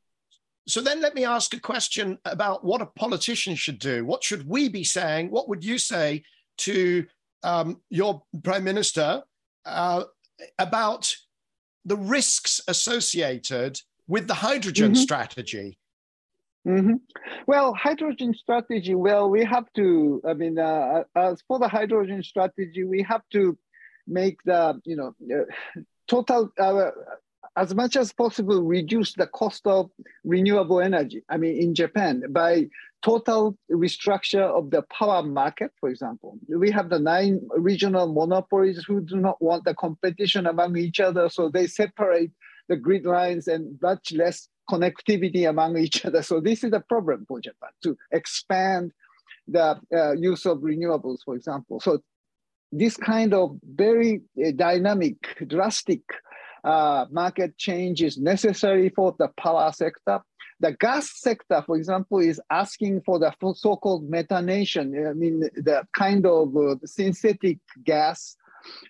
So 0.67 0.81
then 0.81 1.01
let 1.01 1.15
me 1.15 1.25
ask 1.25 1.53
a 1.53 1.59
question 1.59 2.17
about 2.25 2.63
what 2.63 2.81
a 2.81 2.85
politician 2.85 3.55
should 3.55 3.79
do. 3.79 4.05
What 4.05 4.23
should 4.23 4.47
we 4.47 4.69
be 4.69 4.83
saying? 4.83 5.31
What 5.31 5.49
would 5.49 5.63
you 5.63 5.77
say 5.77 6.23
to 6.59 7.05
um, 7.43 7.81
your 7.89 8.23
prime 8.43 8.63
minister 8.63 9.23
uh, 9.65 10.03
about 10.59 11.13
the 11.85 11.97
risks 11.97 12.61
associated 12.67 13.79
with 14.07 14.27
the 14.27 14.35
hydrogen 14.35 14.91
mm-hmm. 14.91 15.01
strategy? 15.01 15.77
Mm-hmm. 16.67 16.95
Well, 17.47 17.73
hydrogen 17.73 18.35
strategy. 18.35 18.93
Well, 18.93 19.29
we 19.29 19.43
have 19.43 19.65
to. 19.75 20.21
I 20.27 20.33
mean, 20.33 20.59
uh, 20.59 21.03
as 21.15 21.41
for 21.47 21.57
the 21.57 21.67
hydrogen 21.67 22.21
strategy, 22.21 22.83
we 22.83 23.01
have 23.09 23.23
to 23.31 23.57
make 24.05 24.37
the 24.45 24.79
you 24.85 24.95
know 24.95 25.15
uh, 25.33 25.81
total 26.07 26.51
uh, 26.59 26.91
as 27.57 27.75
much 27.75 27.95
as 27.95 28.13
possible 28.13 28.63
reduce 28.63 29.13
the 29.13 29.27
cost 29.27 29.67
of 29.67 29.89
renewable 30.23 30.79
energy. 30.79 31.21
I 31.29 31.37
mean, 31.37 31.57
in 31.57 31.75
Japan, 31.75 32.23
by 32.29 32.67
total 33.01 33.57
restructure 33.69 34.43
of 34.43 34.69
the 34.69 34.83
power 34.83 35.23
market, 35.23 35.71
for 35.79 35.89
example, 35.89 36.37
we 36.47 36.71
have 36.71 36.89
the 36.89 36.99
nine 36.99 37.41
regional 37.49 38.13
monopolies 38.13 38.83
who 38.87 39.01
do 39.01 39.17
not 39.17 39.41
want 39.41 39.65
the 39.65 39.73
competition 39.73 40.47
among 40.47 40.77
each 40.77 40.99
other, 40.99 41.27
so 41.29 41.49
they 41.49 41.67
separate 41.67 42.31
the 42.69 42.77
grid 42.77 43.05
lines 43.05 43.47
and 43.47 43.77
much 43.81 44.13
less 44.13 44.47
connectivity 44.69 45.49
among 45.49 45.77
each 45.77 46.05
other. 46.05 46.21
So 46.21 46.39
this 46.39 46.63
is 46.63 46.71
a 46.71 46.79
problem 46.79 47.25
for 47.27 47.41
Japan 47.41 47.71
to 47.83 47.97
expand 48.11 48.91
the 49.47 49.79
uh, 49.93 50.13
use 50.13 50.45
of 50.45 50.59
renewables, 50.59 51.17
for 51.25 51.35
example. 51.35 51.81
So 51.81 51.99
this 52.71 52.95
kind 52.95 53.33
of 53.33 53.57
very 53.75 54.21
uh, 54.39 54.51
dynamic, 54.55 55.17
drastic 55.47 56.01
uh, 56.63 57.05
market 57.09 57.57
change 57.57 58.01
is 58.01 58.17
necessary 58.17 58.89
for 58.89 59.15
the 59.17 59.29
power 59.37 59.71
sector. 59.71 60.21
The 60.59 60.73
gas 60.73 61.09
sector, 61.15 61.63
for 61.65 61.75
example, 61.75 62.19
is 62.19 62.39
asking 62.51 63.01
for 63.01 63.17
the 63.17 63.33
so-called 63.55 64.09
methanation, 64.09 65.09
I 65.09 65.13
mean, 65.13 65.39
the 65.39 65.87
kind 65.93 66.25
of 66.25 66.55
uh, 66.55 66.75
synthetic 66.85 67.57
gas 67.83 68.37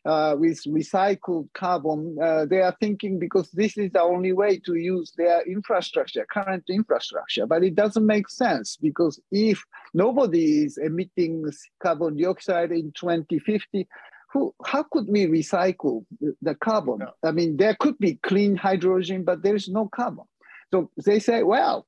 uh, 0.05 0.35
with 0.37 0.63
recycled 0.65 1.47
carbon. 1.53 2.17
Uh, 2.21 2.45
they 2.45 2.61
are 2.61 2.75
thinking 2.79 3.19
because 3.19 3.49
this 3.51 3.77
is 3.77 3.91
the 3.91 4.01
only 4.01 4.33
way 4.33 4.59
to 4.59 4.75
use 4.75 5.13
their 5.17 5.41
infrastructure, 5.43 6.25
current 6.29 6.63
infrastructure. 6.69 7.45
But 7.45 7.63
it 7.63 7.75
doesn't 7.75 8.05
make 8.05 8.29
sense 8.29 8.77
because 8.77 9.19
if 9.31 9.63
nobody 9.93 10.65
is 10.65 10.77
emitting 10.77 11.45
carbon 11.81 12.17
dioxide 12.17 12.71
in 12.71 12.91
2050, 12.93 13.87
who, 14.31 14.53
how 14.65 14.83
could 14.83 15.07
we 15.07 15.27
recycle 15.27 16.05
the 16.41 16.55
carbon? 16.55 16.99
Yeah. 17.01 17.29
I 17.29 17.31
mean, 17.31 17.57
there 17.57 17.75
could 17.79 17.97
be 17.97 18.15
clean 18.15 18.55
hydrogen, 18.55 19.23
but 19.23 19.43
there 19.43 19.55
is 19.55 19.67
no 19.67 19.87
carbon. 19.87 20.25
So 20.71 20.89
they 21.05 21.19
say, 21.19 21.43
well, 21.43 21.85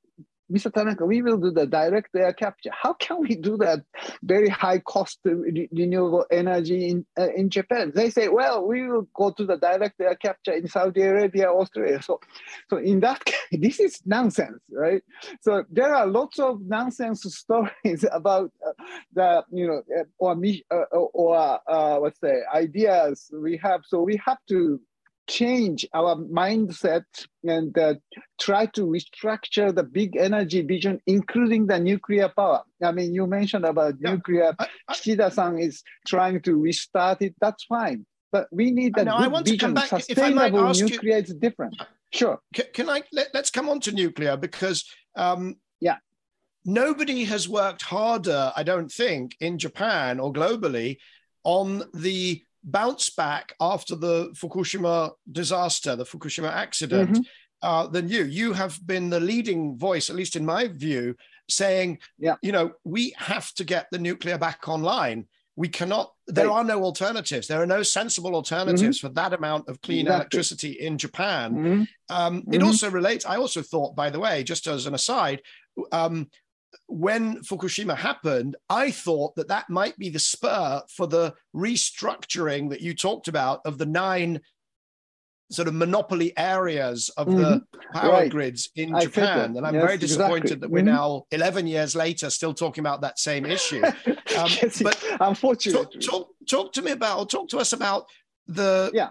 Mr. 0.52 0.72
Tanaka, 0.72 1.06
we 1.06 1.22
will 1.22 1.38
do 1.38 1.50
the 1.50 1.66
direct 1.66 2.14
air 2.14 2.32
capture. 2.32 2.70
How 2.72 2.92
can 2.92 3.20
we 3.20 3.34
do 3.34 3.56
that 3.58 3.80
very 4.22 4.48
high 4.48 4.78
cost 4.78 5.20
renewable 5.24 6.26
energy 6.30 6.88
in, 6.88 7.06
uh, 7.18 7.28
in 7.34 7.48
Japan? 7.48 7.92
They 7.94 8.10
say, 8.10 8.28
well, 8.28 8.66
we 8.66 8.86
will 8.86 9.08
go 9.14 9.30
to 9.30 9.46
the 9.46 9.56
direct 9.56 10.00
air 10.00 10.14
capture 10.16 10.52
in 10.52 10.68
Saudi 10.68 11.02
Arabia, 11.02 11.48
Australia. 11.48 12.02
So, 12.02 12.20
so 12.68 12.76
in 12.76 13.00
that 13.00 13.24
case, 13.24 13.36
this 13.52 13.80
is 13.80 14.02
nonsense, 14.04 14.60
right? 14.70 15.02
So 15.40 15.64
there 15.70 15.94
are 15.94 16.06
lots 16.06 16.38
of 16.38 16.60
nonsense 16.60 17.22
stories 17.22 18.04
about 18.12 18.52
uh, 18.66 18.72
the, 19.14 19.44
you 19.50 19.66
know, 19.66 19.82
uh, 19.98 20.04
or, 20.18 20.32
uh, 20.70 21.06
or 21.14 21.60
uh, 21.66 21.98
what's 22.00 22.18
the 22.20 22.42
ideas 22.54 23.30
we 23.32 23.58
have. 23.62 23.80
So 23.86 24.02
we 24.02 24.20
have 24.24 24.38
to 24.48 24.80
change 25.26 25.86
our 25.94 26.16
mindset 26.16 27.04
and 27.44 27.76
uh, 27.78 27.94
try 28.40 28.66
to 28.66 28.82
restructure 28.86 29.74
the 29.74 29.82
big 29.82 30.16
energy 30.16 30.62
vision, 30.62 31.00
including 31.06 31.66
the 31.66 31.78
nuclear 31.78 32.28
power. 32.28 32.62
I 32.82 32.92
mean, 32.92 33.14
you 33.14 33.26
mentioned 33.26 33.64
about 33.64 33.94
yeah. 34.00 34.12
nuclear. 34.12 34.56
Kishida-san 34.90 35.58
is 35.58 35.82
trying 36.06 36.42
to 36.42 36.56
restart 36.56 37.22
it. 37.22 37.34
That's 37.40 37.64
fine. 37.64 38.06
But 38.32 38.48
we 38.50 38.70
need 38.70 38.96
a 38.98 39.04
no, 39.04 39.30
good 39.30 39.46
vision. 39.46 39.76
Sustainable 39.76 40.72
nuclear 40.74 41.16
you, 41.16 41.22
is 41.22 41.34
different. 41.34 41.76
Sure. 42.12 42.38
Can, 42.52 42.66
can 42.72 42.90
I, 42.90 43.02
let, 43.12 43.34
us 43.34 43.50
come 43.50 43.68
on 43.68 43.80
to 43.80 43.92
nuclear 43.92 44.36
because 44.36 44.84
um, 45.16 45.56
yeah, 45.80 45.96
nobody 46.64 47.24
has 47.24 47.48
worked 47.48 47.82
harder, 47.82 48.52
I 48.56 48.62
don't 48.62 48.90
think, 48.90 49.36
in 49.40 49.58
Japan 49.58 50.20
or 50.20 50.32
globally 50.32 50.98
on 51.44 51.84
the 51.92 52.42
bounce 52.64 53.10
back 53.10 53.54
after 53.60 53.94
the 53.94 54.30
Fukushima 54.30 55.12
disaster, 55.30 55.94
the 55.94 56.04
Fukushima 56.04 56.50
accident. 56.50 57.10
Mm-hmm. 57.10 57.22
uh, 57.62 57.86
than 57.86 58.08
you. 58.08 58.24
You 58.24 58.52
have 58.52 58.78
been 58.86 59.10
the 59.10 59.20
leading 59.20 59.76
voice, 59.78 60.10
at 60.10 60.16
least 60.16 60.36
in 60.36 60.44
my 60.44 60.68
view, 60.68 61.16
saying, 61.48 61.98
yeah. 62.18 62.36
you 62.42 62.52
know, 62.52 62.72
we 62.84 63.14
have 63.16 63.52
to 63.54 63.64
get 63.64 63.86
the 63.90 63.98
nuclear 63.98 64.38
back 64.38 64.68
online. 64.68 65.26
We 65.56 65.68
cannot, 65.68 66.12
there 66.26 66.50
are 66.50 66.64
no 66.64 66.82
alternatives. 66.82 67.46
There 67.46 67.62
are 67.62 67.66
no 67.66 67.82
sensible 67.82 68.34
alternatives 68.34 68.98
mm-hmm. 68.98 69.06
for 69.06 69.14
that 69.14 69.32
amount 69.32 69.68
of 69.68 69.80
clean 69.80 70.00
exactly. 70.00 70.16
electricity 70.16 70.72
in 70.72 70.98
Japan. 70.98 71.54
Mm-hmm. 71.54 71.82
Um, 72.10 72.42
mm-hmm. 72.42 72.54
It 72.54 72.62
also 72.62 72.90
relates, 72.90 73.24
I 73.24 73.36
also 73.36 73.62
thought, 73.62 73.94
by 73.94 74.10
the 74.10 74.20
way, 74.20 74.42
just 74.42 74.66
as 74.66 74.86
an 74.86 74.94
aside, 74.94 75.42
um, 75.92 76.28
when 76.86 77.40
Fukushima 77.42 77.96
happened, 77.96 78.56
I 78.68 78.90
thought 78.90 79.36
that 79.36 79.48
that 79.48 79.70
might 79.70 79.96
be 79.98 80.10
the 80.10 80.18
spur 80.18 80.82
for 80.88 81.06
the 81.06 81.34
restructuring 81.54 82.70
that 82.70 82.80
you 82.80 82.94
talked 82.94 83.28
about 83.28 83.60
of 83.64 83.78
the 83.78 83.86
nine 83.86 84.40
sort 85.50 85.68
of 85.68 85.74
monopoly 85.74 86.36
areas 86.36 87.10
of 87.16 87.28
mm-hmm. 87.28 87.38
the 87.38 87.64
power 87.92 88.12
right. 88.12 88.30
grids 88.30 88.70
in 88.76 88.94
I 88.94 89.00
Japan. 89.04 89.56
And 89.56 89.66
I'm 89.66 89.74
yes, 89.74 89.84
very 89.84 89.98
disappointed 89.98 90.44
exactly. 90.44 90.60
that 90.60 90.70
we're 90.70 90.78
mm-hmm. 90.80 90.94
now 90.94 91.26
11 91.30 91.66
years 91.66 91.94
later 91.94 92.30
still 92.30 92.54
talking 92.54 92.82
about 92.82 93.02
that 93.02 93.18
same 93.18 93.46
issue. 93.46 93.82
Um, 94.36 94.48
yes, 94.50 94.82
but 94.82 95.00
unfortunately, 95.20 96.00
talk, 96.00 96.00
talk, 96.00 96.28
talk, 96.50 96.72
to 96.72 96.82
me 96.82 96.90
about, 96.90 97.18
or 97.20 97.26
talk 97.26 97.48
to 97.50 97.58
us 97.58 97.72
about 97.72 98.06
the. 98.48 98.90
Yeah. 98.92 99.10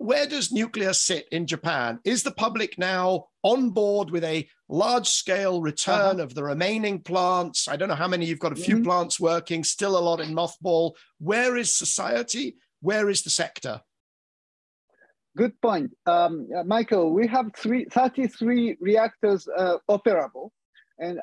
Where 0.00 0.26
does 0.26 0.50
nuclear 0.50 0.94
sit 0.94 1.28
in 1.30 1.46
Japan? 1.46 2.00
Is 2.04 2.22
the 2.22 2.30
public 2.30 2.78
now 2.78 3.26
on 3.42 3.68
board 3.68 4.10
with 4.10 4.24
a 4.24 4.48
large 4.66 5.06
scale 5.06 5.60
return 5.60 6.16
uh-huh. 6.16 6.22
of 6.22 6.34
the 6.34 6.42
remaining 6.42 7.02
plants? 7.02 7.68
I 7.68 7.76
don't 7.76 7.90
know 7.90 7.94
how 7.94 8.08
many 8.08 8.24
you've 8.24 8.38
got, 8.38 8.52
a 8.52 8.56
few 8.56 8.76
mm-hmm. 8.76 8.84
plants 8.84 9.20
working, 9.20 9.62
still 9.62 9.98
a 9.98 10.00
lot 10.00 10.20
in 10.20 10.34
mothball. 10.34 10.92
Where 11.18 11.54
is 11.54 11.76
society? 11.76 12.56
Where 12.80 13.10
is 13.10 13.20
the 13.20 13.28
sector? 13.28 13.82
Good 15.36 15.60
point. 15.60 15.90
Um, 16.06 16.48
uh, 16.56 16.64
Michael, 16.64 17.12
we 17.12 17.26
have 17.26 17.50
three, 17.54 17.84
33 17.84 18.78
reactors 18.80 19.46
uh, 19.54 19.76
operable. 19.90 20.48
And 20.98 21.20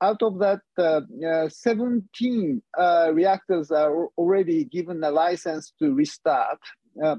out 0.00 0.22
of 0.22 0.38
that, 0.38 0.60
uh, 0.78 1.00
uh 1.26 1.48
17 1.48 2.62
uh, 2.78 3.10
reactors 3.12 3.72
are 3.72 4.06
already 4.16 4.66
given 4.66 5.02
a 5.02 5.10
license 5.10 5.72
to 5.80 5.92
restart. 5.92 6.60
Uh, 7.04 7.16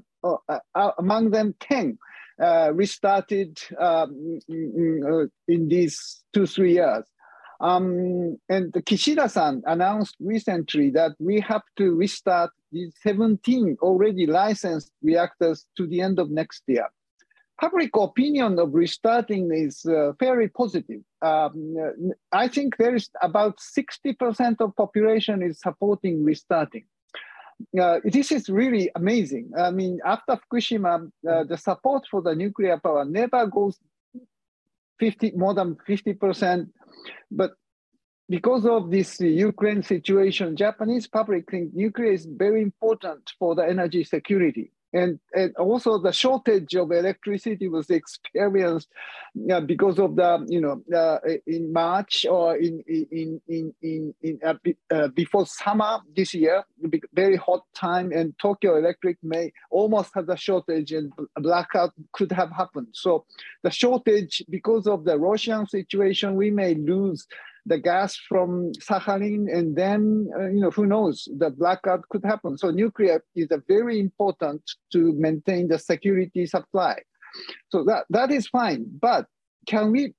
among 0.97 1.31
them, 1.31 1.55
10 1.59 1.97
restarted 2.73 3.59
um, 3.79 4.39
in 4.47 5.67
these 5.67 6.23
two, 6.33 6.45
three 6.45 6.73
years. 6.73 7.05
Um, 7.61 8.37
and 8.49 8.73
Kishida-san 8.73 9.61
announced 9.67 10.15
recently 10.19 10.89
that 10.91 11.11
we 11.19 11.39
have 11.41 11.61
to 11.77 11.93
restart 11.93 12.49
the 12.71 12.91
17 13.03 13.77
already 13.81 14.25
licensed 14.25 14.91
reactors 15.03 15.67
to 15.77 15.85
the 15.85 16.01
end 16.01 16.17
of 16.17 16.31
next 16.31 16.63
year. 16.65 16.87
Public 17.59 17.95
opinion 17.95 18.57
of 18.57 18.73
restarting 18.73 19.51
is 19.53 19.85
uh, 19.85 20.13
very 20.13 20.47
positive. 20.49 21.01
Um, 21.21 21.75
I 22.31 22.47
think 22.47 22.77
there 22.77 22.95
is 22.95 23.11
about 23.21 23.59
60% 23.59 24.55
of 24.59 24.75
population 24.75 25.43
is 25.43 25.59
supporting 25.59 26.23
restarting. 26.23 26.85
Uh, 27.79 27.99
this 28.03 28.31
is 28.31 28.49
really 28.49 28.89
amazing. 28.95 29.51
I 29.57 29.71
mean, 29.71 29.99
after 30.05 30.37
Fukushima, 30.37 31.11
uh, 31.29 31.43
the 31.43 31.57
support 31.57 32.03
for 32.09 32.21
the 32.21 32.35
nuclear 32.35 32.77
power 32.77 33.05
never 33.05 33.47
goes 33.47 33.79
50, 34.99 35.31
more 35.31 35.53
than 35.53 35.75
50%. 35.87 36.69
But 37.31 37.51
because 38.29 38.65
of 38.65 38.91
this 38.91 39.19
Ukraine 39.19 39.83
situation, 39.83 40.55
Japanese 40.55 41.07
public 41.07 41.49
think 41.51 41.73
nuclear 41.73 42.11
is 42.11 42.25
very 42.25 42.61
important 42.61 43.31
for 43.37 43.55
the 43.55 43.67
energy 43.67 44.03
security. 44.03 44.71
And, 44.93 45.19
and 45.33 45.55
also 45.55 45.97
the 45.97 46.11
shortage 46.11 46.75
of 46.75 46.91
electricity 46.91 47.69
was 47.69 47.89
experienced 47.89 48.89
uh, 49.49 49.61
because 49.61 49.99
of 49.99 50.17
the 50.17 50.45
you 50.49 50.59
know 50.59 50.81
uh, 50.93 51.19
in 51.47 51.71
March 51.71 52.25
or 52.29 52.57
in 52.57 52.83
in 52.87 53.41
in 53.47 53.73
in, 53.81 54.13
in 54.21 54.39
uh, 54.43 54.55
uh 54.93 55.07
before 55.09 55.45
summer 55.45 55.99
this 56.15 56.33
year 56.33 56.65
very 57.13 57.37
hot 57.37 57.63
time 57.73 58.11
and 58.11 58.37
Tokyo 58.39 58.77
Electric 58.77 59.17
may 59.23 59.53
almost 59.69 60.11
have 60.15 60.27
a 60.27 60.35
shortage 60.35 60.91
and 60.91 61.13
blackout 61.37 61.93
could 62.11 62.31
have 62.31 62.51
happened. 62.51 62.87
So 62.91 63.25
the 63.63 63.71
shortage 63.71 64.43
because 64.49 64.87
of 64.87 65.05
the 65.05 65.17
Russian 65.17 65.65
situation 65.67 66.35
we 66.35 66.51
may 66.51 66.75
lose 66.75 67.25
the 67.65 67.77
gas 67.77 68.15
from 68.15 68.71
Sakhalin, 68.79 69.45
and 69.51 69.75
then 69.75 70.29
uh, 70.37 70.47
you 70.47 70.61
know 70.61 70.71
who 70.71 70.85
knows 70.85 71.27
the 71.37 71.49
blackout 71.49 72.07
could 72.09 72.23
happen. 72.25 72.57
So 72.57 72.71
nuclear 72.71 73.23
is 73.35 73.49
a 73.51 73.61
very 73.67 73.99
important 73.99 74.61
to 74.93 75.13
maintain 75.13 75.67
the 75.67 75.79
security 75.79 76.45
supply. 76.45 76.99
So 77.69 77.83
that 77.85 78.05
that 78.09 78.31
is 78.31 78.47
fine, 78.47 78.85
but 78.99 79.25
can 79.67 79.91
we 79.91 80.13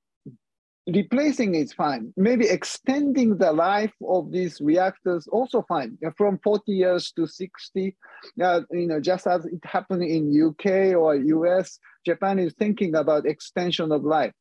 replacing 0.87 1.55
is 1.55 1.73
fine. 1.73 2.13
Maybe 2.17 2.49
extending 2.49 3.39
the 3.39 3.53
life 3.53 3.93
of 4.07 4.33
these 4.33 4.61
reactors 4.61 5.27
also 5.29 5.65
fine. 5.69 5.97
From 6.17 6.39
40 6.43 6.73
years 6.73 7.13
to 7.13 7.27
60, 7.27 7.97
uh, 8.43 8.61
you 8.71 8.87
know, 8.87 9.01
just 9.01 9.27
as 9.27 9.47
it 9.47 9.65
happened 9.65 10.03
in 10.03 10.33
UK 10.49 10.95
or 10.97 11.15
US, 11.15 11.79
Japan 12.05 12.39
is 12.39 12.55
thinking 12.55 12.95
about 12.97 13.27
extension 13.27 13.93
of 13.93 14.03
life. 14.03 14.33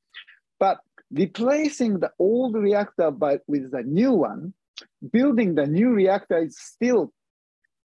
But 0.59 0.79
replacing 1.12 1.99
the 1.99 2.12
old 2.20 2.55
reactor 2.55 3.12
by, 3.12 3.39
with 3.47 3.72
the 3.72 3.84
new 3.84 4.14
one, 4.14 4.53
building 5.12 5.55
the 5.55 5.68
new 5.68 5.89
reactor 5.89 6.38
is 6.38 6.57
still 6.57 7.12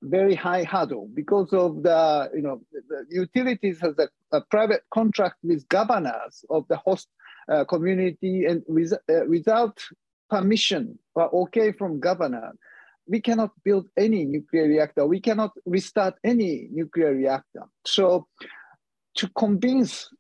very 0.03 0.35
high 0.35 0.65
hurdle 0.65 1.09
because 1.15 1.53
of 1.53 1.83
the, 1.83 2.31
you 2.35 2.43
know, 2.43 2.61
the 2.73 3.05
utilities 3.11 3.81
has 3.81 3.95
a, 3.99 4.09
a 4.37 4.41
private 4.43 4.83
contract 4.93 5.37
with 5.43 5.69
governors 5.69 6.45
of 6.51 6.67
the 6.69 6.77
host 6.77 7.09
uh, 7.51 7.65
community 7.65 8.45
and 8.45 8.63
with, 8.69 8.93
uh, 8.93 9.21
without 9.29 9.83
permission 10.29 10.99
or 11.15 11.35
okay 11.35 11.73
from 11.73 12.01
governor, 12.01 12.53
we 13.09 13.21
cannot 13.21 13.51
build 13.65 13.89
any 13.97 14.25
nuclear 14.25 14.65
reactor. 14.65 15.07
We 15.07 15.21
cannot 15.21 15.53
restart 15.65 16.15
any 16.25 16.69
nuclear 16.73 17.15
reactor. 17.15 17.63
So 17.85 18.27
to 19.17 19.29
convince 19.31 20.11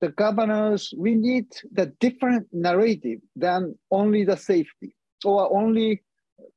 the 0.00 0.08
governors, 0.08 0.94
we 0.96 1.14
need 1.14 1.46
the 1.72 1.86
different 2.00 2.46
narrative 2.52 3.20
than 3.36 3.74
only 3.90 4.24
the 4.24 4.36
safety 4.36 4.94
or 5.24 5.54
only 5.54 6.02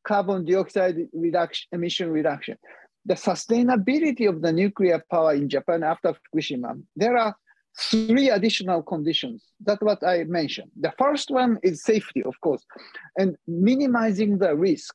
carbon 0.07 0.45
dioxide 0.45 0.95
reduction, 1.13 1.67
emission 1.71 2.09
reduction. 2.09 2.57
The 3.05 3.15
sustainability 3.15 4.29
of 4.29 4.41
the 4.41 4.53
nuclear 4.53 5.03
power 5.11 5.33
in 5.33 5.49
Japan 5.49 5.83
after 5.83 6.13
Fukushima, 6.13 6.81
there 6.95 7.17
are 7.17 7.35
three 7.77 8.29
additional 8.29 8.81
conditions. 8.81 9.43
That's 9.59 9.81
what 9.81 10.03
I 10.05 10.23
mentioned. 10.23 10.71
The 10.79 10.93
first 10.97 11.29
one 11.29 11.59
is 11.63 11.83
safety, 11.83 12.23
of 12.23 12.39
course, 12.39 12.63
and 13.17 13.35
minimizing 13.47 14.37
the 14.37 14.55
risk 14.55 14.93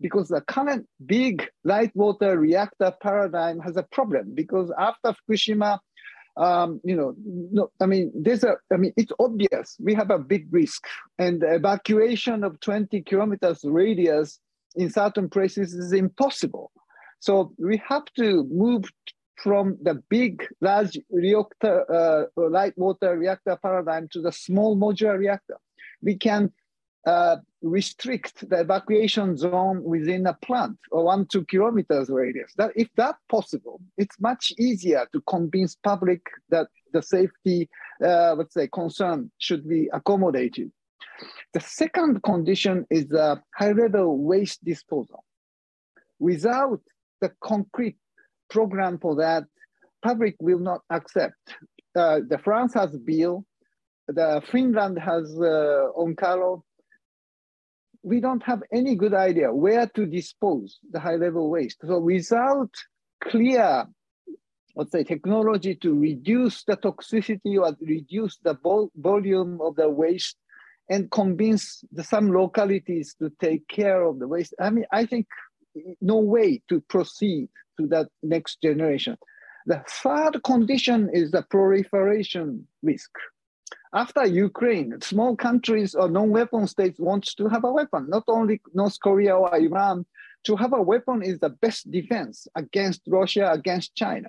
because 0.00 0.28
the 0.28 0.40
current 0.42 0.86
big 1.06 1.46
light 1.64 1.90
water 1.94 2.38
reactor 2.38 2.92
paradigm 3.00 3.60
has 3.60 3.76
a 3.76 3.82
problem 3.84 4.32
because 4.34 4.72
after 4.78 5.14
Fukushima, 5.14 5.78
um, 6.36 6.80
you 6.84 6.94
know, 6.94 7.14
no, 7.24 7.70
I 7.80 7.86
mean, 7.86 8.12
there's 8.14 8.44
a, 8.44 8.56
I 8.72 8.76
mean, 8.76 8.92
it's 8.96 9.12
obvious 9.18 9.76
we 9.80 9.94
have 9.94 10.10
a 10.10 10.18
big 10.18 10.46
risk, 10.50 10.86
and 11.18 11.42
evacuation 11.42 12.44
of 12.44 12.60
20 12.60 13.02
kilometers 13.02 13.60
radius 13.64 14.38
in 14.74 14.90
certain 14.90 15.28
places 15.28 15.72
is 15.74 15.92
impossible. 15.92 16.70
So 17.20 17.52
we 17.58 17.82
have 17.88 18.04
to 18.16 18.44
move 18.44 18.84
from 19.42 19.78
the 19.82 20.02
big, 20.08 20.46
large 20.60 20.98
reactor, 21.10 21.84
uh, 21.90 22.24
light 22.36 22.74
water 22.76 23.16
reactor 23.18 23.58
paradigm 23.62 24.08
to 24.12 24.20
the 24.20 24.32
small 24.32 24.76
modular 24.76 25.18
reactor. 25.18 25.56
We 26.02 26.16
can 26.16 26.52
uh, 27.06 27.36
restrict 27.62 28.48
the 28.50 28.60
evacuation 28.60 29.36
zone 29.36 29.82
within 29.82 30.26
a 30.26 30.34
plant 30.34 30.76
or 30.90 31.04
one, 31.04 31.26
two 31.26 31.44
kilometers 31.44 32.10
radius. 32.10 32.52
That 32.56 32.72
if 32.74 32.88
that's 32.96 33.22
possible, 33.28 33.80
it's 33.96 34.20
much 34.20 34.52
easier 34.58 35.06
to 35.12 35.20
convince 35.22 35.76
public 35.76 36.20
that 36.50 36.66
the 36.92 37.02
safety, 37.02 37.68
uh, 38.04 38.34
let's 38.34 38.54
say, 38.54 38.68
concern 38.68 39.30
should 39.38 39.68
be 39.68 39.88
accommodated. 39.92 40.72
The 41.54 41.60
second 41.60 42.22
condition 42.22 42.86
is 42.90 43.06
the 43.06 43.40
high-level 43.54 44.18
waste 44.18 44.64
disposal. 44.64 45.24
Without 46.18 46.80
the 47.20 47.30
concrete 47.42 47.96
program 48.50 48.98
for 48.98 49.16
that, 49.16 49.44
public 50.02 50.36
will 50.40 50.58
not 50.58 50.80
accept. 50.90 51.36
Uh, 51.94 52.20
the 52.28 52.38
France 52.38 52.74
has 52.74 52.96
bill, 52.98 53.44
the 54.08 54.42
Finland 54.52 54.98
has 54.98 55.34
uh, 55.40 55.88
Onkalo, 55.96 56.62
we 58.06 58.20
don't 58.20 58.44
have 58.44 58.62
any 58.72 58.94
good 58.94 59.14
idea 59.14 59.52
where 59.52 59.88
to 59.96 60.06
dispose 60.06 60.78
the 60.92 61.00
high 61.00 61.16
level 61.16 61.50
waste. 61.50 61.78
So 61.84 61.98
without 61.98 62.70
clear, 63.20 63.84
let's 64.76 64.92
say, 64.92 65.02
technology 65.02 65.74
to 65.74 65.92
reduce 65.92 66.62
the 66.62 66.76
toxicity 66.76 67.58
or 67.60 67.76
reduce 67.80 68.38
the 68.44 68.54
vol 68.62 68.92
volume 68.94 69.60
of 69.60 69.74
the 69.74 69.90
waste 69.90 70.36
and 70.88 71.10
convince 71.10 71.82
the, 71.90 72.04
some 72.04 72.30
localities 72.30 73.16
to 73.18 73.32
take 73.40 73.66
care 73.66 74.04
of 74.04 74.20
the 74.20 74.28
waste, 74.28 74.54
I 74.60 74.70
mean, 74.70 74.86
I 74.92 75.04
think 75.04 75.26
no 76.00 76.18
way 76.18 76.62
to 76.68 76.80
proceed 76.82 77.48
to 77.80 77.88
that 77.88 78.06
next 78.22 78.62
generation. 78.62 79.16
The 79.66 79.82
third 79.88 80.44
condition 80.44 81.10
is 81.12 81.32
the 81.32 81.42
proliferation 81.42 82.68
risk. 82.84 83.10
After 83.96 84.26
Ukraine, 84.26 85.00
small 85.00 85.34
countries 85.34 85.94
or 85.94 86.10
non-weapon 86.10 86.66
states 86.66 87.00
want 87.00 87.24
to 87.38 87.48
have 87.48 87.64
a 87.64 87.72
weapon. 87.72 88.10
Not 88.10 88.24
only 88.28 88.60
North 88.74 89.00
Korea 89.00 89.34
or 89.34 89.56
Iran, 89.56 90.04
to 90.44 90.54
have 90.54 90.74
a 90.74 90.82
weapon 90.82 91.22
is 91.22 91.38
the 91.38 91.48
best 91.48 91.90
defense 91.90 92.46
against 92.54 93.00
Russia, 93.06 93.50
against 93.50 93.94
China. 93.94 94.28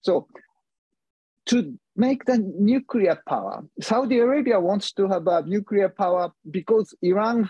So 0.00 0.26
to 1.46 1.78
make 1.94 2.24
the 2.24 2.38
nuclear 2.58 3.22
power, 3.28 3.62
Saudi 3.80 4.18
Arabia 4.18 4.58
wants 4.58 4.90
to 4.94 5.06
have 5.06 5.28
a 5.28 5.42
nuclear 5.42 5.90
power 5.90 6.32
because 6.50 6.92
Iran 7.00 7.48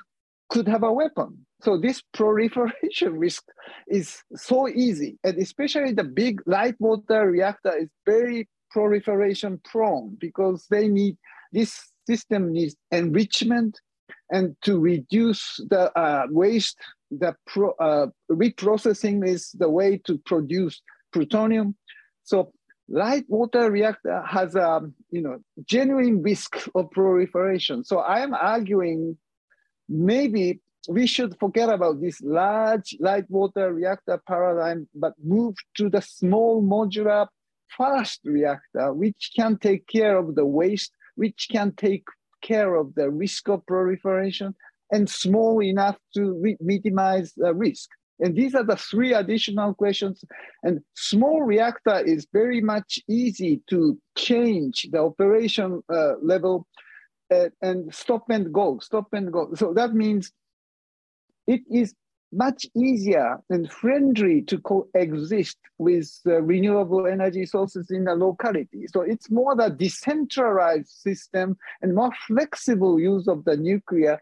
could 0.50 0.68
have 0.68 0.82
a 0.82 0.92
weapon. 0.92 1.46
So 1.62 1.78
this 1.78 2.02
proliferation 2.12 3.18
risk 3.26 3.44
is 3.88 4.22
so 4.36 4.68
easy, 4.68 5.18
and 5.24 5.38
especially 5.38 5.92
the 5.92 6.04
big 6.04 6.42
light 6.44 6.74
water 6.78 7.30
reactor 7.30 7.74
is 7.74 7.88
very 8.04 8.50
proliferation 8.70 9.58
prone 9.64 10.14
because 10.20 10.66
they 10.70 10.88
need 10.88 11.16
this 11.52 11.92
system 12.06 12.52
needs 12.52 12.76
enrichment 12.90 13.78
and 14.30 14.56
to 14.62 14.78
reduce 14.78 15.60
the 15.70 15.96
uh, 15.98 16.26
waste. 16.30 16.78
The 17.10 17.34
pro, 17.46 17.70
uh, 17.72 18.08
reprocessing 18.30 19.26
is 19.26 19.50
the 19.52 19.70
way 19.70 19.98
to 20.04 20.18
produce 20.18 20.82
plutonium. 21.12 21.74
So 22.24 22.52
light 22.88 23.24
water 23.28 23.70
reactor 23.70 24.22
has 24.26 24.54
a 24.54 24.80
you 25.10 25.22
know 25.22 25.38
genuine 25.64 26.22
risk 26.22 26.56
of 26.74 26.90
proliferation. 26.90 27.84
So 27.84 27.98
I 27.98 28.20
am 28.20 28.34
arguing 28.34 29.16
maybe 29.88 30.60
we 30.88 31.06
should 31.06 31.38
forget 31.38 31.68
about 31.68 32.00
this 32.00 32.20
large 32.22 32.96
light 33.00 33.24
water 33.28 33.72
reactor 33.72 34.20
paradigm, 34.26 34.88
but 34.94 35.12
move 35.22 35.54
to 35.76 35.90
the 35.90 36.00
small 36.00 36.62
modular 36.62 37.26
fast 37.76 38.20
reactor, 38.24 38.94
which 38.94 39.32
can 39.36 39.58
take 39.58 39.86
care 39.86 40.16
of 40.16 40.34
the 40.34 40.46
waste, 40.46 40.92
which 41.18 41.48
can 41.50 41.72
take 41.72 42.06
care 42.40 42.72
of 42.76 42.94
the 42.94 43.10
risk 43.10 43.48
of 43.48 43.66
proliferation, 43.66 44.54
and 44.92 45.10
small 45.10 45.60
enough 45.62 45.98
to 46.14 46.22
minimize 46.60 47.32
the 47.36 47.52
risk. 47.52 47.88
And 48.20 48.34
these 48.34 48.54
are 48.54 48.64
the 48.64 48.76
three 48.76 49.12
additional 49.12 49.74
questions. 49.74 50.24
And 50.62 50.80
small 50.94 51.42
reactor 51.42 51.98
is 52.14 52.26
very 52.32 52.60
much 52.60 52.98
easy 53.08 53.62
to 53.70 53.98
change 54.16 54.88
the 54.92 55.00
operation 55.00 55.82
uh, 55.92 56.14
level 56.22 56.66
uh, 57.34 57.50
and 57.60 57.94
stop 57.94 58.24
and 58.30 58.52
go, 58.52 58.78
stop 58.80 59.08
and 59.12 59.32
go. 59.32 59.54
So 59.54 59.74
that 59.74 59.94
means 59.94 60.32
it 61.46 61.62
is 61.70 61.94
much 62.32 62.66
easier 62.76 63.38
and 63.48 63.70
friendly 63.70 64.42
to 64.42 64.58
coexist 64.58 65.56
with 65.78 66.10
uh, 66.26 66.42
renewable 66.42 67.06
energy 67.06 67.46
sources 67.46 67.90
in 67.90 68.04
the 68.04 68.14
locality. 68.14 68.86
So 68.92 69.00
it's 69.00 69.30
more 69.30 69.56
the 69.56 69.70
decentralized 69.70 70.88
system 70.88 71.56
and 71.80 71.94
more 71.94 72.10
flexible 72.26 73.00
use 73.00 73.28
of 73.28 73.44
the 73.44 73.56
nuclear 73.56 74.20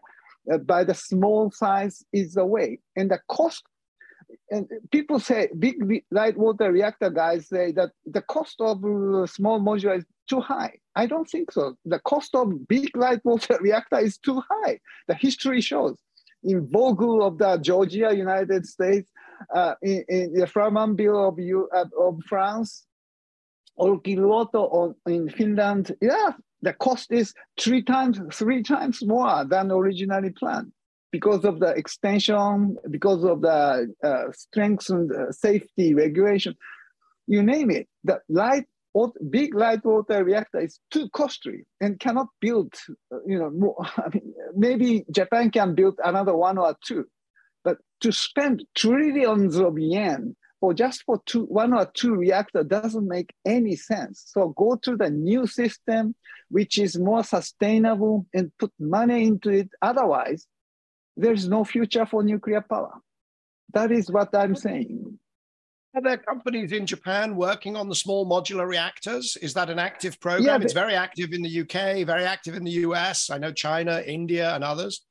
uh, 0.51 0.57
by 0.59 0.83
the 0.83 0.93
small 0.93 1.51
size 1.51 2.03
is 2.13 2.33
the 2.35 2.45
way. 2.45 2.79
And 2.95 3.11
the 3.11 3.19
cost, 3.27 3.63
and 4.51 4.69
people 4.91 5.19
say, 5.19 5.49
big 5.59 5.75
light 6.11 6.37
water 6.37 6.71
reactor 6.71 7.09
guys 7.09 7.49
say 7.49 7.73
that 7.73 7.91
the 8.05 8.21
cost 8.21 8.55
of 8.61 8.83
uh, 8.85 9.25
small 9.27 9.59
modular 9.59 9.97
is 9.97 10.05
too 10.29 10.39
high. 10.39 10.77
I 10.95 11.05
don't 11.05 11.29
think 11.29 11.51
so. 11.51 11.75
The 11.85 11.99
cost 11.99 12.35
of 12.35 12.67
big 12.67 12.95
light 12.95 13.23
water 13.25 13.57
reactor 13.61 13.99
is 13.99 14.17
too 14.17 14.41
high. 14.49 14.79
The 15.07 15.15
history 15.15 15.59
shows 15.59 15.97
in 16.47 16.65
Vogtle 16.67 17.21
of 17.27 17.37
the 17.37 17.57
Georgia, 17.57 18.15
United 18.15 18.65
States, 18.65 19.11
uh, 19.53 19.75
in, 19.81 20.03
in, 20.07 20.33
the 20.33 20.47
Flamanville 20.47 21.27
of, 21.27 21.37
U, 21.39 21.69
uh, 21.75 21.85
of 21.99 22.21
France, 22.27 22.85
Olkiluoto 23.77 24.95
in 25.07 25.29
Finland. 25.29 25.95
Yeah, 26.01 26.31
the 26.61 26.73
cost 26.73 27.11
is 27.11 27.33
three 27.59 27.83
times, 27.83 28.19
three 28.33 28.63
times 28.63 29.05
more 29.05 29.45
than 29.45 29.71
originally 29.71 30.31
planned 30.31 30.71
because 31.11 31.43
of 31.45 31.59
the 31.59 31.71
extension, 31.81 32.77
because 32.89 33.23
of 33.23 33.41
the 33.41 33.93
uh, 34.03 34.31
strengthened 34.31 35.11
uh, 35.11 35.31
safety 35.31 35.93
regulation, 35.93 36.55
you 37.27 37.43
name 37.43 37.69
it. 37.69 37.87
The 38.05 38.21
light 38.29 38.65
big 39.29 39.55
light 39.55 39.83
water 39.85 40.23
reactor 40.23 40.59
is 40.59 40.79
too 40.91 41.09
costly 41.09 41.65
and 41.81 41.99
cannot 41.99 42.27
build, 42.39 42.73
uh, 43.11 43.17
you 43.25 43.37
know, 43.37 43.49
more, 43.49 43.75
I 43.97 44.09
mean, 44.13 44.33
maybe 44.55 45.05
Japan 45.11 45.51
can 45.51 45.75
build 45.75 45.99
another 46.03 46.35
one 46.35 46.57
or 46.57 46.75
two, 46.85 47.05
but 47.63 47.77
to 48.01 48.11
spend 48.11 48.63
trillions 48.75 49.57
of 49.57 49.77
yen 49.77 50.35
for 50.59 50.73
just 50.73 51.03
for 51.03 51.21
two, 51.25 51.43
one 51.45 51.73
or 51.73 51.85
two 51.93 52.15
reactor 52.15 52.63
doesn't 52.63 53.07
make 53.07 53.31
any 53.45 53.75
sense. 53.75 54.23
So 54.27 54.49
go 54.49 54.75
to 54.77 54.95
the 54.95 55.09
new 55.09 55.45
system, 55.45 56.15
which 56.49 56.79
is 56.79 56.97
more 56.97 57.23
sustainable 57.23 58.25
and 58.33 58.51
put 58.57 58.71
money 58.79 59.27
into 59.27 59.49
it. 59.51 59.69
Otherwise, 59.81 60.47
there's 61.15 61.47
no 61.47 61.63
future 61.63 62.05
for 62.05 62.23
nuclear 62.23 62.61
power. 62.61 62.93
That 63.73 63.91
is 63.91 64.09
what 64.09 64.33
I'm 64.35 64.55
saying. 64.55 65.19
Are 65.97 66.01
there 66.01 66.17
companies 66.17 66.73
in 66.73 66.85
Japan 66.85 67.35
working 67.35 67.75
on 67.75 67.89
the 67.89 67.95
small 67.95 68.29
modular 68.29 68.67
reactors? 68.67 69.35
Is 69.41 69.55
that 69.55 69.71
an 69.71 69.79
active 69.79 70.19
program? 70.19 70.45
Yeah, 70.45 70.63
it's 70.63 70.73
very 70.73 70.93
active 70.93 71.33
in 71.33 71.41
the 71.41 71.61
UK, 71.61 72.05
very 72.05 72.23
active 72.23 72.53
in 72.53 72.63
the 72.63 72.85
US. 72.85 73.31
I 73.31 73.39
know 73.39 73.51
China, 73.51 74.03
India, 74.05 74.53
and 74.53 74.63
others. 74.63 75.07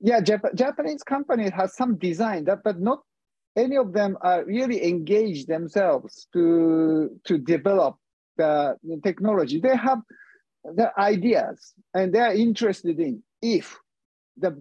Yeah, 0.00 0.20
Jap- 0.20 0.52
Japanese 0.56 1.04
companies 1.04 1.52
have 1.52 1.70
some 1.70 1.96
design, 1.96 2.42
that, 2.46 2.64
but 2.64 2.80
not 2.80 3.02
any 3.54 3.76
of 3.76 3.92
them 3.92 4.18
are 4.22 4.44
really 4.44 4.84
engaged 4.84 5.46
themselves 5.46 6.26
to 6.32 7.20
to 7.22 7.38
develop 7.38 7.94
the, 8.38 8.76
the 8.82 9.00
technology. 9.04 9.60
They 9.60 9.76
have 9.76 10.00
the 10.64 10.90
ideas 10.98 11.72
and 11.94 12.12
they 12.12 12.18
are 12.18 12.34
interested 12.34 12.98
in 12.98 13.22
if 13.40 13.78
the 14.36 14.60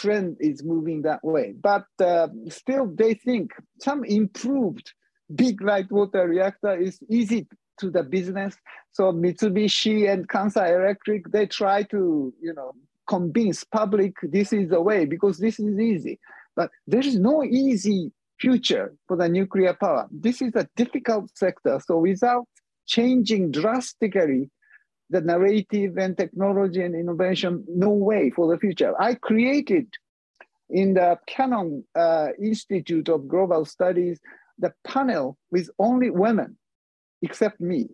trend 0.00 0.36
is 0.40 0.62
moving 0.64 1.02
that 1.02 1.22
way. 1.22 1.54
But 1.60 1.86
uh, 2.00 2.28
still, 2.48 2.86
they 2.94 3.14
think 3.14 3.52
some 3.80 4.04
improved 4.04 4.92
big 5.34 5.60
light 5.60 5.90
water 5.90 6.26
reactor 6.28 6.74
is 6.76 6.98
easy 7.08 7.46
to 7.80 7.90
the 7.90 8.02
business. 8.02 8.56
So 8.92 9.12
Mitsubishi 9.12 10.10
and 10.12 10.28
Kansai 10.28 10.68
Electric, 10.80 11.30
they 11.30 11.46
try 11.46 11.82
to, 11.84 12.32
you 12.40 12.54
know, 12.54 12.72
convince 13.06 13.64
public 13.64 14.14
this 14.22 14.52
is 14.52 14.68
the 14.68 14.80
way 14.80 15.04
because 15.04 15.38
this 15.38 15.58
is 15.58 15.78
easy. 15.78 16.18
But 16.56 16.70
there 16.86 17.06
is 17.10 17.16
no 17.18 17.44
easy 17.44 18.12
future 18.40 18.94
for 19.06 19.16
the 19.16 19.28
nuclear 19.28 19.74
power. 19.74 20.06
This 20.10 20.42
is 20.42 20.52
a 20.54 20.68
difficult 20.76 21.30
sector. 21.36 21.80
So 21.84 21.98
without 21.98 22.46
changing 22.86 23.52
drastically 23.52 24.50
the 25.10 25.20
narrative 25.20 25.96
and 25.96 26.16
technology 26.16 26.82
and 26.82 26.94
innovation, 26.94 27.64
no 27.68 27.90
way 27.90 28.30
for 28.30 28.50
the 28.50 28.58
future. 28.58 28.94
I 29.00 29.14
created 29.14 29.88
in 30.70 30.94
the 30.94 31.18
Canon 31.26 31.84
uh, 31.94 32.28
Institute 32.40 33.08
of 33.08 33.28
Global 33.28 33.64
Studies 33.64 34.20
the 34.58 34.72
panel 34.84 35.38
with 35.50 35.70
only 35.78 36.10
women, 36.10 36.56
except 37.22 37.60
me. 37.60 37.88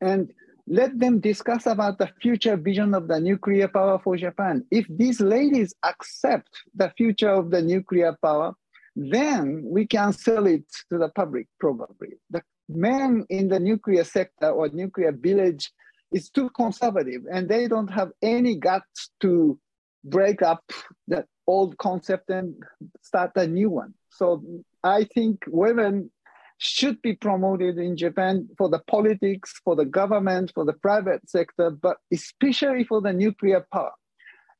And 0.00 0.32
let 0.66 0.98
them 0.98 1.18
discuss 1.18 1.66
about 1.66 1.98
the 1.98 2.10
future 2.20 2.56
vision 2.56 2.94
of 2.94 3.08
the 3.08 3.18
nuclear 3.18 3.66
power 3.66 3.98
for 3.98 4.16
Japan. 4.16 4.64
If 4.70 4.86
these 4.88 5.20
ladies 5.20 5.74
accept 5.82 6.48
the 6.74 6.92
future 6.96 7.30
of 7.30 7.50
the 7.50 7.62
nuclear 7.62 8.16
power, 8.22 8.54
then 8.94 9.62
we 9.64 9.86
can 9.86 10.12
sell 10.12 10.46
it 10.46 10.64
to 10.90 10.98
the 10.98 11.08
public 11.08 11.48
probably. 11.58 12.18
The 12.30 12.42
men 12.68 13.26
in 13.30 13.48
the 13.48 13.58
nuclear 13.58 14.04
sector 14.04 14.50
or 14.50 14.68
nuclear 14.68 15.12
village 15.12 15.72
is 16.12 16.30
too 16.30 16.50
conservative 16.50 17.22
and 17.30 17.48
they 17.48 17.68
don't 17.68 17.90
have 17.90 18.10
any 18.22 18.56
guts 18.56 19.10
to 19.20 19.58
break 20.04 20.42
up 20.42 20.64
that 21.08 21.26
old 21.46 21.76
concept 21.78 22.30
and 22.30 22.54
start 23.02 23.32
a 23.36 23.46
new 23.46 23.70
one. 23.70 23.94
So 24.10 24.42
I 24.82 25.04
think 25.04 25.44
women 25.46 26.10
should 26.58 27.00
be 27.00 27.14
promoted 27.14 27.78
in 27.78 27.96
Japan 27.96 28.48
for 28.58 28.68
the 28.68 28.80
politics, 28.80 29.60
for 29.64 29.74
the 29.74 29.84
government, 29.84 30.52
for 30.54 30.64
the 30.64 30.74
private 30.74 31.28
sector, 31.28 31.70
but 31.70 31.96
especially 32.12 32.84
for 32.84 33.00
the 33.00 33.12
nuclear 33.12 33.66
power. 33.72 33.92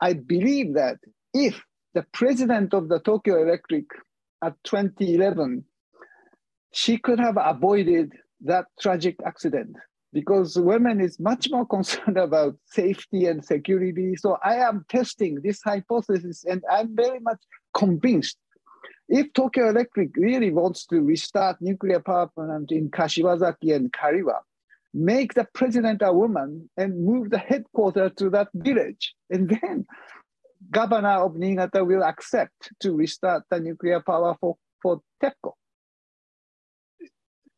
I 0.01 0.15
believe 0.15 0.75
that 0.75 0.97
if 1.35 1.61
the 1.95 2.07
president 2.13 2.73
of 2.73 2.89
the 2.89 3.01
Tokyo 3.01 3.43
Electric 3.43 3.85
at 4.43 4.55
2011, 4.65 5.65
she 6.73 6.97
could 6.97 7.21
have 7.21 7.37
avoided 7.39 8.13
that 8.43 8.67
tragic 8.81 9.17
accident 9.27 9.77
because 10.13 10.59
women 10.59 11.01
is 11.01 11.21
much 11.21 11.49
more 11.51 11.67
concerned 11.67 12.17
about 12.29 12.57
safety 12.65 13.27
and 13.27 13.45
security. 13.45 14.17
So 14.17 14.39
I 14.45 14.57
am 14.57 14.85
testing 14.89 15.41
this 15.43 15.61
hypothesis 15.63 16.45
and 16.45 16.63
I'm 16.71 16.95
very 16.97 17.21
much 17.21 17.41
convinced 17.75 18.37
if 19.11 19.33
Tokyo 19.33 19.69
Electric 19.69 20.17
really 20.17 20.53
wants 20.53 20.87
to 20.87 21.01
restart 21.01 21.61
nuclear 21.61 21.99
power 21.99 22.29
plant 22.29 22.71
in 22.71 22.91
Kashiwazaki 22.91 23.75
and 23.75 23.93
Kariwa, 23.93 24.39
make 24.95 25.35
the 25.35 25.49
president 25.53 26.01
a 26.05 26.13
woman 26.13 26.71
and 26.77 27.05
move 27.05 27.31
the 27.31 27.39
headquarters 27.39 28.13
to 28.19 28.31
that 28.31 28.49
village. 28.55 29.15
And 29.29 29.49
then 29.49 29.85
governor 30.71 31.25
of 31.25 31.35
Niigata 31.35 31.85
will 31.85 32.05
accept 32.05 32.71
to 32.81 32.95
restart 32.95 33.43
the 33.51 33.59
nuclear 33.59 34.01
power 34.01 34.37
for, 34.41 34.57
for 34.81 35.01
TEPCO. 35.21 35.55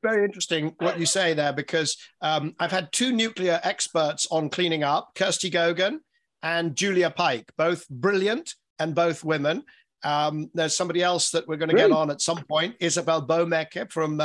Very 0.02 0.24
interesting 0.24 0.74
what 0.78 0.98
you 0.98 1.06
say 1.06 1.32
there 1.32 1.52
because 1.52 1.96
um, 2.20 2.54
I've 2.58 2.72
had 2.72 2.90
two 2.92 3.12
nuclear 3.12 3.60
experts 3.62 4.26
on 4.30 4.50
cleaning 4.50 4.82
up, 4.82 5.10
Kirsty 5.14 5.50
Gogan 5.50 5.98
and 6.42 6.74
Julia 6.74 7.10
Pyke, 7.10 7.50
both 7.56 7.88
brilliant 7.88 8.54
and 8.80 8.94
both 8.94 9.22
women. 9.24 9.62
Um, 10.02 10.50
there's 10.54 10.76
somebody 10.76 11.02
else 11.02 11.30
that 11.30 11.46
we're 11.46 11.56
going 11.56 11.68
to 11.68 11.76
really? 11.76 11.90
get 11.90 11.96
on 11.96 12.10
at 12.10 12.20
some 12.20 12.42
point, 12.44 12.74
Isabelle 12.80 13.24
Boemeke 13.24 13.92
from 13.92 14.20
uh, 14.20 14.24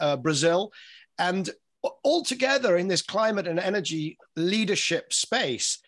uh, 0.00 0.16
Brazil. 0.16 0.72
And 1.18 1.50
all 2.02 2.24
together 2.24 2.76
in 2.76 2.88
this 2.88 3.02
climate 3.02 3.46
and 3.46 3.60
energy 3.60 4.16
leadership 4.36 5.12
space, 5.12 5.78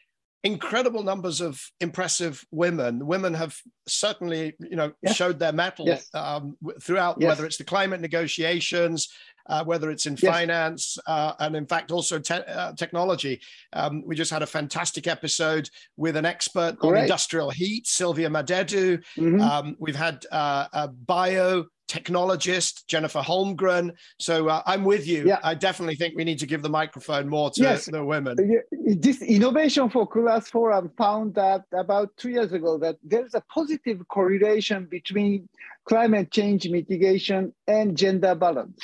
incredible 0.42 1.02
numbers 1.02 1.40
of 1.40 1.60
impressive 1.80 2.44
women. 2.50 3.06
Women 3.06 3.34
have 3.34 3.56
certainly, 3.86 4.54
you 4.60 4.76
know, 4.76 4.92
yes. 5.02 5.16
showed 5.16 5.38
their 5.38 5.52
mettle 5.52 5.86
yes. 5.86 6.08
um, 6.14 6.56
throughout, 6.82 7.16
yes. 7.20 7.28
whether 7.28 7.44
it's 7.44 7.58
the 7.58 7.64
climate 7.64 8.00
negotiations, 8.00 9.08
uh, 9.48 9.64
whether 9.64 9.90
it's 9.90 10.06
in 10.06 10.16
finance, 10.16 10.96
uh, 11.06 11.32
and 11.40 11.56
in 11.56 11.66
fact 11.66 11.90
also 11.90 12.18
te- 12.18 12.34
uh, 12.34 12.72
technology. 12.74 13.40
Um, 13.72 14.02
we 14.06 14.14
just 14.14 14.30
had 14.30 14.42
a 14.42 14.46
fantastic 14.46 15.06
episode 15.06 15.68
with 15.96 16.16
an 16.16 16.24
expert 16.24 16.78
Great. 16.78 16.98
on 16.98 17.02
industrial 17.04 17.50
heat, 17.50 17.86
Silvia 17.86 18.30
Madeddu. 18.30 19.02
Mm-hmm. 19.18 19.40
Um, 19.40 19.76
we've 19.78 19.96
had 19.96 20.24
uh, 20.30 20.68
a 20.72 20.88
bio 20.88 21.66
technologist, 21.90 22.86
Jennifer 22.86 23.20
Holmgren. 23.20 23.92
So 24.18 24.48
uh, 24.48 24.62
I'm 24.64 24.84
with 24.84 25.06
you. 25.06 25.26
Yeah. 25.26 25.40
I 25.42 25.54
definitely 25.54 25.96
think 25.96 26.14
we 26.16 26.24
need 26.24 26.38
to 26.38 26.46
give 26.46 26.62
the 26.62 26.68
microphone 26.68 27.28
more 27.28 27.50
to 27.50 27.62
yes. 27.62 27.86
the 27.86 28.04
women. 28.04 28.36
This 28.70 29.20
innovation 29.22 29.90
for 29.90 30.06
class 30.06 30.48
forum 30.48 30.92
found 30.96 31.34
that 31.34 31.64
about 31.72 32.16
two 32.16 32.30
years 32.30 32.52
ago 32.52 32.78
that 32.78 32.96
there's 33.02 33.34
a 33.34 33.42
positive 33.52 34.06
correlation 34.08 34.86
between 34.86 35.48
climate 35.84 36.30
change 36.30 36.68
mitigation 36.68 37.52
and 37.66 37.96
gender 37.96 38.34
balance 38.36 38.78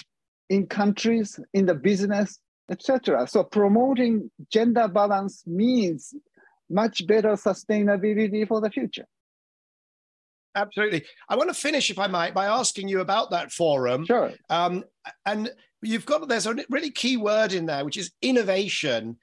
in 0.50 0.66
countries, 0.66 1.38
in 1.54 1.66
the 1.66 1.74
business, 1.74 2.40
etc. 2.70 3.26
So 3.28 3.44
promoting 3.44 4.30
gender 4.50 4.88
balance 4.88 5.44
means 5.46 6.12
much 6.68 7.06
better 7.06 7.32
sustainability 7.32 8.46
for 8.48 8.60
the 8.60 8.70
future. 8.70 9.06
Absolutely. 10.56 11.04
I 11.28 11.36
want 11.36 11.50
to 11.50 11.54
finish, 11.54 11.90
if 11.90 11.98
I 11.98 12.06
might, 12.06 12.34
by 12.34 12.46
asking 12.46 12.88
you 12.88 13.00
about 13.00 13.30
that 13.30 13.52
forum. 13.52 14.06
Sure. 14.06 14.32
Um, 14.50 14.84
and 15.26 15.50
you've 15.82 16.06
got 16.06 16.26
there's 16.28 16.46
a 16.46 16.56
really 16.70 16.90
key 16.90 17.16
word 17.16 17.52
in 17.52 17.66
there, 17.66 17.84
which 17.84 17.98
is 17.98 18.10
innovation, 18.22 19.18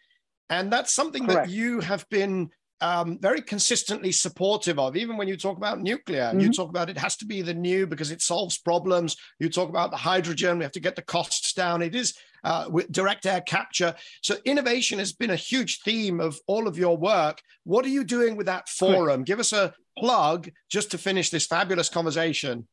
and 0.49 0.71
that's 0.71 0.93
something 0.93 1.25
Correct. 1.25 1.47
that 1.47 1.53
you 1.53 1.79
have 1.81 2.07
been 2.09 2.51
um, 2.81 3.17
very 3.19 3.41
consistently 3.41 4.11
supportive 4.11 4.77
of. 4.77 4.95
Even 4.95 5.17
when 5.17 5.27
you 5.27 5.37
talk 5.37 5.57
about 5.57 5.81
nuclear, 5.81 6.25
mm-hmm. 6.25 6.41
you 6.41 6.51
talk 6.51 6.69
about 6.69 6.89
it 6.89 6.97
has 6.97 7.15
to 7.17 7.25
be 7.25 7.41
the 7.41 7.53
new 7.53 7.87
because 7.87 8.11
it 8.11 8.21
solves 8.21 8.57
problems. 8.57 9.15
You 9.39 9.49
talk 9.49 9.69
about 9.69 9.89
the 9.89 9.97
hydrogen, 9.97 10.59
we 10.59 10.65
have 10.65 10.73
to 10.73 10.79
get 10.79 10.95
the 10.95 11.01
costs 11.01 11.53
down. 11.53 11.81
It 11.81 11.95
is 11.95 12.13
uh, 12.43 12.65
with 12.69 12.91
direct 12.91 13.25
air 13.25 13.41
capture. 13.41 13.95
So 14.21 14.35
innovation 14.45 14.99
has 14.99 15.13
been 15.13 15.31
a 15.31 15.35
huge 15.35 15.81
theme 15.81 16.19
of 16.19 16.39
all 16.47 16.67
of 16.67 16.77
your 16.77 16.97
work. 16.97 17.41
What 17.63 17.85
are 17.85 17.89
you 17.89 18.03
doing 18.03 18.35
with 18.35 18.47
that 18.47 18.69
forum? 18.69 19.23
Give 19.23 19.39
us 19.39 19.53
a 19.53 19.73
plug 19.97 20.49
just 20.69 20.91
to 20.91 20.97
finish 20.97 21.29
this 21.29 21.45
fabulous 21.45 21.89
conversation. 21.89 22.67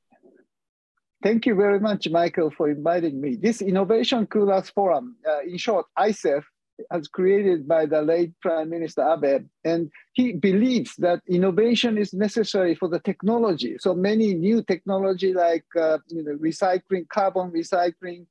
Thank 1.22 1.44
you 1.44 1.54
very 1.54 1.78
much, 1.78 2.08
Michael, 2.08 2.50
for 2.50 2.70
inviting 2.70 3.20
me. 3.20 3.36
This 3.36 3.60
Innovation 3.60 4.26
Cool 4.26 4.50
Earth 4.50 4.70
Forum, 4.74 5.16
uh, 5.28 5.40
in 5.42 5.58
short, 5.58 5.84
ICEF, 5.98 6.42
was 6.90 7.08
created 7.08 7.68
by 7.68 7.84
the 7.84 8.00
late 8.00 8.32
Prime 8.40 8.70
Minister 8.70 9.02
Abe, 9.02 9.44
and 9.64 9.90
he 10.14 10.32
believes 10.32 10.94
that 10.96 11.20
innovation 11.28 11.98
is 11.98 12.14
necessary 12.14 12.74
for 12.74 12.88
the 12.88 13.00
technology. 13.00 13.76
So 13.78 13.94
many 13.94 14.32
new 14.32 14.62
technology 14.62 15.34
like 15.34 15.66
uh, 15.78 15.98
you 16.08 16.24
know, 16.24 16.36
recycling, 16.36 17.06
carbon 17.08 17.50
recycling, 17.50 18.24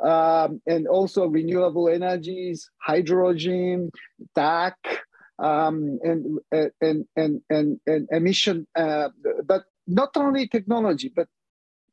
um, 0.00 0.60
and 0.66 0.86
also 0.86 1.26
renewable 1.26 1.88
energies, 1.88 2.70
hydrogen, 2.78 3.90
DAC, 4.36 4.74
um, 5.38 5.98
and, 6.02 6.38
and, 6.80 7.06
and, 7.16 7.40
and, 7.48 7.80
and 7.86 8.08
emission, 8.10 8.66
uh, 8.76 9.08
but 9.44 9.64
not 9.86 10.16
only 10.16 10.46
technology, 10.48 11.12
but 11.14 11.28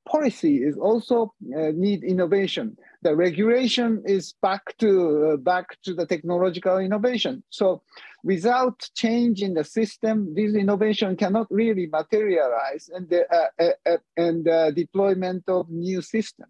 policy 0.08 0.58
is 0.58 0.78
also 0.78 1.34
uh, 1.58 1.72
need 1.74 2.04
innovation. 2.04 2.78
The 3.02 3.16
regulation 3.16 4.04
is 4.06 4.34
back 4.42 4.78
to 4.78 5.34
uh, 5.34 5.38
back 5.38 5.82
to 5.84 5.94
the 5.94 6.06
technological 6.06 6.78
innovation. 6.78 7.44
So, 7.50 7.82
without 8.24 8.88
change 8.96 9.42
in 9.42 9.54
the 9.56 9.64
system, 9.64 10.34
this 10.36 10.54
innovation 10.54 11.16
cannot 11.18 11.48
really 11.50 11.88
materialize, 11.88 12.90
and 12.94 13.10
the 13.10 13.26
uh, 13.34 13.48
uh, 13.60 13.70
uh 13.86 13.98
and 14.18 14.76
deployment 14.76 15.44
of 15.48 15.70
new 15.70 16.02
system. 16.02 16.48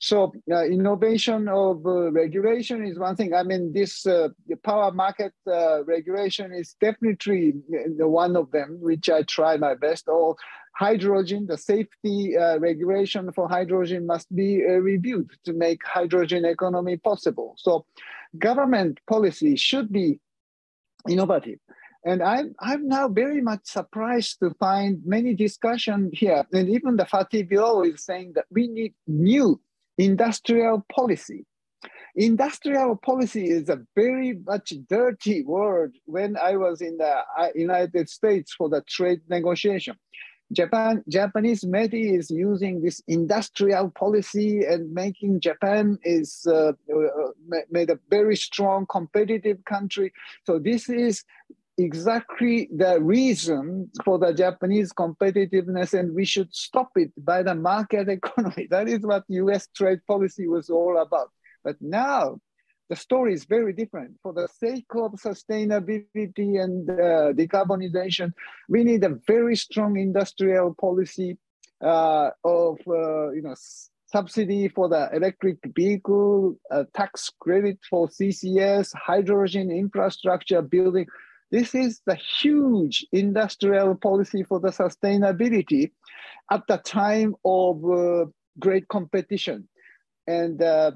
So 0.00 0.32
uh, 0.50 0.64
innovation 0.64 1.48
of 1.48 1.84
uh, 1.84 2.12
regulation 2.12 2.86
is 2.86 2.98
one 2.98 3.16
thing. 3.16 3.34
I 3.34 3.42
mean, 3.42 3.72
this 3.72 4.06
uh, 4.06 4.28
power 4.62 4.92
market 4.92 5.32
uh, 5.46 5.84
regulation 5.84 6.52
is 6.52 6.76
definitely 6.80 7.54
one 7.98 8.36
of 8.36 8.50
them, 8.52 8.78
which 8.80 9.10
I 9.10 9.22
try 9.22 9.56
my 9.56 9.74
best. 9.74 10.06
Or 10.06 10.36
hydrogen, 10.76 11.46
the 11.48 11.58
safety 11.58 12.36
uh, 12.36 12.58
regulation 12.60 13.32
for 13.32 13.48
hydrogen 13.48 14.06
must 14.06 14.32
be 14.34 14.64
uh, 14.64 14.74
reviewed 14.74 15.30
to 15.44 15.52
make 15.52 15.84
hydrogen 15.84 16.44
economy 16.44 16.96
possible. 16.96 17.54
So 17.58 17.84
government 18.38 19.00
policy 19.08 19.56
should 19.56 19.92
be 19.92 20.20
innovative. 21.08 21.58
And 22.04 22.22
I'm, 22.22 22.54
I'm 22.60 22.86
now 22.86 23.08
very 23.08 23.40
much 23.40 23.62
surprised 23.64 24.38
to 24.40 24.54
find 24.60 25.02
many 25.04 25.34
discussion 25.34 26.10
here. 26.12 26.46
And 26.52 26.68
even 26.68 26.96
the 26.96 27.04
FATI 27.04 27.48
bill 27.48 27.82
is 27.82 28.04
saying 28.04 28.34
that 28.36 28.44
we 28.52 28.68
need 28.68 28.94
new 29.08 29.60
industrial 29.98 30.86
policy. 30.92 31.44
Industrial 32.16 32.96
policy 32.96 33.48
is 33.48 33.68
a 33.68 33.80
very 33.94 34.38
much 34.46 34.72
dirty 34.88 35.44
word 35.44 35.96
when 36.06 36.36
I 36.36 36.56
was 36.56 36.80
in 36.80 36.96
the 36.96 37.22
uh, 37.38 37.48
United 37.54 38.08
States 38.08 38.54
for 38.54 38.68
the 38.68 38.82
trade 38.88 39.20
negotiation. 39.28 39.94
Japan, 40.52 41.04
Japanese 41.08 41.62
METI 41.62 42.18
is 42.18 42.30
using 42.30 42.80
this 42.80 43.02
industrial 43.06 43.90
policy 43.90 44.64
and 44.64 44.92
making 44.92 45.40
Japan 45.40 45.98
is 46.04 46.46
uh, 46.48 46.72
uh 46.90 47.60
made 47.70 47.90
a 47.90 47.98
very 48.08 48.34
strong 48.34 48.86
competitive 48.86 49.62
country. 49.66 50.10
So 50.44 50.58
this 50.58 50.88
is 50.88 51.22
exactly 51.78 52.68
the 52.74 53.00
reason 53.00 53.90
for 54.04 54.18
the 54.18 54.34
Japanese 54.34 54.92
competitiveness, 54.92 55.98
and 55.98 56.14
we 56.14 56.24
should 56.24 56.54
stop 56.54 56.90
it 56.96 57.12
by 57.24 57.42
the 57.42 57.54
market 57.54 58.08
economy. 58.18 58.66
That 58.70 58.88
is 58.88 59.00
what 59.00 59.24
US 59.28 59.68
trade 59.74 60.00
policy 60.06 60.46
was 60.48 60.68
all 60.68 60.98
about. 60.98 61.30
But 61.64 61.76
now 61.80 62.40
the 62.90 62.96
story 62.96 63.34
is 63.34 63.44
very 63.44 63.72
different. 63.72 64.16
For 64.22 64.32
the 64.32 64.48
sake 64.48 64.86
of 64.94 65.12
sustainability 65.12 66.62
and 66.62 66.88
uh, 66.90 67.32
decarbonization, 67.32 68.32
we 68.68 68.84
need 68.84 69.04
a 69.04 69.18
very 69.26 69.56
strong 69.56 69.98
industrial 69.98 70.74
policy 70.74 71.38
uh, 71.80 72.30
of 72.44 72.78
uh, 72.88 73.30
you 73.30 73.42
know 73.42 73.54
subsidy 74.06 74.68
for 74.68 74.88
the 74.88 75.10
electric 75.12 75.58
vehicle, 75.76 76.56
tax 76.94 77.30
credit 77.38 77.78
for 77.88 78.08
CCS, 78.08 78.90
hydrogen 78.94 79.70
infrastructure 79.70 80.62
building. 80.62 81.06
This 81.50 81.74
is 81.74 82.00
the 82.06 82.14
huge 82.14 83.06
industrial 83.12 83.94
policy 83.94 84.42
for 84.42 84.60
the 84.60 84.68
sustainability 84.68 85.92
at 86.50 86.62
the 86.68 86.78
time 86.78 87.34
of 87.44 87.84
uh, 87.90 88.26
great 88.58 88.88
competition. 88.88 89.68
And 90.26 90.62
uh, 90.62 90.92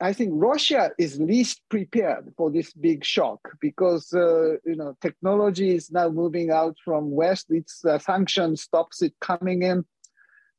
I 0.00 0.12
think 0.12 0.32
Russia 0.34 0.90
is 0.98 1.18
least 1.18 1.62
prepared 1.70 2.34
for 2.36 2.50
this 2.50 2.74
big 2.74 3.04
shock 3.04 3.38
because 3.60 4.12
uh, 4.12 4.56
you 4.66 4.76
know 4.76 4.94
technology 5.00 5.74
is 5.74 5.90
now 5.90 6.10
moving 6.10 6.50
out 6.50 6.76
from 6.84 7.10
West. 7.10 7.46
Its 7.48 7.84
uh, 7.84 7.98
sanction 7.98 8.56
stops 8.56 9.00
it 9.00 9.14
coming 9.20 9.62
in. 9.62 9.84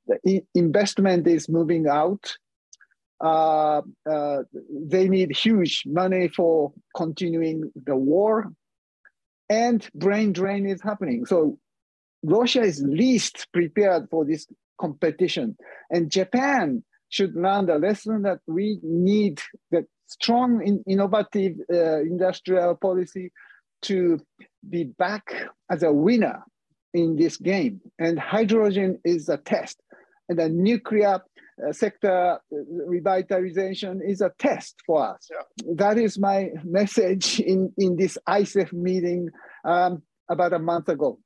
The 0.07 0.43
investment 0.55 1.27
is 1.27 1.49
moving 1.49 1.87
out. 1.87 2.35
Uh, 3.21 3.81
uh, 4.09 4.43
they 4.69 5.07
need 5.07 5.35
huge 5.35 5.83
money 5.85 6.27
for 6.27 6.73
continuing 6.95 7.71
the 7.85 7.95
war 7.95 8.51
and 9.49 9.87
brain 9.93 10.33
drain 10.33 10.65
is 10.65 10.81
happening. 10.81 11.25
So 11.25 11.59
Russia 12.23 12.61
is 12.61 12.83
least 12.85 13.47
prepared 13.53 14.09
for 14.09 14.25
this 14.25 14.47
competition. 14.79 15.55
And 15.89 16.09
Japan 16.09 16.83
should 17.09 17.35
learn 17.35 17.67
the 17.67 17.77
lesson 17.77 18.23
that 18.23 18.39
we 18.47 18.79
need 18.83 19.41
the 19.71 19.85
strong 20.07 20.65
in, 20.65 20.83
innovative 20.87 21.53
uh, 21.71 22.01
industrial 22.01 22.75
policy 22.75 23.31
to 23.83 24.19
be 24.67 24.85
back 24.85 25.33
as 25.69 25.83
a 25.83 25.93
winner 25.93 26.43
in 26.93 27.15
this 27.15 27.37
game. 27.37 27.81
And 27.99 28.19
hydrogen 28.19 28.99
is 29.03 29.29
a 29.29 29.37
test. 29.37 29.79
And 30.27 30.39
the 30.39 30.49
nuclear 30.49 31.21
sector 31.71 32.39
revitalization 32.53 33.99
is 34.05 34.21
a 34.21 34.31
test 34.39 34.75
for 34.85 35.13
us. 35.13 35.29
Yeah. 35.31 35.73
That 35.75 35.97
is 35.97 36.19
my 36.19 36.49
message 36.63 37.39
in, 37.39 37.71
in 37.77 37.95
this 37.95 38.17
ICEF 38.27 38.73
meeting 38.73 39.29
um, 39.63 40.01
about 40.29 40.53
a 40.53 40.59
month 40.59 40.89
ago. 40.89 41.19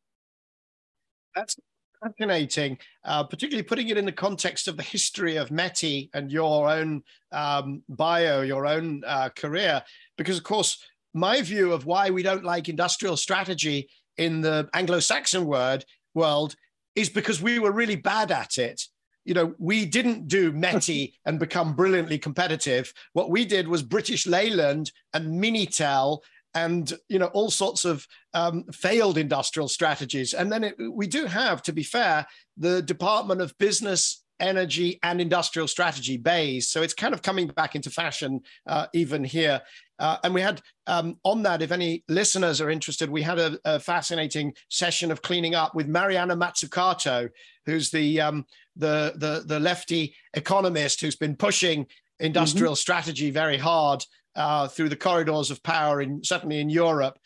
That's 1.35 1.55
fascinating, 2.03 2.77
uh, 3.03 3.23
particularly 3.23 3.63
putting 3.63 3.89
it 3.89 3.97
in 3.97 4.05
the 4.05 4.11
context 4.11 4.67
of 4.67 4.77
the 4.77 4.83
history 4.83 5.35
of 5.35 5.49
METI 5.49 6.09
and 6.13 6.31
your 6.31 6.69
own 6.69 7.03
um, 7.31 7.83
bio, 7.89 8.41
your 8.41 8.65
own 8.65 9.03
uh, 9.05 9.29
career. 9.29 9.83
Because, 10.17 10.37
of 10.37 10.43
course, 10.43 10.83
my 11.13 11.41
view 11.41 11.73
of 11.73 11.85
why 11.85 12.09
we 12.09 12.23
don't 12.23 12.43
like 12.43 12.69
industrial 12.69 13.17
strategy 13.17 13.89
in 14.17 14.41
the 14.41 14.69
Anglo 14.73 14.99
Saxon 14.99 15.45
word 15.45 15.85
world 16.13 16.55
is 16.95 17.09
because 17.09 17.41
we 17.41 17.59
were 17.59 17.71
really 17.71 17.95
bad 17.95 18.31
at 18.31 18.57
it. 18.57 18.81
You 19.29 19.35
know, 19.35 19.53
we 19.59 19.85
didn't 19.85 20.27
do 20.27 20.51
METI 20.51 21.13
and 21.25 21.39
become 21.39 21.75
brilliantly 21.75 22.17
competitive. 22.17 22.91
What 23.13 23.29
we 23.29 23.45
did 23.45 23.67
was 23.67 23.83
British 23.83 24.25
Leyland 24.25 24.91
and 25.13 25.41
Minitel 25.41 26.19
and 26.55 26.91
you 27.09 27.19
know 27.19 27.27
all 27.27 27.51
sorts 27.51 27.85
of 27.85 28.07
um, 28.33 28.63
failed 28.73 29.19
industrial 29.19 29.67
strategies. 29.67 30.33
And 30.33 30.51
then 30.51 30.63
it, 30.63 30.75
we 30.91 31.05
do 31.05 31.27
have, 31.27 31.61
to 31.63 31.71
be 31.71 31.83
fair, 31.83 32.25
the 32.57 32.81
Department 32.81 33.39
of 33.39 33.55
Business 33.59 34.23
energy 34.39 34.99
and 35.03 35.19
industrial 35.21 35.67
strategy 35.67 36.17
BEIS. 36.17 36.71
So 36.71 36.81
it's 36.81 36.93
kind 36.93 37.13
of 37.13 37.21
coming 37.21 37.47
back 37.47 37.75
into 37.75 37.89
fashion 37.89 38.41
uh, 38.67 38.87
even 38.93 39.23
here. 39.23 39.61
Uh, 39.99 40.17
and 40.23 40.33
we 40.33 40.41
had 40.41 40.61
um, 40.87 41.17
on 41.23 41.43
that, 41.43 41.61
if 41.61 41.71
any 41.71 42.03
listeners 42.07 42.61
are 42.61 42.69
interested, 42.69 43.09
we 43.09 43.21
had 43.21 43.37
a, 43.37 43.59
a, 43.65 43.79
fascinating 43.79 44.53
session 44.69 45.11
of 45.11 45.21
cleaning 45.21 45.55
up 45.55 45.75
with 45.75 45.87
Mariana 45.87 46.37
Mazzucato, 46.37 47.29
who's 47.65 47.91
the 47.91 48.21
um, 48.21 48.45
the, 48.79 49.13
the 49.15 49.43
the 49.45 49.59
lefty 49.59 50.15
economist 50.33 51.01
who's 51.01 51.15
been 51.15 51.35
pushing 51.35 51.85
industrial 52.19 52.73
mm-hmm. 52.73 52.77
strategy 52.77 53.29
very 53.29 53.57
hard 53.57 54.03
uh, 54.35 54.67
through 54.67 54.89
the 54.89 54.95
corridors 54.95 55.51
of 55.51 55.61
power, 55.63 56.01
in 56.01 56.23
certainly 56.23 56.59
in 56.59 56.69
Europe. 56.69 57.17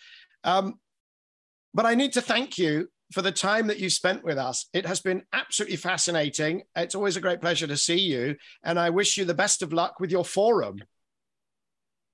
Um, 0.44 0.80
but 1.74 1.86
I 1.86 1.96
need 1.96 2.14
to 2.14 2.22
thank 2.22 2.58
you 2.58 2.90
for 3.12 3.22
the 3.22 3.32
time 3.32 3.68
that 3.68 3.80
you 3.80 3.90
spent 3.90 4.24
with 4.24 4.38
us. 4.38 4.68
It 4.74 4.86
has 4.86 5.00
been 5.00 5.24
absolutely 5.34 5.78
fascinating. 5.78 6.64
It's 6.76 6.96
always 6.96 7.16
a 7.16 7.22
great 7.22 7.42
pleasure 7.42 7.68
to 7.68 7.78
see 7.78 8.00
you, 8.00 8.36
and 8.64 8.80
I 8.80 8.90
wish 8.90 9.18
you 9.18 9.26
the 9.26 9.34
best 9.34 9.62
of 9.62 9.74
luck 9.74 10.00
with 10.00 10.12
your 10.12 10.26
forum. 10.26 10.84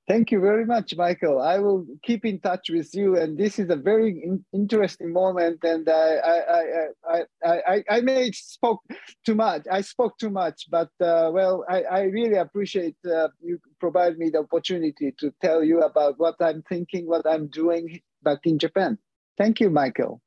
Thank 0.10 0.32
you 0.32 0.42
very 0.42 0.66
much, 0.66 0.96
Michael. 0.96 1.40
I 1.40 1.60
will 1.60 1.86
keep 2.02 2.26
in 2.26 2.40
touch 2.40 2.72
with 2.72 2.96
you, 2.96 3.16
and 3.16 3.38
this 3.38 3.60
is 3.60 3.70
a 3.70 3.76
very 3.76 4.24
in 4.24 4.44
interesting 4.52 5.14
moment. 5.14 5.60
And 5.64 5.88
I, 5.88 6.16
I, 6.34 6.38
I, 6.58 7.22
I, 7.46 7.62
I, 7.74 7.84
I 7.88 8.02
may 8.02 8.32
spoke 8.32 8.82
too 9.24 9.36
much. 9.36 9.68
I 9.72 9.82
spoke 9.82 10.18
too 10.18 10.32
much, 10.32 10.66
but 10.72 10.90
uh, 11.00 11.30
well, 11.32 11.64
I, 11.70 11.84
I 11.84 12.02
really 12.06 12.38
appreciate 12.38 12.96
uh, 13.06 13.28
you 13.40 13.60
provide 13.80 14.18
me 14.18 14.32
the 14.32 14.40
opportunity 14.40 15.14
to 15.20 15.32
tell 15.44 15.64
you 15.64 15.82
about 15.82 16.16
what 16.18 16.38
I'm 16.40 16.64
thinking, 16.64 17.08
what 17.08 17.28
I'm 17.28 17.46
doing 17.48 18.02
back 18.24 18.40
in 18.46 18.58
Japan. 18.58 18.98
Thank 19.38 19.60
you, 19.60 19.70
Michael. 19.70 20.22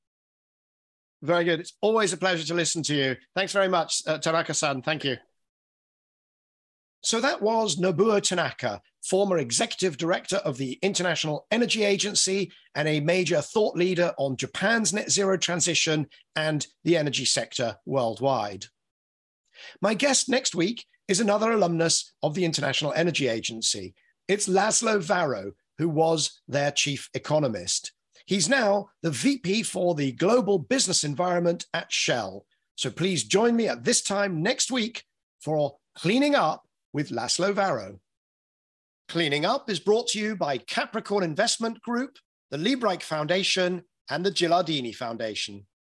Very 1.22 1.42
good. 1.42 1.58
It's 1.58 1.72
always 1.80 2.12
a 2.12 2.16
pleasure 2.16 2.46
to 2.46 2.54
listen 2.54 2.84
to 2.84 2.94
you. 2.94 3.16
Thanks 3.34 3.52
very 3.52 3.68
much, 3.68 4.02
uh, 4.06 4.18
Tanaka-san. 4.18 4.82
Thank 4.82 5.02
you. 5.02 5.16
So 7.04 7.20
that 7.20 7.42
was 7.42 7.76
Nobuo 7.76 8.22
Tanaka, 8.22 8.80
former 9.02 9.38
executive 9.38 9.96
director 9.96 10.36
of 10.36 10.56
the 10.56 10.78
International 10.82 11.46
Energy 11.50 11.82
Agency 11.82 12.52
and 12.76 12.86
a 12.86 13.00
major 13.00 13.40
thought 13.40 13.76
leader 13.76 14.14
on 14.18 14.36
Japan's 14.36 14.92
net 14.92 15.10
zero 15.10 15.36
transition 15.36 16.06
and 16.36 16.64
the 16.84 16.96
energy 16.96 17.24
sector 17.24 17.76
worldwide. 17.84 18.66
My 19.80 19.94
guest 19.94 20.28
next 20.28 20.54
week 20.54 20.86
is 21.08 21.18
another 21.18 21.50
alumnus 21.50 22.12
of 22.22 22.34
the 22.34 22.44
International 22.44 22.92
Energy 22.92 23.26
Agency. 23.26 23.94
It's 24.28 24.48
Laszlo 24.48 24.98
Varró, 24.98 25.52
who 25.78 25.88
was 25.88 26.40
their 26.46 26.70
chief 26.70 27.10
economist. 27.14 27.92
He's 28.26 28.48
now 28.48 28.90
the 29.02 29.10
VP 29.10 29.64
for 29.64 29.96
the 29.96 30.12
global 30.12 30.60
business 30.60 31.02
environment 31.02 31.66
at 31.74 31.90
Shell. 31.90 32.46
So 32.76 32.90
please 32.90 33.24
join 33.24 33.56
me 33.56 33.66
at 33.66 33.82
this 33.82 34.02
time 34.02 34.40
next 34.40 34.70
week 34.70 35.02
for 35.40 35.76
Cleaning 35.96 36.36
Up 36.36 36.64
with 36.92 37.10
Laszlo 37.10 37.52
Varró. 37.52 37.98
Cleaning 39.08 39.44
Up 39.44 39.68
is 39.68 39.80
brought 39.80 40.08
to 40.08 40.18
you 40.18 40.36
by 40.36 40.58
Capricorn 40.58 41.24
Investment 41.24 41.80
Group, 41.82 42.16
the 42.50 42.56
Liebreich 42.56 43.02
Foundation, 43.02 43.82
and 44.08 44.24
the 44.24 44.30
Gilardini 44.30 44.94
Foundation. 44.94 45.66